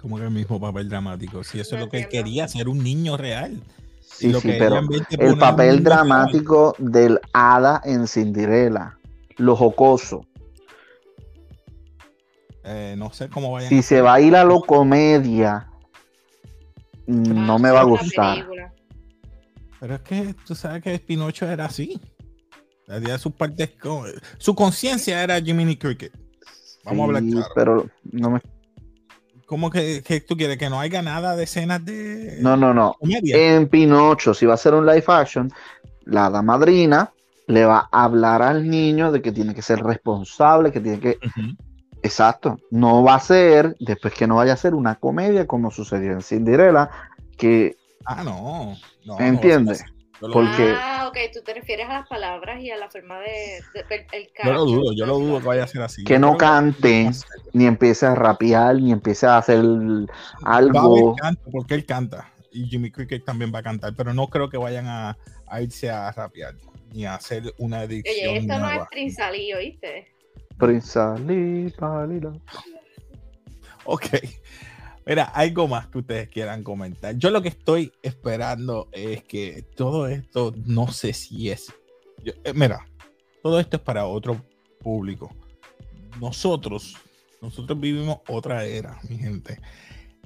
Como 0.00 0.16
que 0.16 0.24
el 0.24 0.30
mismo 0.30 0.60
papel 0.60 0.88
dramático. 0.88 1.44
Si 1.44 1.60
eso 1.60 1.76
No 1.76 1.82
es 1.82 1.86
lo 1.86 1.90
que 1.90 1.98
él 1.98 2.08
quería, 2.08 2.48
ser 2.48 2.68
un 2.68 2.82
niño 2.82 3.16
real. 3.16 3.62
Sí, 4.00 4.30
lo 4.30 4.40
sí, 4.40 4.48
que 4.48 4.54
pero 4.54 4.80
el 5.18 5.38
papel 5.38 5.68
real, 5.68 5.84
dramático 5.84 6.74
del 6.78 7.20
hada 7.32 7.80
en 7.84 8.06
Cinderella, 8.06 8.98
lo 9.36 9.56
jocoso. 9.56 10.26
eh, 12.64 12.94
no 12.98 13.12
sé 13.12 13.28
cómo 13.28 13.52
vayan. 13.52 13.68
Si 13.68 13.78
a 13.78 13.82
se 13.82 14.00
va 14.00 14.14
a 14.14 14.20
ir 14.20 14.36
a 14.36 14.44
lo 14.44 14.62
comedia, 14.62 15.68
no 17.06 17.54
ah, 17.54 17.58
me 17.58 17.70
va 17.70 17.80
a 17.80 17.84
gustar. 17.84 18.34
película. 18.36 18.74
Pero 19.80 19.94
es 19.94 20.00
que 20.02 20.34
tú 20.46 20.54
sabes 20.54 20.82
que 20.82 20.98
Pinocho 20.98 21.46
era 21.48 21.66
así. 21.66 21.98
Tenía 22.90 23.18
sus 23.18 23.32
partes. 23.32 23.70
Su 24.38 24.54
conciencia 24.54 25.22
era 25.22 25.40
Jiminy 25.40 25.76
Cricket. 25.76 26.12
Vamos 26.84 27.02
a 27.02 27.04
hablar 27.06 27.22
claro. 27.22 27.48
pero 27.54 27.86
no 28.10 28.30
me. 28.30 28.40
¿Cómo 29.46 29.70
que, 29.70 30.02
que 30.02 30.20
tú 30.20 30.36
quieres? 30.36 30.58
Que 30.58 30.70
no 30.70 30.80
haya 30.80 31.02
nada 31.02 31.34
de 31.36 31.44
escenas 31.44 31.84
de 31.84 32.38
No, 32.40 32.56
no, 32.56 32.72
no. 32.72 32.94
comedia. 32.98 33.36
En 33.56 33.68
Pinocho, 33.68 34.32
si 34.34 34.46
va 34.46 34.54
a 34.54 34.56
ser 34.56 34.74
un 34.74 34.86
live 34.86 35.04
action, 35.08 35.50
la 36.04 36.26
hada 36.26 36.40
madrina 36.42 37.12
le 37.46 37.64
va 37.64 37.88
a 37.90 38.04
hablar 38.04 38.42
al 38.42 38.68
niño 38.68 39.10
de 39.12 39.20
que 39.22 39.32
tiene 39.32 39.54
que 39.54 39.62
ser 39.62 39.80
responsable, 39.82 40.70
que 40.72 40.80
tiene 40.80 41.00
que. 41.00 41.18
Exacto. 42.02 42.58
No 42.70 43.02
va 43.02 43.16
a 43.16 43.20
ser, 43.20 43.76
después 43.80 44.14
que 44.14 44.26
no 44.26 44.36
vaya 44.36 44.54
a 44.54 44.56
ser 44.56 44.74
una 44.74 44.94
comedia 44.96 45.46
como 45.46 45.70
sucedió 45.70 46.12
en 46.12 46.22
Cinderella, 46.22 46.90
que, 47.36 47.76
Ah, 48.04 48.22
no. 48.24 48.76
no 49.04 49.18
¿entiendes? 49.20 49.84
Porque- 50.20 50.74
Ah, 50.76 50.99
ok, 51.10 51.16
tú 51.32 51.42
te 51.42 51.54
refieres 51.54 51.88
a 51.88 51.92
las 51.92 52.08
palabras 52.08 52.60
y 52.62 52.70
a 52.70 52.76
la 52.76 52.88
forma 52.88 53.18
de, 53.20 53.62
de- 53.74 54.06
el 54.12 54.30
yo 54.44 54.52
lo 54.52 54.64
dudo, 54.64 54.92
yo 54.94 55.06
lo 55.06 55.18
dudo 55.18 55.40
que 55.40 55.46
vaya 55.46 55.64
a 55.64 55.66
ser 55.66 55.82
así. 55.82 56.04
Que 56.04 56.18
no 56.18 56.32
va 56.32 56.38
cante, 56.38 57.10
ni 57.52 57.66
empiece 57.66 58.06
a 58.06 58.14
rapear, 58.14 58.76
ni 58.76 58.92
empiece 58.92 59.26
a 59.26 59.38
hacer 59.38 59.58
Va 59.62 60.08
a 60.50 60.56
algo. 60.56 61.14
canto 61.16 61.50
porque 61.50 61.74
él 61.74 61.84
canta 61.84 62.32
y 62.52 62.66
Jimmy 62.66 62.90
Cricket 62.90 63.24
también 63.24 63.52
va 63.54 63.60
a 63.60 63.62
cantar, 63.62 63.94
pero 63.96 64.12
no 64.14 64.28
creo 64.28 64.48
que 64.48 64.56
vayan 64.56 64.86
a, 64.86 65.16
a 65.46 65.60
irse 65.62 65.90
a 65.90 66.10
rapear 66.10 66.54
ni 66.92 67.04
a 67.04 67.14
hacer 67.14 67.54
una 67.58 67.80
adicción 67.80 68.30
Oye, 68.30 68.38
esto 68.38 68.58
no 68.58 68.70
es 68.70 68.88
Trinsalí, 68.90 69.52
¿oíste? 69.54 70.08
Prinsalí, 70.58 71.70
palila. 71.78 72.32
Ok. 73.84 74.06
Mira, 75.10 75.24
algo 75.24 75.66
más 75.66 75.88
que 75.88 75.98
ustedes 75.98 76.28
quieran 76.28 76.62
comentar. 76.62 77.16
Yo 77.16 77.30
lo 77.30 77.42
que 77.42 77.48
estoy 77.48 77.90
esperando 78.00 78.88
es 78.92 79.24
que 79.24 79.64
todo 79.74 80.06
esto, 80.06 80.54
no 80.66 80.92
sé 80.92 81.12
si 81.14 81.50
es. 81.50 81.72
yo- 82.22 82.32
eh, 82.44 82.52
mira, 82.54 82.86
todo 83.42 83.58
esto 83.58 83.76
es 83.78 83.82
para 83.82 84.06
otro 84.06 84.40
público. 84.78 85.34
Nosotros, 86.20 86.94
nosotros 87.42 87.80
vivimos 87.80 88.18
otra 88.28 88.64
era, 88.64 89.00
mi 89.08 89.18
gente. 89.18 89.58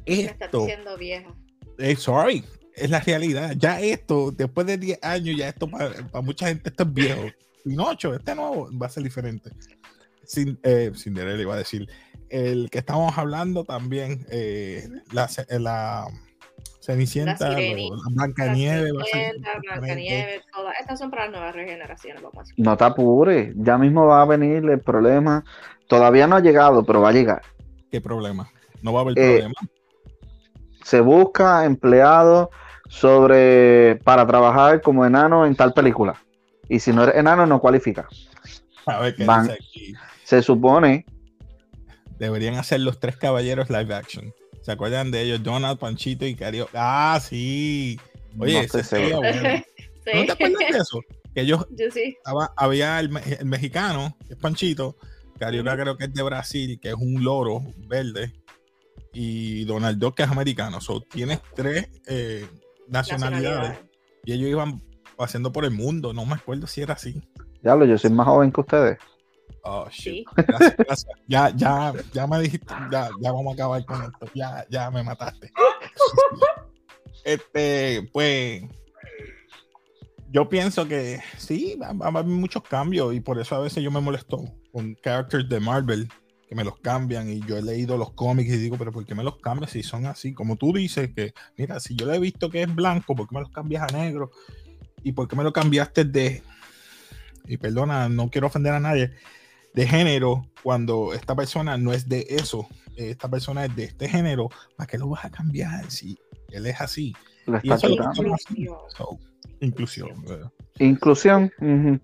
Esto, 0.05 0.67
diciendo 0.67 0.99
vieja. 0.99 1.35
eh, 1.79 1.97
sorry, 1.97 2.45
es 2.77 2.91
la 2.91 3.01
realidad. 3.01 3.55
Ya 3.57 3.81
esto, 3.81 4.33
después 4.33 4.67
de 4.67 4.77
10 4.77 4.99
años, 5.03 5.35
ya 5.39 5.49
esto 5.49 5.67
para, 5.67 5.95
para 6.09 6.21
mucha 6.21 6.49
gente 6.49 6.69
esto 6.69 6.83
es 6.83 6.93
viejo. 6.93 7.23
Pinocho, 7.65 8.15
este 8.15 8.35
nuevo 8.35 8.69
va 8.79 8.87
a 8.89 8.91
ser 8.91 9.03
diferente. 9.03 9.49
Sin, 10.27 10.59
eh, 10.63 10.93
Cinderella 10.95 11.41
iba 11.43 11.55
a 11.55 11.59
decir. 11.59 11.89
El 12.31 12.69
que 12.71 12.79
estamos 12.79 13.17
hablando 13.17 13.65
también, 13.65 14.27
eh, 14.31 14.89
la, 15.13 15.29
eh, 15.49 15.59
la 15.59 16.07
Cenicienta, 16.81 17.49
La 17.49 17.55
lo- 17.55 17.57
Sirenita, 17.61 17.95
la 17.97 18.11
Blancanieves. 18.11 18.93
Blancanieves, 19.63 20.43
todas. 20.55 20.75
Estas 20.81 20.99
son 20.99 21.11
para 21.11 21.25
las 21.25 21.33
nuevas 21.33 21.55
regeneraciones, 21.55 22.23
vamos 22.23 22.39
a 22.39 22.41
decir. 22.43 22.55
No 22.59 22.77
te 22.77 22.85
apures, 22.85 23.55
ya 23.57 23.79
mismo 23.79 24.07
va 24.07 24.23
a 24.23 24.27
venir 24.27 24.69
el 24.69 24.81
problema. 24.81 25.45
Todavía 25.87 26.27
no 26.27 26.37
ha 26.37 26.41
llegado, 26.41 26.85
pero 26.85 27.01
va 27.01 27.11
a 27.11 27.13
llegar. 27.13 27.43
¿Qué 27.91 28.01
problema? 28.01 28.51
No 28.83 28.93
va 28.93 29.01
a 29.01 29.03
haber 29.03 29.19
Eh, 29.19 29.23
problema. 29.39 29.55
Se 30.83 31.01
busca 31.01 31.65
empleados 31.65 32.49
sobre 32.89 33.97
para 34.05 34.27
trabajar 34.27 34.83
como 34.83 35.07
enano 35.07 35.47
en 35.47 35.57
tal 35.57 35.73
película. 35.73 36.21
Y 36.69 36.81
si 36.81 36.93
no 36.93 37.05
eres 37.05 37.17
enano, 37.17 37.47
no 37.47 37.61
cualifica. 37.61 38.07
A 38.87 39.01
ver 39.01 39.15
qué 39.17 39.25
van- 39.25 39.43
dice 39.49 39.55
aquí. 39.55 39.93
Se 40.25 40.43
supone, 40.43 41.05
Deberían 42.19 42.55
hacer 42.55 42.81
los 42.81 43.01
tres 43.01 43.17
caballeros 43.17 43.69
live 43.71 43.93
action. 43.95 44.33
¿Se 44.63 44.71
acuerdan 44.73 45.11
de 45.11 45.23
ellos? 45.23 45.43
Donald, 45.43 45.79
Panchito 45.79 46.25
y 46.25 46.35
Cario. 46.37 46.69
Ah, 46.73 47.21
sí. 47.23 47.99
Oye, 48.39 48.53
No 48.55 48.59
ese 48.61 48.65
estoy 48.81 48.83
sería 48.85 49.09
seguro. 49.09 49.29
bueno. 49.33 49.65
Sí. 50.05 50.11
¿No 50.15 50.27
te 50.27 50.33
acuerdas 50.33 50.59
de 50.71 50.79
eso? 50.79 51.01
Que 51.35 51.41
ellos 51.41 51.67
Yo 51.77 51.91
sí. 51.91 52.15
estaba, 52.19 52.53
había 52.59 53.01
el, 53.01 53.09
me- 53.09 53.23
el 53.41 53.47
mexicano, 53.47 54.17
que 54.27 54.35
es 54.35 54.39
Panchito, 54.39 54.97
Carioca 55.39 55.77
creo 55.79 55.97
que 55.97 56.05
es 56.05 56.13
de 56.15 56.23
Brasil, 56.23 56.79
que 56.81 56.89
es 56.91 56.95
un 56.95 57.25
loro 57.25 57.63
verde, 57.89 58.33
y 59.15 59.65
Donald 59.65 59.99
Duck, 59.99 60.15
que 60.17 60.23
es 60.25 60.29
americano. 60.29 60.81
So, 60.83 61.01
tienes 61.01 61.41
tres 61.55 61.89
eh, 62.07 62.47
nacionalidades 62.87 63.71
Nacionalidad. 63.71 63.81
y 64.27 64.33
ellos 64.35 64.51
iban 64.51 64.83
paseando 65.17 65.53
por 65.53 65.65
el 65.65 65.71
mundo. 65.71 66.13
No 66.13 66.27
me 66.27 66.35
acuerdo 66.35 66.67
si 66.67 66.83
era 66.83 66.95
así. 66.95 67.21
Ya 67.65 67.75
lo, 67.75 67.85
yo 67.85 67.99
soy 67.99 68.11
más 68.11 68.27
joven 68.27 68.53
que 68.53 68.61
ustedes. 68.61 68.99
Oh, 69.63 69.89
shit. 69.91 70.05
Sí. 70.05 70.25
Gracias, 70.37 70.77
gracias. 70.77 71.13
Ya, 71.27 71.51
ya, 71.57 71.93
ya 72.13 72.27
me 72.27 72.39
dijiste, 72.41 72.75
ya, 72.93 73.09
ya 73.21 73.33
vamos 73.33 73.53
a 73.53 73.55
acabar 73.55 73.85
con 73.87 74.03
esto. 74.03 74.27
Ya, 74.35 74.67
ya 74.71 74.91
me 74.91 75.03
mataste. 75.03 75.51
Este, 77.25 78.07
pues, 78.13 78.65
yo 80.31 80.47
pienso 80.47 80.87
que 80.87 81.21
sí, 81.39 81.75
va, 81.81 81.95
va 81.95 82.05
a 82.05 82.09
haber 82.11 82.27
muchos 82.27 82.63
cambios 82.63 83.15
y 83.15 83.21
por 83.21 83.41
eso 83.41 83.57
a 83.57 83.61
veces 83.61 83.83
yo 83.83 83.91
me 83.91 84.01
molesto 84.01 84.45
con 84.71 84.95
characters 84.97 85.49
de 85.49 85.59
Marvel 85.59 86.07
que 86.49 86.55
me 86.55 86.65
los 86.65 86.79
cambian 86.81 87.31
y 87.31 87.41
yo 87.47 87.57
he 87.57 87.63
leído 87.63 87.97
los 87.97 88.13
cómics 88.13 88.51
y 88.51 88.59
digo, 88.59 88.77
pero 88.77 88.93
¿por 88.93 89.07
qué 89.07 89.15
me 89.15 89.25
los 89.25 89.39
cambias 89.39 89.71
si 89.71 89.83
son 89.83 90.05
así? 90.05 90.35
Como 90.35 90.57
tú 90.57 90.73
dices, 90.73 91.11
que 91.15 91.33
mira, 91.57 91.81
si 91.81 91.97
yo 91.97 92.05
le 92.07 92.17
he 92.17 92.21
visto 92.21 92.51
que 92.51 92.63
es 92.63 92.75
blanco, 92.75 93.15
¿por 93.15 93.27
qué 93.27 93.35
me 93.35 93.41
los 93.41 93.51
cambias 93.51 93.85
a 93.85 93.97
negro? 93.97 94.31
¿Y 95.03 95.13
por 95.13 95.29
qué 95.29 95.37
me 95.37 95.45
lo 95.45 95.53
cambiaste 95.53 96.05
de, 96.05 96.43
y 97.47 97.57
perdona, 97.57 98.09
no 98.09 98.31
quiero 98.31 98.47
ofender 98.47 98.73
a 98.73 98.81
nadie, 98.81 99.13
de 99.75 99.87
género 99.87 100.47
cuando 100.63 101.13
esta 101.13 101.35
persona 101.35 101.77
no 101.77 101.93
es 101.93 102.09
de 102.09 102.27
eso? 102.29 102.67
Esta 102.97 103.29
persona 103.29 103.65
es 103.65 103.75
de 103.75 103.85
este 103.85 104.09
género, 104.09 104.49
¿para 104.77 104.87
qué 104.87 104.99
lo 104.99 105.09
vas 105.09 105.25
a 105.25 105.31
cambiar 105.31 105.91
si 105.91 106.19
él 106.51 106.67
es 106.67 106.81
así? 106.81 107.15
Y 107.63 107.73
eso. 107.73 107.89
So, 108.97 109.19
inclusión. 109.61 110.25
¿verdad? 110.25 110.51
Inclusión. 110.79 111.53
ujú. 111.61 112.01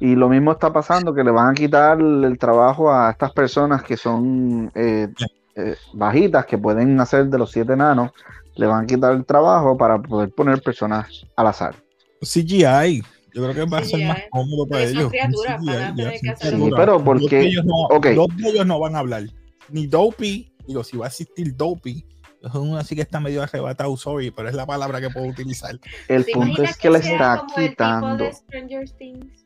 Y 0.00 0.16
lo 0.16 0.28
mismo 0.28 0.52
está 0.52 0.72
pasando, 0.72 1.14
que 1.14 1.22
le 1.22 1.30
van 1.30 1.50
a 1.50 1.54
quitar 1.54 2.00
el 2.00 2.36
trabajo 2.38 2.92
a 2.92 3.10
estas 3.10 3.32
personas 3.32 3.82
que 3.82 3.96
son 3.96 4.70
eh, 4.74 5.08
eh, 5.54 5.76
bajitas, 5.92 6.46
que 6.46 6.58
pueden 6.58 7.00
hacer 7.00 7.26
de 7.26 7.38
los 7.38 7.52
siete 7.52 7.74
enanos, 7.74 8.10
le 8.56 8.66
van 8.66 8.84
a 8.84 8.86
quitar 8.86 9.12
el 9.14 9.24
trabajo 9.24 9.76
para 9.76 10.00
poder 10.00 10.30
poner 10.30 10.60
personas 10.62 11.26
al 11.36 11.46
azar. 11.46 11.76
CGI. 12.20 13.02
Yo 13.34 13.42
creo 13.42 13.54
que 13.54 13.70
va 13.70 13.78
a 13.78 13.84
ser 13.84 14.06
más 14.06 14.22
cómodo 14.30 14.66
para 14.68 14.84
ellos. 14.84 15.10
criaturas, 15.10 15.60
ya, 15.64 15.92
que 15.92 16.34
pero 16.76 16.92
Dos 16.92 17.02
porque, 17.02 17.36
de 17.36 17.46
ellos 17.46 17.64
no, 17.64 17.74
ok. 17.90 18.06
dos 18.10 18.28
de 18.36 18.48
ellos 18.48 18.64
no 18.64 18.78
van 18.78 18.94
a 18.94 19.00
hablar. 19.00 19.24
Ni 19.70 19.88
Dopey, 19.88 20.52
digo, 20.68 20.84
si 20.84 20.96
va 20.96 21.06
a 21.06 21.08
existir 21.08 21.56
Dopey, 21.56 22.06
es 22.42 22.54
uno 22.54 22.76
así 22.76 22.94
que 22.94 23.02
está 23.02 23.18
medio 23.18 23.42
arrebatado, 23.42 23.96
sorry, 23.96 24.30
pero 24.30 24.48
es 24.48 24.54
la 24.54 24.66
palabra 24.66 25.00
que 25.00 25.10
puedo 25.10 25.26
utilizar. 25.26 25.76
el 26.08 26.24
¿Te 26.24 26.32
punto 26.32 26.62
es 26.62 26.76
que 26.76 26.90
le 26.90 26.98
está 26.98 27.38
como 27.38 27.48
el 27.48 27.54
tipo 27.56 27.70
quitando. 27.70 28.24
de 28.24 28.32
Stranger 28.32 28.90
Things? 28.90 29.44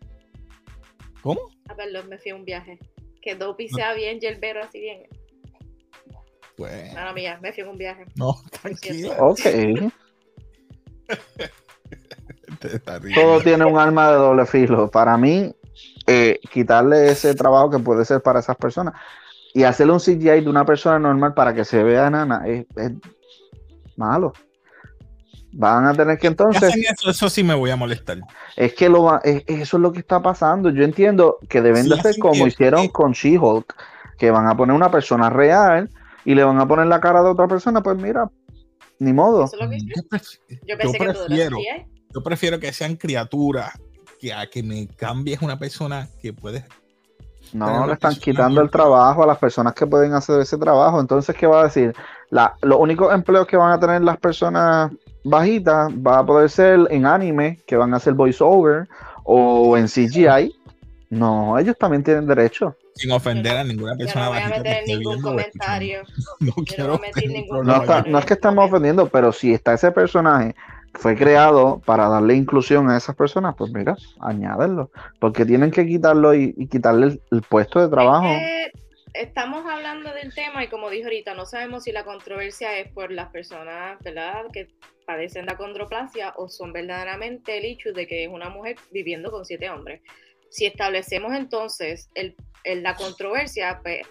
¿Cómo? 1.22 1.40
A 1.68 1.74
perdón, 1.74 2.08
me 2.10 2.18
fui 2.18 2.30
a 2.32 2.34
un 2.34 2.44
viaje. 2.44 2.78
Que 3.22 3.36
Dopey 3.36 3.68
sea 3.68 3.94
bien 3.94 4.20
yerbero, 4.20 4.62
así 4.62 4.80
bien. 4.80 5.02
Pues, 6.58 6.92
Mala 6.92 7.12
mía, 7.14 7.38
me 7.40 7.52
fui 7.54 7.62
a 7.62 7.70
un 7.70 7.78
viaje. 7.78 8.04
no, 8.16 8.34
tranquila. 8.62 9.16
Ok. 9.20 9.40
todo 13.14 13.40
tiene 13.40 13.64
un 13.64 13.78
arma 13.78 14.08
de 14.10 14.16
doble 14.16 14.46
filo. 14.46 14.90
Para 14.90 15.16
mí, 15.16 15.54
eh, 16.06 16.38
quitarle 16.52 17.10
ese 17.10 17.34
trabajo 17.34 17.70
que 17.70 17.78
puede 17.78 18.04
ser 18.04 18.22
para 18.22 18.40
esas 18.40 18.56
personas 18.56 18.94
y 19.54 19.62
hacerle 19.64 19.92
un 19.94 20.00
CGI 20.00 20.40
de 20.42 20.48
una 20.50 20.64
persona 20.64 20.98
normal 20.98 21.34
para 21.34 21.54
que 21.54 21.64
se 21.64 21.82
vea 21.82 22.10
nana 22.10 22.42
es, 22.46 22.66
es 22.76 22.92
malo. 23.96 24.32
Van 25.52 25.86
a 25.86 25.94
tener 25.94 26.18
que 26.18 26.26
entonces, 26.26 26.74
eso, 26.76 27.10
eso 27.10 27.30
sí 27.30 27.42
me 27.42 27.54
voy 27.54 27.70
a 27.70 27.76
molestar. 27.76 28.18
es 28.56 28.74
que 28.74 28.88
lo 28.88 29.04
va- 29.04 29.20
es- 29.24 29.44
eso 29.46 29.76
es 29.78 29.80
lo 29.82 29.92
que 29.92 30.00
está 30.00 30.20
pasando. 30.20 30.68
Yo 30.70 30.84
entiendo 30.84 31.38
que 31.48 31.62
deben 31.62 31.84
Sí, 31.84 31.88
de 31.88 31.94
hacer 31.96 32.18
como 32.18 32.44
que- 32.44 32.50
hicieron 32.50 32.88
con 32.88 33.12
She-Hulk, 33.12 33.74
que 34.18 34.30
van 34.30 34.46
a 34.46 34.56
poner 34.56 34.76
una 34.76 34.90
persona 34.90 35.30
real 35.30 35.90
y 36.24 36.34
le 36.34 36.44
van 36.44 36.58
a 36.60 36.68
poner 36.68 36.86
la 36.86 37.00
cara 37.00 37.22
de 37.22 37.30
otra 37.30 37.48
persona. 37.48 37.82
Pues 37.82 37.96
mira, 37.96 38.30
ni 38.98 39.12
modo. 39.14 39.44
¿Eso 39.44 39.56
es 39.56 39.62
lo 39.62 39.70
que 39.70 39.78
Yo, 39.78 40.02
pref- 40.10 40.38
Yo 40.48 40.56
yo 40.66 40.76
pensé 40.78 40.98
que 40.98 41.04
todo 41.06 41.24
era 41.24 41.26
prefiero, 41.26 41.56
CGI. 41.56 41.97
Yo 42.14 42.22
prefiero 42.22 42.58
que 42.58 42.72
sean 42.72 42.96
criaturas 42.96 43.72
que 44.20 44.32
a 44.32 44.46
que 44.48 44.62
me 44.62 44.86
cambies 44.88 45.42
una 45.42 45.58
persona 45.58 46.08
que 46.20 46.32
puedes 46.32 46.64
Pero 47.52 47.80
No, 47.80 47.86
le 47.86 47.92
están 47.94 48.14
quitando 48.16 48.60
el 48.60 48.70
trabajo 48.70 49.22
a 49.22 49.26
las 49.26 49.38
personas 49.38 49.74
que 49.74 49.86
pueden 49.86 50.12
hacer 50.12 50.40
ese 50.40 50.58
trabajo. 50.58 51.00
Entonces, 51.00 51.34
¿qué 51.36 51.46
va 51.46 51.60
a 51.62 51.64
decir? 51.64 51.94
La, 52.30 52.54
los 52.62 52.78
únicos 52.78 53.14
empleos 53.14 53.46
que 53.46 53.56
van 53.56 53.72
a 53.72 53.80
tener 53.80 54.02
las 54.02 54.18
personas 54.18 54.90
bajitas 55.24 55.90
va 55.94 56.18
a 56.18 56.26
poder 56.26 56.50
ser 56.50 56.80
en 56.90 57.06
anime, 57.06 57.58
que 57.66 57.76
van 57.76 57.94
a 57.94 57.98
hacer 57.98 58.12
voiceover, 58.14 58.88
o 59.24 59.76
en 59.76 59.86
CGI. 59.86 60.54
No, 61.10 61.58
ellos 61.58 61.76
también 61.78 62.02
tienen 62.02 62.26
derecho. 62.26 62.76
sin 62.94 63.12
ofender 63.12 63.56
a 63.56 63.64
ninguna 63.64 63.92
Yo 63.92 63.98
persona 63.98 64.24
no 64.26 64.30
voy 64.32 64.40
a 64.42 64.48
meter 64.48 64.82
ningún 64.86 65.22
comentario. 65.22 66.02
No 66.40 66.52
no 66.56 66.64
quiero 66.64 67.00
No, 67.62 67.76
está- 67.76 68.02
no 68.02 68.18
es 68.18 68.24
que 68.26 68.34
estamos 68.34 68.66
ofendiendo, 68.66 69.08
pero 69.08 69.32
si 69.32 69.54
está 69.54 69.72
ese 69.74 69.90
personaje 69.90 70.54
fue 70.98 71.16
creado 71.16 71.80
para 71.86 72.08
darle 72.08 72.34
inclusión 72.34 72.90
a 72.90 72.96
esas 72.96 73.14
personas, 73.14 73.54
pues 73.56 73.70
mira, 73.72 73.96
añádenlo. 74.20 74.90
Porque 75.20 75.44
tienen 75.46 75.70
que 75.70 75.86
quitarlo 75.86 76.34
y, 76.34 76.54
y 76.56 76.66
quitarle 76.66 77.06
el, 77.06 77.22
el 77.30 77.42
puesto 77.42 77.80
de 77.80 77.88
trabajo. 77.88 78.26
Es 78.26 78.72
que 78.72 78.72
estamos 79.22 79.64
hablando 79.66 80.12
del 80.12 80.34
tema 80.34 80.64
y 80.64 80.68
como 80.68 80.90
dijo 80.90 81.06
ahorita, 81.06 81.34
no 81.34 81.46
sabemos 81.46 81.84
si 81.84 81.92
la 81.92 82.04
controversia 82.04 82.76
es 82.78 82.90
por 82.92 83.10
las 83.12 83.28
personas, 83.30 83.98
¿verdad? 84.02 84.46
Que 84.52 84.68
padecen 85.06 85.46
de 85.46 85.52
acondroplasia 85.52 86.34
o 86.36 86.48
son 86.48 86.72
verdaderamente 86.72 87.56
el 87.58 87.64
hecho 87.64 87.92
de 87.92 88.06
que 88.06 88.24
es 88.24 88.30
una 88.30 88.50
mujer 88.50 88.76
viviendo 88.90 89.30
con 89.30 89.44
siete 89.44 89.70
hombres. 89.70 90.02
Si 90.50 90.66
establecemos 90.66 91.32
entonces 91.34 92.10
el, 92.14 92.34
el- 92.64 92.82
la 92.82 92.96
controversia, 92.96 93.80
pues 93.82 94.02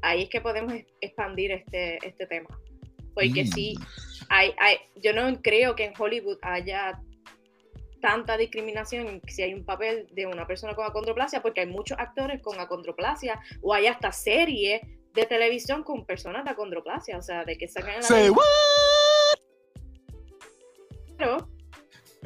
ahí 0.00 0.22
es 0.24 0.28
que 0.30 0.40
podemos 0.40 0.72
expandir 1.00 1.52
este, 1.52 1.98
este 2.06 2.26
tema. 2.26 2.48
Porque 3.14 3.44
Mm. 3.44 3.46
sí, 3.48 3.74
hay, 4.32 4.54
hay, 4.58 4.78
yo 4.96 5.12
no 5.12 5.40
creo 5.42 5.76
que 5.76 5.84
en 5.84 5.92
Hollywood 5.96 6.38
haya 6.40 6.98
tanta 8.00 8.36
discriminación 8.38 9.20
si 9.28 9.42
hay 9.42 9.52
un 9.52 9.64
papel 9.64 10.08
de 10.12 10.26
una 10.26 10.46
persona 10.46 10.74
con 10.74 10.86
acondroplasia, 10.86 11.42
porque 11.42 11.60
hay 11.60 11.66
muchos 11.66 11.98
actores 11.98 12.40
con 12.40 12.58
acondroplasia 12.58 13.38
o 13.60 13.74
hay 13.74 13.86
hasta 13.86 14.10
series 14.10 14.80
de 15.12 15.26
televisión 15.26 15.84
con 15.84 16.06
personas 16.06 16.44
de 16.44 16.50
acondroplasia, 16.50 17.18
o 17.18 17.22
sea, 17.22 17.44
de 17.44 17.58
que 17.58 17.68
sacan 17.68 17.96
a 17.96 17.96
la 17.96 18.02
Say 18.02 18.30
what? 18.30 18.42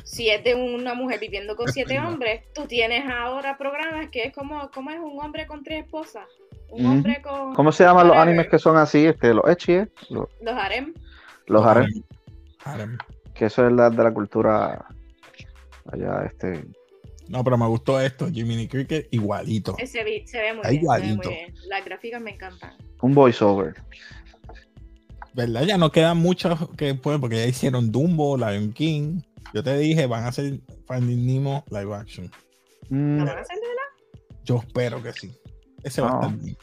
si 0.04 0.30
es 0.30 0.42
de 0.44 0.54
una 0.54 0.94
mujer 0.94 1.18
viviendo 1.18 1.56
con 1.56 1.68
siete 1.68 1.98
hombres, 1.98 2.44
tú 2.54 2.66
tienes 2.66 3.04
ahora 3.10 3.58
programas 3.58 4.08
que 4.10 4.24
es 4.24 4.32
como, 4.32 4.70
¿cómo 4.70 4.90
es 4.90 5.00
un 5.00 5.18
hombre 5.20 5.46
con 5.46 5.64
tres 5.64 5.84
esposas? 5.84 6.24
Un 6.70 6.86
hombre 6.86 7.20
con... 7.20 7.52
¿Cómo 7.54 7.72
se 7.72 7.84
llaman 7.84 8.08
los 8.08 8.16
animes 8.16 8.48
que 8.48 8.58
son 8.58 8.76
así? 8.76 9.06
Este, 9.06 9.34
los 9.34 9.46
echi, 9.48 9.72
¿eh? 9.72 9.88
los, 10.08 10.28
Los 10.40 10.54
harem. 10.54 10.94
Los 11.46 11.64
harem, 11.64 11.88
Harem. 12.64 12.98
que 13.34 13.46
eso 13.46 13.66
es 13.66 13.72
la 13.72 13.90
de 13.90 14.02
la 14.02 14.12
cultura 14.14 14.86
allá, 15.92 16.24
este. 16.26 16.64
No, 17.28 17.42
pero 17.42 17.58
me 17.58 17.66
gustó 17.66 18.00
esto, 18.00 18.28
Jiminy 18.28 18.68
Cricket 18.68 19.08
igualito. 19.10 19.74
Ese 19.78 20.04
vi- 20.04 20.26
se 20.26 20.38
ve 20.40 20.52
muy 20.54 20.62
Está 20.62 20.68
bien, 20.70 20.80
se 20.80 20.86
ve 20.86 21.06
igualito. 21.08 21.28
muy 21.28 21.34
bien. 21.38 21.54
Las 21.68 21.84
gráficas 21.84 22.20
me 22.22 22.30
encantan. 22.30 22.76
Un 23.02 23.14
voiceover. 23.14 23.74
¿Verdad? 25.34 25.62
Ya 25.62 25.76
no 25.76 25.90
quedan 25.92 26.18
muchos 26.18 26.58
que 26.76 26.94
pueden, 26.94 27.20
porque 27.20 27.36
ya 27.36 27.46
hicieron 27.46 27.92
Dumbo, 27.92 28.36
Lion 28.36 28.72
King. 28.72 29.20
Yo 29.52 29.62
te 29.62 29.76
dije, 29.76 30.06
van 30.06 30.24
a 30.24 30.28
hacer 30.28 30.60
Finding 30.88 31.26
Nemo 31.26 31.64
live 31.70 31.94
action. 31.94 32.30
Mm, 32.88 33.18
¿Lo 33.18 33.24
van 33.26 33.38
a 33.38 33.40
hacer 33.40 33.56
de 33.56 33.66
verdad? 33.68 34.32
Yo 34.44 34.56
espero 34.58 35.02
que 35.02 35.12
sí. 35.12 35.32
Ese 35.82 36.00
va 36.00 36.08
a 36.10 36.20
estar 36.22 36.38
bien. 36.38 36.56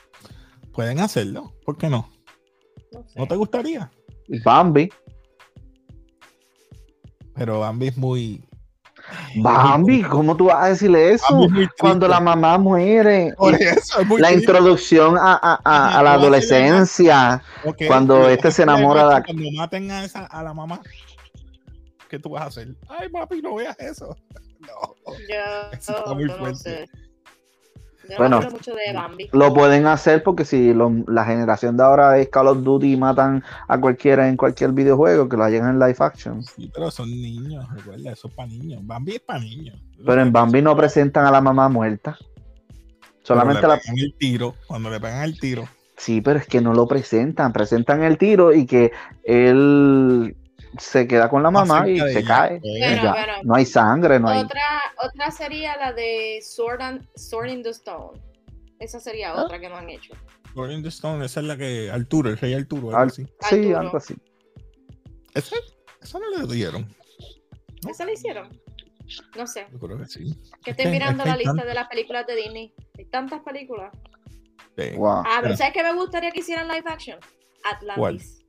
Pueden 0.74 1.00
hacerlo, 1.02 1.54
¿por 1.66 1.78
qué 1.78 1.88
no? 1.90 2.10
No 2.92 3.04
sé. 3.08 3.20
¿No 3.20 3.28
te 3.28 3.36
gustaría? 3.36 3.92
Bambi. 4.44 4.90
Pero 7.36 7.60
Bambi 7.60 7.88
es 7.88 7.98
muy. 7.98 8.44
Bambi, 9.36 10.02
¿cómo 10.04 10.36
tú 10.38 10.46
vas 10.46 10.64
a 10.64 10.68
decirle 10.70 11.12
eso? 11.14 11.48
Cuando 11.80 12.08
la 12.08 12.20
mamá 12.20 12.58
muere. 12.58 13.34
Por 13.38 13.54
y 13.60 13.64
eso 13.66 14.00
es 14.00 14.08
muy 14.08 14.22
La 14.22 14.30
triste. 14.30 14.46
introducción 14.52 15.18
a, 15.18 15.34
a- 15.42 15.98
a- 16.00 16.04
la 16.04 16.14
adolescencia. 16.14 17.44
Cuando 17.88 18.16
pero 18.16 18.30
este 18.30 18.52
se 18.52 18.64
enamora 18.64 19.16
de- 19.16 19.24
Cuando 19.26 19.52
maten 19.58 19.92
a, 19.92 20.06
esa, 20.06 20.26
a 20.26 20.42
la 20.44 20.54
mamá, 20.54 20.80
¿qué 22.10 22.18
tú 22.20 22.30
vas 22.30 22.44
a 22.44 22.46
hacer? 22.48 22.76
Ay, 22.88 23.10
papi, 23.10 23.42
no 23.42 23.56
veas 23.56 23.78
eso. 23.80 24.16
No. 24.64 24.96
Eso 25.74 25.98
está 25.98 26.14
muy 26.14 26.24
no 26.24 26.36
fuerte. 26.38 26.58
sé. 26.58 26.90
Yo 28.10 28.18
Bueno. 28.18 28.36
no 28.36 28.42
me 28.42 28.46
acuerdo 28.48 28.58
mucho 28.58 28.76
de 28.76 28.94
Bambi. 28.94 29.30
Lo 29.32 29.54
pueden 29.54 29.86
hacer 29.88 30.24
porque 30.24 30.44
si 30.46 30.74
lo- 30.74 30.92
la 31.08 31.24
generación 31.26 31.78
de 31.78 31.84
ahora 31.84 32.18
es 32.18 32.30
Call 32.30 32.48
of 32.48 32.64
Duty 32.64 32.94
y 32.94 32.98
matan 32.98 33.44
a 33.68 33.80
cualquiera 33.80 34.28
en 34.28 34.36
cualquier 34.38 34.72
videojuego, 34.74 35.30
que 35.30 35.38
lo 35.38 35.44
hagan 35.46 35.70
en 35.70 35.80
live 35.80 35.96
action. 36.00 36.44
Sí, 36.44 36.70
pero 36.74 36.92
son 36.92 37.10
niños, 37.10 37.66
recuerda, 37.74 38.12
eso 38.12 38.28
es 38.28 38.34
para 38.34 38.48
niños. 38.50 38.82
Bambi 38.86 39.14
es 39.14 39.22
para 39.22 39.40
niños. 39.40 39.80
Pero 40.06 40.22
en 40.22 40.32
Bambi 40.34 40.62
no 40.62 40.76
presentan 40.76 41.26
a 41.26 41.32
la 41.32 41.40
mamá 41.42 41.70
muerta. 41.70 42.18
Solamente 43.24 43.62
la... 43.66 43.76
le 43.76 43.80
pegan 43.82 43.98
el 44.00 44.14
tiro, 44.18 44.56
cuando 44.68 44.90
le 44.90 45.00
pegan 45.00 45.24
el 45.24 45.40
tiro. 45.40 45.64
Sí, 45.96 46.20
pero 46.20 46.40
es 46.40 46.46
que 46.48 46.60
no 46.60 46.74
lo 46.74 46.88
presentan. 46.88 47.54
Presentan 47.54 48.04
el 48.04 48.18
tiro 48.18 48.52
y 48.54 48.66
que 48.66 48.92
él 49.24 50.36
se 50.80 51.08
queda 51.08 51.30
con 51.30 51.44
la 51.44 51.52
mamá 51.52 51.88
y 51.90 52.00
se 52.00 52.20
ella. 52.20 52.28
cae. 52.28 52.60
Pues, 52.60 52.74
Bueno, 52.80 53.04
ya. 53.04 53.12
bueno. 53.12 53.34
No 53.44 53.56
hay 53.56 53.66
sangre, 53.66 54.20
no 54.20 54.30
hay... 54.30 54.40
Otra, 54.42 54.62
otra 55.04 55.32
sería 55.32 55.78
la 55.78 55.94
de 55.94 56.40
Sword, 56.42 56.82
and, 56.82 57.08
Sword 57.16 57.50
in 57.50 57.64
the 57.64 57.70
Stone. 57.70 58.20
Esa 58.80 59.00
sería 59.00 59.32
Ah. 59.32 59.44
otra 59.44 59.60
que 59.60 59.70
no 59.70 59.76
han 59.78 59.90
hecho. 59.90 60.14
Rolling 60.56 60.84
the 60.84 60.90
Stone, 60.90 61.26
esa 61.26 61.40
es 61.40 61.46
la 61.48 61.58
que. 61.58 61.90
Arturo, 61.90 62.30
el 62.30 62.38
rey 62.38 62.54
Arturo. 62.54 62.90
algo 62.90 62.98
Al- 63.00 63.08
así. 63.08 63.24
Sí, 63.26 63.56
Arturo. 63.56 63.80
algo 63.80 63.98
así. 63.98 64.16
¿Esa, 65.34 65.56
esa 66.02 66.20
no 66.20 66.30
le 66.30 66.54
dieron. 66.54 66.88
¿No? 67.84 67.90
¿Esa 67.90 68.06
la 68.06 68.12
hicieron? 68.14 68.62
No 69.36 69.48
sé. 69.48 69.66
Yo 69.72 69.80
creo 69.80 69.98
que 69.98 70.06
sí. 70.06 70.40
Que 70.64 70.72
Es 70.72 70.78
estoy 70.78 70.92
mirando 70.92 71.24
que 71.24 71.30
la 71.30 71.38
lista 71.38 71.66
de 71.66 71.74
las 71.74 71.88
películas 71.88 72.28
de 72.28 72.36
Disney. 72.36 72.74
Hay 72.98 73.06
tantas 73.06 73.42
películas. 73.42 73.92
Sí. 74.78 74.92
Wow. 74.96 75.08
Ah, 75.10 75.24
pero 75.26 75.42
Pero- 75.44 75.58
¿sabes 75.58 75.74
qué 75.74 75.84
me 75.84 75.94
gustaría 75.94 76.30
que 76.32 76.40
hicieran 76.42 76.68
live 76.68 76.84
action? 76.86 77.18
Atlantis. 77.64 78.46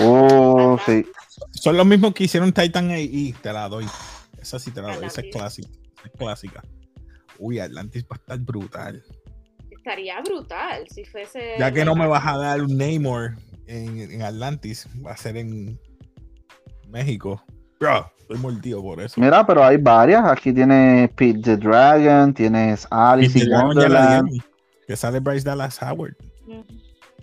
Oh, 0.00 0.78
sí. 0.86 1.04
Son 1.52 1.76
los 1.76 1.86
mismos 1.86 2.14
que 2.14 2.24
hicieron 2.24 2.52
Titan 2.52 2.90
AI, 2.90 3.34
te 3.42 3.52
la 3.52 3.68
doy. 3.68 3.86
Esa 4.40 4.58
sí 4.58 4.70
te 4.70 4.80
la 4.80 4.94
doy, 4.94 5.06
esa 5.06 5.20
es 5.20 5.28
clásica. 5.32 5.68
esa 5.68 6.06
es 6.06 6.12
clásica. 6.16 6.62
Uy, 7.38 7.58
Atlantis 7.58 8.04
va 8.04 8.16
a 8.16 8.16
estar 8.16 8.38
brutal. 8.38 9.02
Estaría 9.70 10.20
brutal 10.20 10.86
si 10.88 11.04
fuese. 11.04 11.54
Ya 11.58 11.72
que 11.72 11.84
no 11.84 11.94
me 11.94 12.06
vas 12.06 12.26
a 12.26 12.36
dar 12.36 12.62
un 12.62 12.76
Namor 12.76 13.36
en, 13.66 13.98
en 13.98 14.22
Atlantis, 14.22 14.86
va 15.04 15.12
a 15.12 15.16
ser 15.16 15.36
en 15.36 15.80
México. 16.88 17.42
Bro, 17.80 18.10
estoy 18.18 18.38
mordido 18.38 18.82
por 18.82 19.00
eso. 19.00 19.20
Mira, 19.20 19.46
pero 19.46 19.64
hay 19.64 19.76
varias. 19.76 20.24
Aquí 20.24 20.52
tienes 20.52 21.10
Pete 21.10 21.40
the 21.42 21.56
Dragon, 21.56 22.34
tienes 22.34 22.86
Alice 22.90 23.38
Y 23.38 23.42
in 23.42 23.48
ya 23.48 23.56
la 23.58 23.64
Wonderland. 23.64 24.42
que 24.86 24.96
sale 24.96 25.20
Bryce 25.20 25.44
Dallas 25.44 25.80
Howard. 25.82 26.16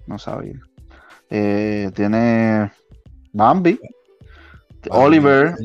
No 0.07 0.17
sabía. 0.19 0.59
Eh, 1.29 1.91
tiene 1.95 2.71
Bambi, 3.33 3.79
Oliver. 4.89 5.55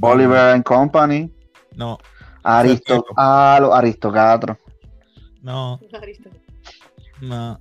Oliver 0.00 0.38
and 0.54 0.64
Company, 0.64 1.32
No, 1.76 1.98
Aristo, 2.42 3.04
ah, 3.16 3.58
los 3.60 3.72
Aristocatros. 3.72 4.58
no, 5.42 5.80
no. 7.20 7.60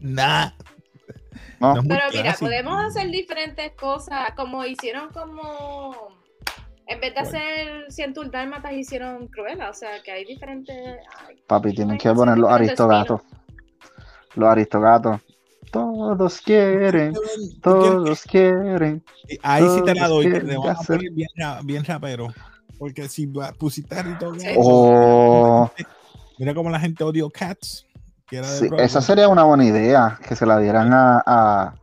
Nah. 0.00 0.50
No. 1.58 1.74
No 1.74 1.82
Pero 1.82 1.84
mira, 1.84 2.08
clásico. 2.10 2.46
podemos 2.46 2.84
hacer 2.84 3.10
diferentes 3.10 3.72
cosas, 3.72 4.30
como 4.36 4.64
hicieron 4.64 5.08
como... 5.10 6.14
En 6.86 7.00
vez 7.00 7.14
de 7.14 7.20
hacer 7.20 7.86
Cientul 7.90 8.30
Dálmatas, 8.30 8.72
hicieron 8.72 9.26
Cruella, 9.28 9.70
o 9.70 9.74
sea, 9.74 10.02
que 10.04 10.12
hay 10.12 10.24
diferentes... 10.24 10.98
ay, 11.26 11.36
Papi, 11.46 11.74
tienen 11.74 11.98
que 11.98 12.12
poner 12.12 12.38
los 12.38 12.50
Aristogatos. 12.50 13.22
Los 14.34 14.48
Aristogatos. 14.48 15.20
Todos 15.76 16.40
quieren, 16.40 17.12
¿Tú 17.12 17.20
quieres 17.20 17.60
todos 17.60 18.22
quieren. 18.22 19.04
que- 19.28 19.38
Ahí 19.42 19.68
sí 19.68 19.82
te 19.84 19.94
la 19.94 20.08
doy, 20.08 20.26
le 20.26 20.56
van 20.56 20.76
a 20.76 20.80
poner 20.80 21.10
bien, 21.12 21.28
bien 21.64 21.84
rapero. 21.84 22.28
Porque 22.78 23.08
si 23.08 23.26
pusiste 23.58 23.94
a. 23.94 24.02
Gato, 24.02 24.36
Oh, 24.56 25.70
Mira 26.38 26.54
cómo 26.54 26.70
la 26.70 26.80
gente 26.80 27.04
odió 27.04 27.28
Cats. 27.30 27.86
Que 28.26 28.38
era 28.38 28.50
de 28.50 28.58
sí, 28.58 28.68
esa 28.78 29.00
sería 29.00 29.28
una 29.28 29.44
buena 29.44 29.64
idea, 29.64 30.18
que 30.26 30.34
se 30.34 30.46
la 30.46 30.58
dieran 30.58 30.92
a, 30.92 31.22
a, 31.24 31.74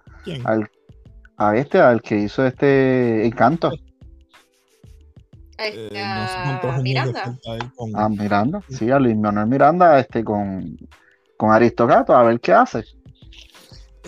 a 1.38 1.56
este, 1.56 1.80
al 1.80 2.02
que 2.02 2.18
hizo 2.18 2.46
este 2.46 3.26
encanto, 3.26 3.72
Eh, 5.58 5.90
no 5.94 6.82
Miranda. 6.84 7.40
con- 7.76 7.96
a 7.96 8.10
Miranda, 8.10 8.62
sí, 8.70 8.92
a 8.92 9.00
Luis 9.00 9.16
Manuel 9.16 9.48
Miranda, 9.48 10.00
este, 10.00 10.24
con, 10.24 10.76
con 11.38 11.52
Aristogato, 11.52 12.14
a 12.16 12.24
ver 12.24 12.40
qué 12.42 12.52
hace. 12.54 12.84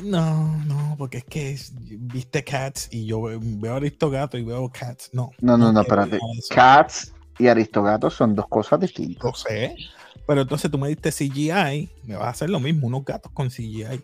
No, 0.04 0.58
no, 0.66 0.96
porque 0.98 1.20
es 1.20 1.24
que 1.24 1.52
es- 1.52 1.74
viste 1.78 2.44
Cats 2.44 2.90
y 2.92 3.06
yo 3.06 3.22
ve- 3.22 3.40
veo 3.42 3.76
Aristogato 3.76 4.38
y 4.38 4.44
veo 4.44 4.70
Cats. 4.70 5.10
No, 5.14 5.32
No, 5.42 5.58
no, 5.58 5.72
no, 5.72 5.82
espérate. 5.82 6.18
nada 6.18 6.32
de 6.34 6.40
eso. 6.40 6.54
Cats 6.54 7.14
y 7.40 7.48
Aristogato 7.48 8.10
son 8.10 8.36
dos 8.36 8.48
cosas 8.48 8.80
distintas. 8.80 9.24
Lo 9.24 9.34
sé. 9.34 9.76
Pero 10.28 10.42
entonces 10.42 10.70
tú 10.72 10.78
me 10.78 10.88
diste 10.90 11.12
CGI, 11.12 11.90
me 12.04 12.16
vas 12.16 12.26
a 12.26 12.30
hacer 12.30 12.50
lo 12.50 12.60
mismo, 12.60 12.88
unos 12.88 13.06
gatos 13.06 13.32
con 13.32 13.50
CGI. 13.50 14.02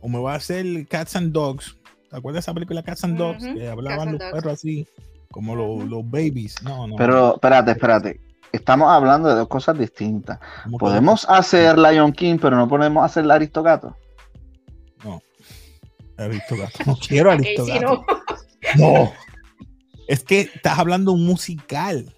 O 0.00 0.08
me 0.08 0.20
vas 0.20 0.34
a 0.34 0.36
hacer 0.36 0.86
Cats 0.86 1.16
and 1.16 1.32
Dogs. 1.32 1.76
¿Te 2.10 2.16
acuerdas 2.16 2.44
de 2.44 2.50
esa 2.50 2.54
película 2.54 2.82
Cats 2.82 3.02
and 3.04 3.16
Dogs? 3.18 3.42
Que 3.44 3.68
hablaban 3.68 4.12
los 4.12 4.20
Dogs. 4.20 4.32
perros 4.32 4.52
así, 4.52 4.86
como 5.32 5.56
los, 5.56 5.84
los 5.88 6.08
babies. 6.08 6.62
No, 6.62 6.86
no. 6.86 6.96
Pero, 6.96 7.34
espérate, 7.34 7.72
espérate. 7.72 8.20
Estamos 8.52 8.88
hablando 8.90 9.28
de 9.28 9.34
dos 9.34 9.48
cosas 9.48 9.76
distintas. 9.78 10.38
¿Cómo 10.64 10.78
que- 10.78 10.84
Podemos 10.84 11.26
hacer 11.28 11.76
Lion 11.78 12.12
King, 12.12 12.38
pero 12.40 12.56
no 12.56 12.68
podemos 12.68 13.04
hacer 13.04 13.28
Aristogato. 13.30 13.96
No. 16.18 16.24
Aristogato. 16.24 16.78
No 16.86 16.96
quiero 16.96 17.30
si 17.32 17.36
Aristogato. 17.38 18.04
no, 18.78 18.94
No. 19.04 19.12
Es 20.08 20.22
que 20.24 20.40
estás 20.42 20.78
hablando 20.78 21.12
de 21.12 21.18
un 21.18 21.26
musical. 21.26 22.12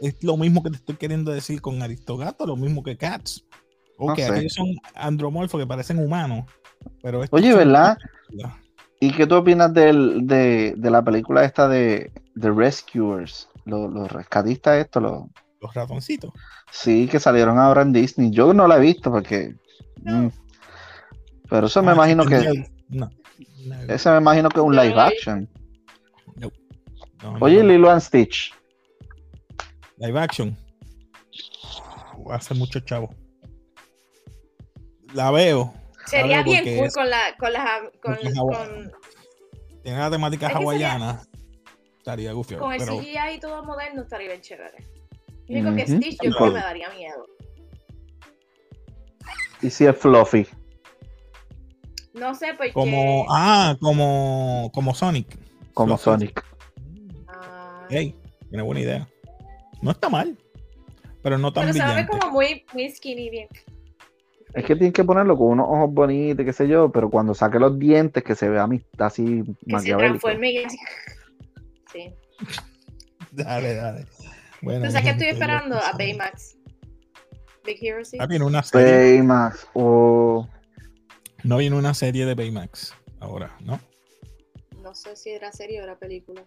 Es 0.00 0.22
lo 0.22 0.36
mismo 0.36 0.62
que 0.62 0.70
te 0.70 0.76
estoy 0.76 0.96
queriendo 0.96 1.32
decir 1.32 1.60
con 1.60 1.82
Aristogato, 1.82 2.46
lo 2.46 2.56
mismo 2.56 2.82
que 2.82 2.96
Cats. 2.96 3.44
Ok, 3.96 4.10
No 4.10 4.16
sé. 4.16 4.24
aquellos 4.26 4.52
son 4.52 4.74
andromorfos 4.94 5.60
que 5.60 5.66
parecen 5.66 5.98
humanos. 5.98 6.44
Pero 7.02 7.22
Oye, 7.30 7.54
¿verdad? 7.54 7.96
¿Y 9.00 9.12
qué 9.12 9.26
tú 9.26 9.36
opinas 9.36 9.72
del- 9.72 10.26
de, 10.26 10.74
de 10.76 10.90
la 10.90 11.02
película 11.02 11.44
esta 11.44 11.68
de 11.68 12.10
The 12.40 12.50
Rescuers? 12.50 13.48
Los, 13.64 13.90
los 13.92 14.10
rescatistas 14.12 14.78
estos, 14.78 15.02
los, 15.02 15.22
Los 15.60 15.72
ratoncitos. 15.74 16.32
sí, 16.70 17.08
que 17.10 17.18
salieron 17.20 17.58
ahora 17.58 17.82
en 17.82 17.92
Disney. 17.92 18.30
Yo 18.30 18.52
no 18.52 18.66
la 18.66 18.76
he 18.76 18.80
visto 18.80 19.10
porque... 19.10 19.54
No. 20.02 20.24
mm. 20.24 20.30
Pero 21.48 21.66
eso 21.68 21.82
me 21.82 21.92
Ah, 21.92 21.94
imagino 21.94 22.24
que... 22.26 22.66
No. 22.94 23.10
No. 23.66 23.82
Ese 23.94 24.10
me 24.10 24.18
imagino 24.18 24.48
que 24.48 24.60
es 24.60 24.64
un 24.64 24.74
Yo 24.74 24.82
live 24.82 25.00
action. 25.00 25.48
No, 26.36 26.50
no, 27.22 27.38
Oye, 27.40 27.62
no. 27.62 27.68
Lilo 27.68 27.90
and 27.90 28.00
Stitch. 28.00 28.52
Live 29.98 30.18
action. 30.18 30.56
Hace 32.30 32.54
mucho 32.54 32.80
chavo. 32.80 33.14
La 35.12 35.30
veo. 35.30 35.72
sería 36.06 36.42
veo 36.42 36.44
bien 36.44 36.76
cool 36.78 36.86
es- 36.86 36.94
con 36.94 37.08
la, 37.10 37.20
con 37.38 37.52
las, 37.52 37.80
con, 38.00 38.16
Tiene 39.82 39.98
la 39.98 40.10
temática 40.10 40.46
Es 40.46 40.52
que 40.52 40.58
sería- 40.58 40.92
hawaiana. 40.94 41.22
Estaría 41.98 42.32
gufio. 42.32 42.58
con 42.58 42.72
el 42.72 42.78
Pero 42.78 42.98
CGI 42.98 43.34
y 43.36 43.40
todo 43.40 43.64
moderno 43.64 44.02
estaría 44.02 44.28
bien 44.28 44.40
chévere. 44.42 44.86
Lo 45.48 45.60
único 45.70 45.76
que. 45.76 45.86
Stitch 45.86 46.18
yo 46.22 46.30
creo 46.32 46.48
que 46.48 46.54
me 46.54 46.60
daría 46.60 46.90
miedo. 46.90 47.26
Y 49.62 49.70
si 49.70 49.86
es 49.86 49.96
Fluffy. 49.96 50.46
No 52.14 52.34
sé, 52.34 52.54
porque... 52.56 52.72
como. 52.72 53.26
Ah, 53.28 53.76
como. 53.80 54.70
Como 54.72 54.94
Sonic. 54.94 55.36
como. 55.72 55.98
Sonic. 55.98 56.44
Ah, 57.28 57.86
Hey, 57.90 58.16
tiene 58.48 58.62
buena 58.62 58.80
idea. 58.80 59.08
No 59.82 59.90
está 59.90 60.08
mal, 60.08 60.38
pero 61.22 61.36
no 61.38 61.52
tan 61.52 61.64
pero 61.64 61.74
se 61.74 61.78
va 61.80 61.90
a 61.90 61.94
ver 61.94 62.04
brillante. 62.04 62.18
como 62.26 62.32
muy, 62.32 62.64
muy 62.72 62.90
skinny 62.90 63.30
bien. 63.30 63.48
Es 64.54 64.64
que 64.64 64.76
tienes 64.76 64.94
que 64.94 65.02
ponerlo 65.02 65.36
con 65.36 65.48
unos 65.48 65.66
ojos 65.68 65.92
bonitos, 65.92 66.46
qué 66.46 66.52
sé 66.52 66.68
yo, 66.68 66.90
pero 66.92 67.10
cuando 67.10 67.34
saque 67.34 67.58
los 67.58 67.76
dientes 67.76 68.22
que 68.22 68.36
se 68.36 68.48
vea 68.48 68.68
así 68.98 69.42
Que 69.66 69.80
se 69.80 69.94
transforme 69.94 70.52
y 70.52 70.64
así. 70.64 70.78
Sí. 71.92 72.14
Dale, 73.32 73.74
dale. 73.74 74.06
Bueno, 74.62 74.84
¿Tú 74.84 74.92
sabes 74.92 75.04
qué 75.04 75.10
estoy 75.10 75.26
esperando? 75.28 75.74
ya 75.74 75.88
A. 75.88 75.92
Baymax. 75.98 76.56
Big 77.64 77.78
Hero 77.82 78.04
6. 78.04 78.22
Ah, 78.22 78.26
viene 78.26 78.44
una 78.44 78.62
serie. 78.62 79.16
Baymax, 79.16 79.66
o 79.74 80.48
No 81.44 81.58
viene 81.58 81.76
una 81.76 81.92
serie 81.92 82.24
de 82.24 82.34
Baymax 82.34 82.94
ahora, 83.20 83.54
¿no? 83.60 83.78
No 84.82 84.94
sé 84.94 85.14
si 85.14 85.30
era 85.30 85.52
serie 85.52 85.80
o 85.80 85.84
era 85.84 85.96
película. 85.96 86.42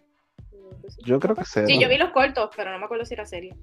yo 1.05 1.19
creo 1.19 1.35
que 1.35 1.45
sé. 1.45 1.67
Sí, 1.67 1.79
yo 1.79 1.87
vi 1.87 1.97
los 1.97 2.11
cortos, 2.11 2.49
pero 2.55 2.71
no 2.71 2.79
me 2.79 2.85
acuerdo 2.85 3.05
si 3.05 3.13
era 3.13 3.25
serie. 3.25 3.55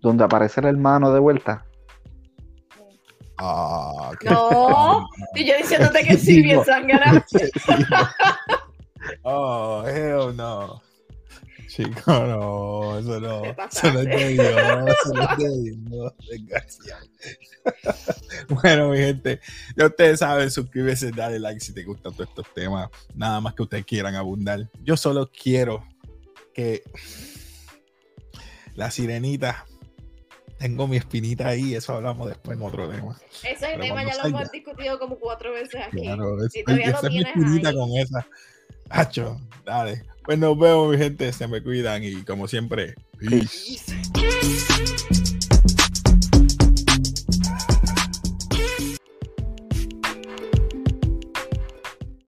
Donde 0.00 0.24
aparece 0.24 0.60
el 0.60 0.66
hermano 0.66 1.12
de 1.12 1.20
vuelta. 1.20 1.66
Ah, 3.38 4.12
qué 4.20 4.28
No, 4.30 5.08
y 5.34 5.44
yo 5.44 5.56
diciéndote 5.56 6.04
que 6.04 6.16
sí, 6.16 6.40
bien 6.42 6.64
sangana. 6.64 7.24
Oh, 9.24 9.82
hell 9.86 10.36
no. 10.36 10.82
Chico, 11.70 12.12
no, 12.26 12.98
eso 12.98 13.20
no. 13.20 13.44
Eso 13.44 13.92
no 13.92 14.00
es 14.00 14.06
de. 14.06 14.28
Dios, 14.30 14.46
eso 14.48 15.14
no 15.14 15.22
es 15.22 15.38
de 15.38 15.76
Dios. 15.86 16.12
Bueno, 18.48 18.88
mi 18.88 18.98
gente, 18.98 19.38
ya 19.76 19.86
ustedes 19.86 20.18
saben, 20.18 20.50
suscríbete, 20.50 21.12
dale 21.12 21.38
like 21.38 21.60
si 21.60 21.72
te 21.72 21.84
gustan 21.84 22.12
todos 22.14 22.28
estos 22.28 22.52
temas. 22.54 22.88
Nada 23.14 23.40
más 23.40 23.54
que 23.54 23.62
ustedes 23.62 23.84
quieran 23.84 24.14
abundar. 24.16 24.68
Yo 24.82 24.96
solo 24.96 25.30
quiero 25.30 25.86
que 26.52 26.82
la 28.74 28.90
sirenita, 28.90 29.66
tengo 30.58 30.88
mi 30.88 30.96
espinita 30.96 31.48
ahí, 31.48 31.74
eso 31.74 31.94
hablamos 31.94 32.28
después 32.28 32.58
en 32.58 32.64
otro 32.64 32.88
tema. 32.88 33.16
Ese 33.44 33.56
Pero 33.60 33.82
tema 33.82 34.04
ya 34.04 34.16
lo 34.16 34.24
hemos 34.28 34.50
discutido 34.50 34.98
como 34.98 35.18
cuatro 35.18 35.52
veces 35.52 35.82
aquí. 35.86 36.02
Claro, 36.02 36.42
es, 36.44 36.56
Y 36.56 36.64
todavía 36.64 36.90
lo 36.90 36.96
esa 36.96 37.06
es 37.06 37.12
mi 37.12 37.20
espinita 37.20 37.68
ahí. 37.68 37.74
con 37.76 37.96
esa. 37.96 38.26
Hacho, 38.90 39.40
dale. 39.64 40.02
Pues 40.24 40.38
nos 40.38 40.58
vemos, 40.58 40.90
mi 40.90 40.98
gente. 40.98 41.32
Se 41.32 41.48
me 41.48 41.62
cuidan 41.62 42.04
y 42.04 42.22
como 42.22 42.46
siempre, 42.46 42.94
peace. 43.18 43.86
Peace. 44.12 44.59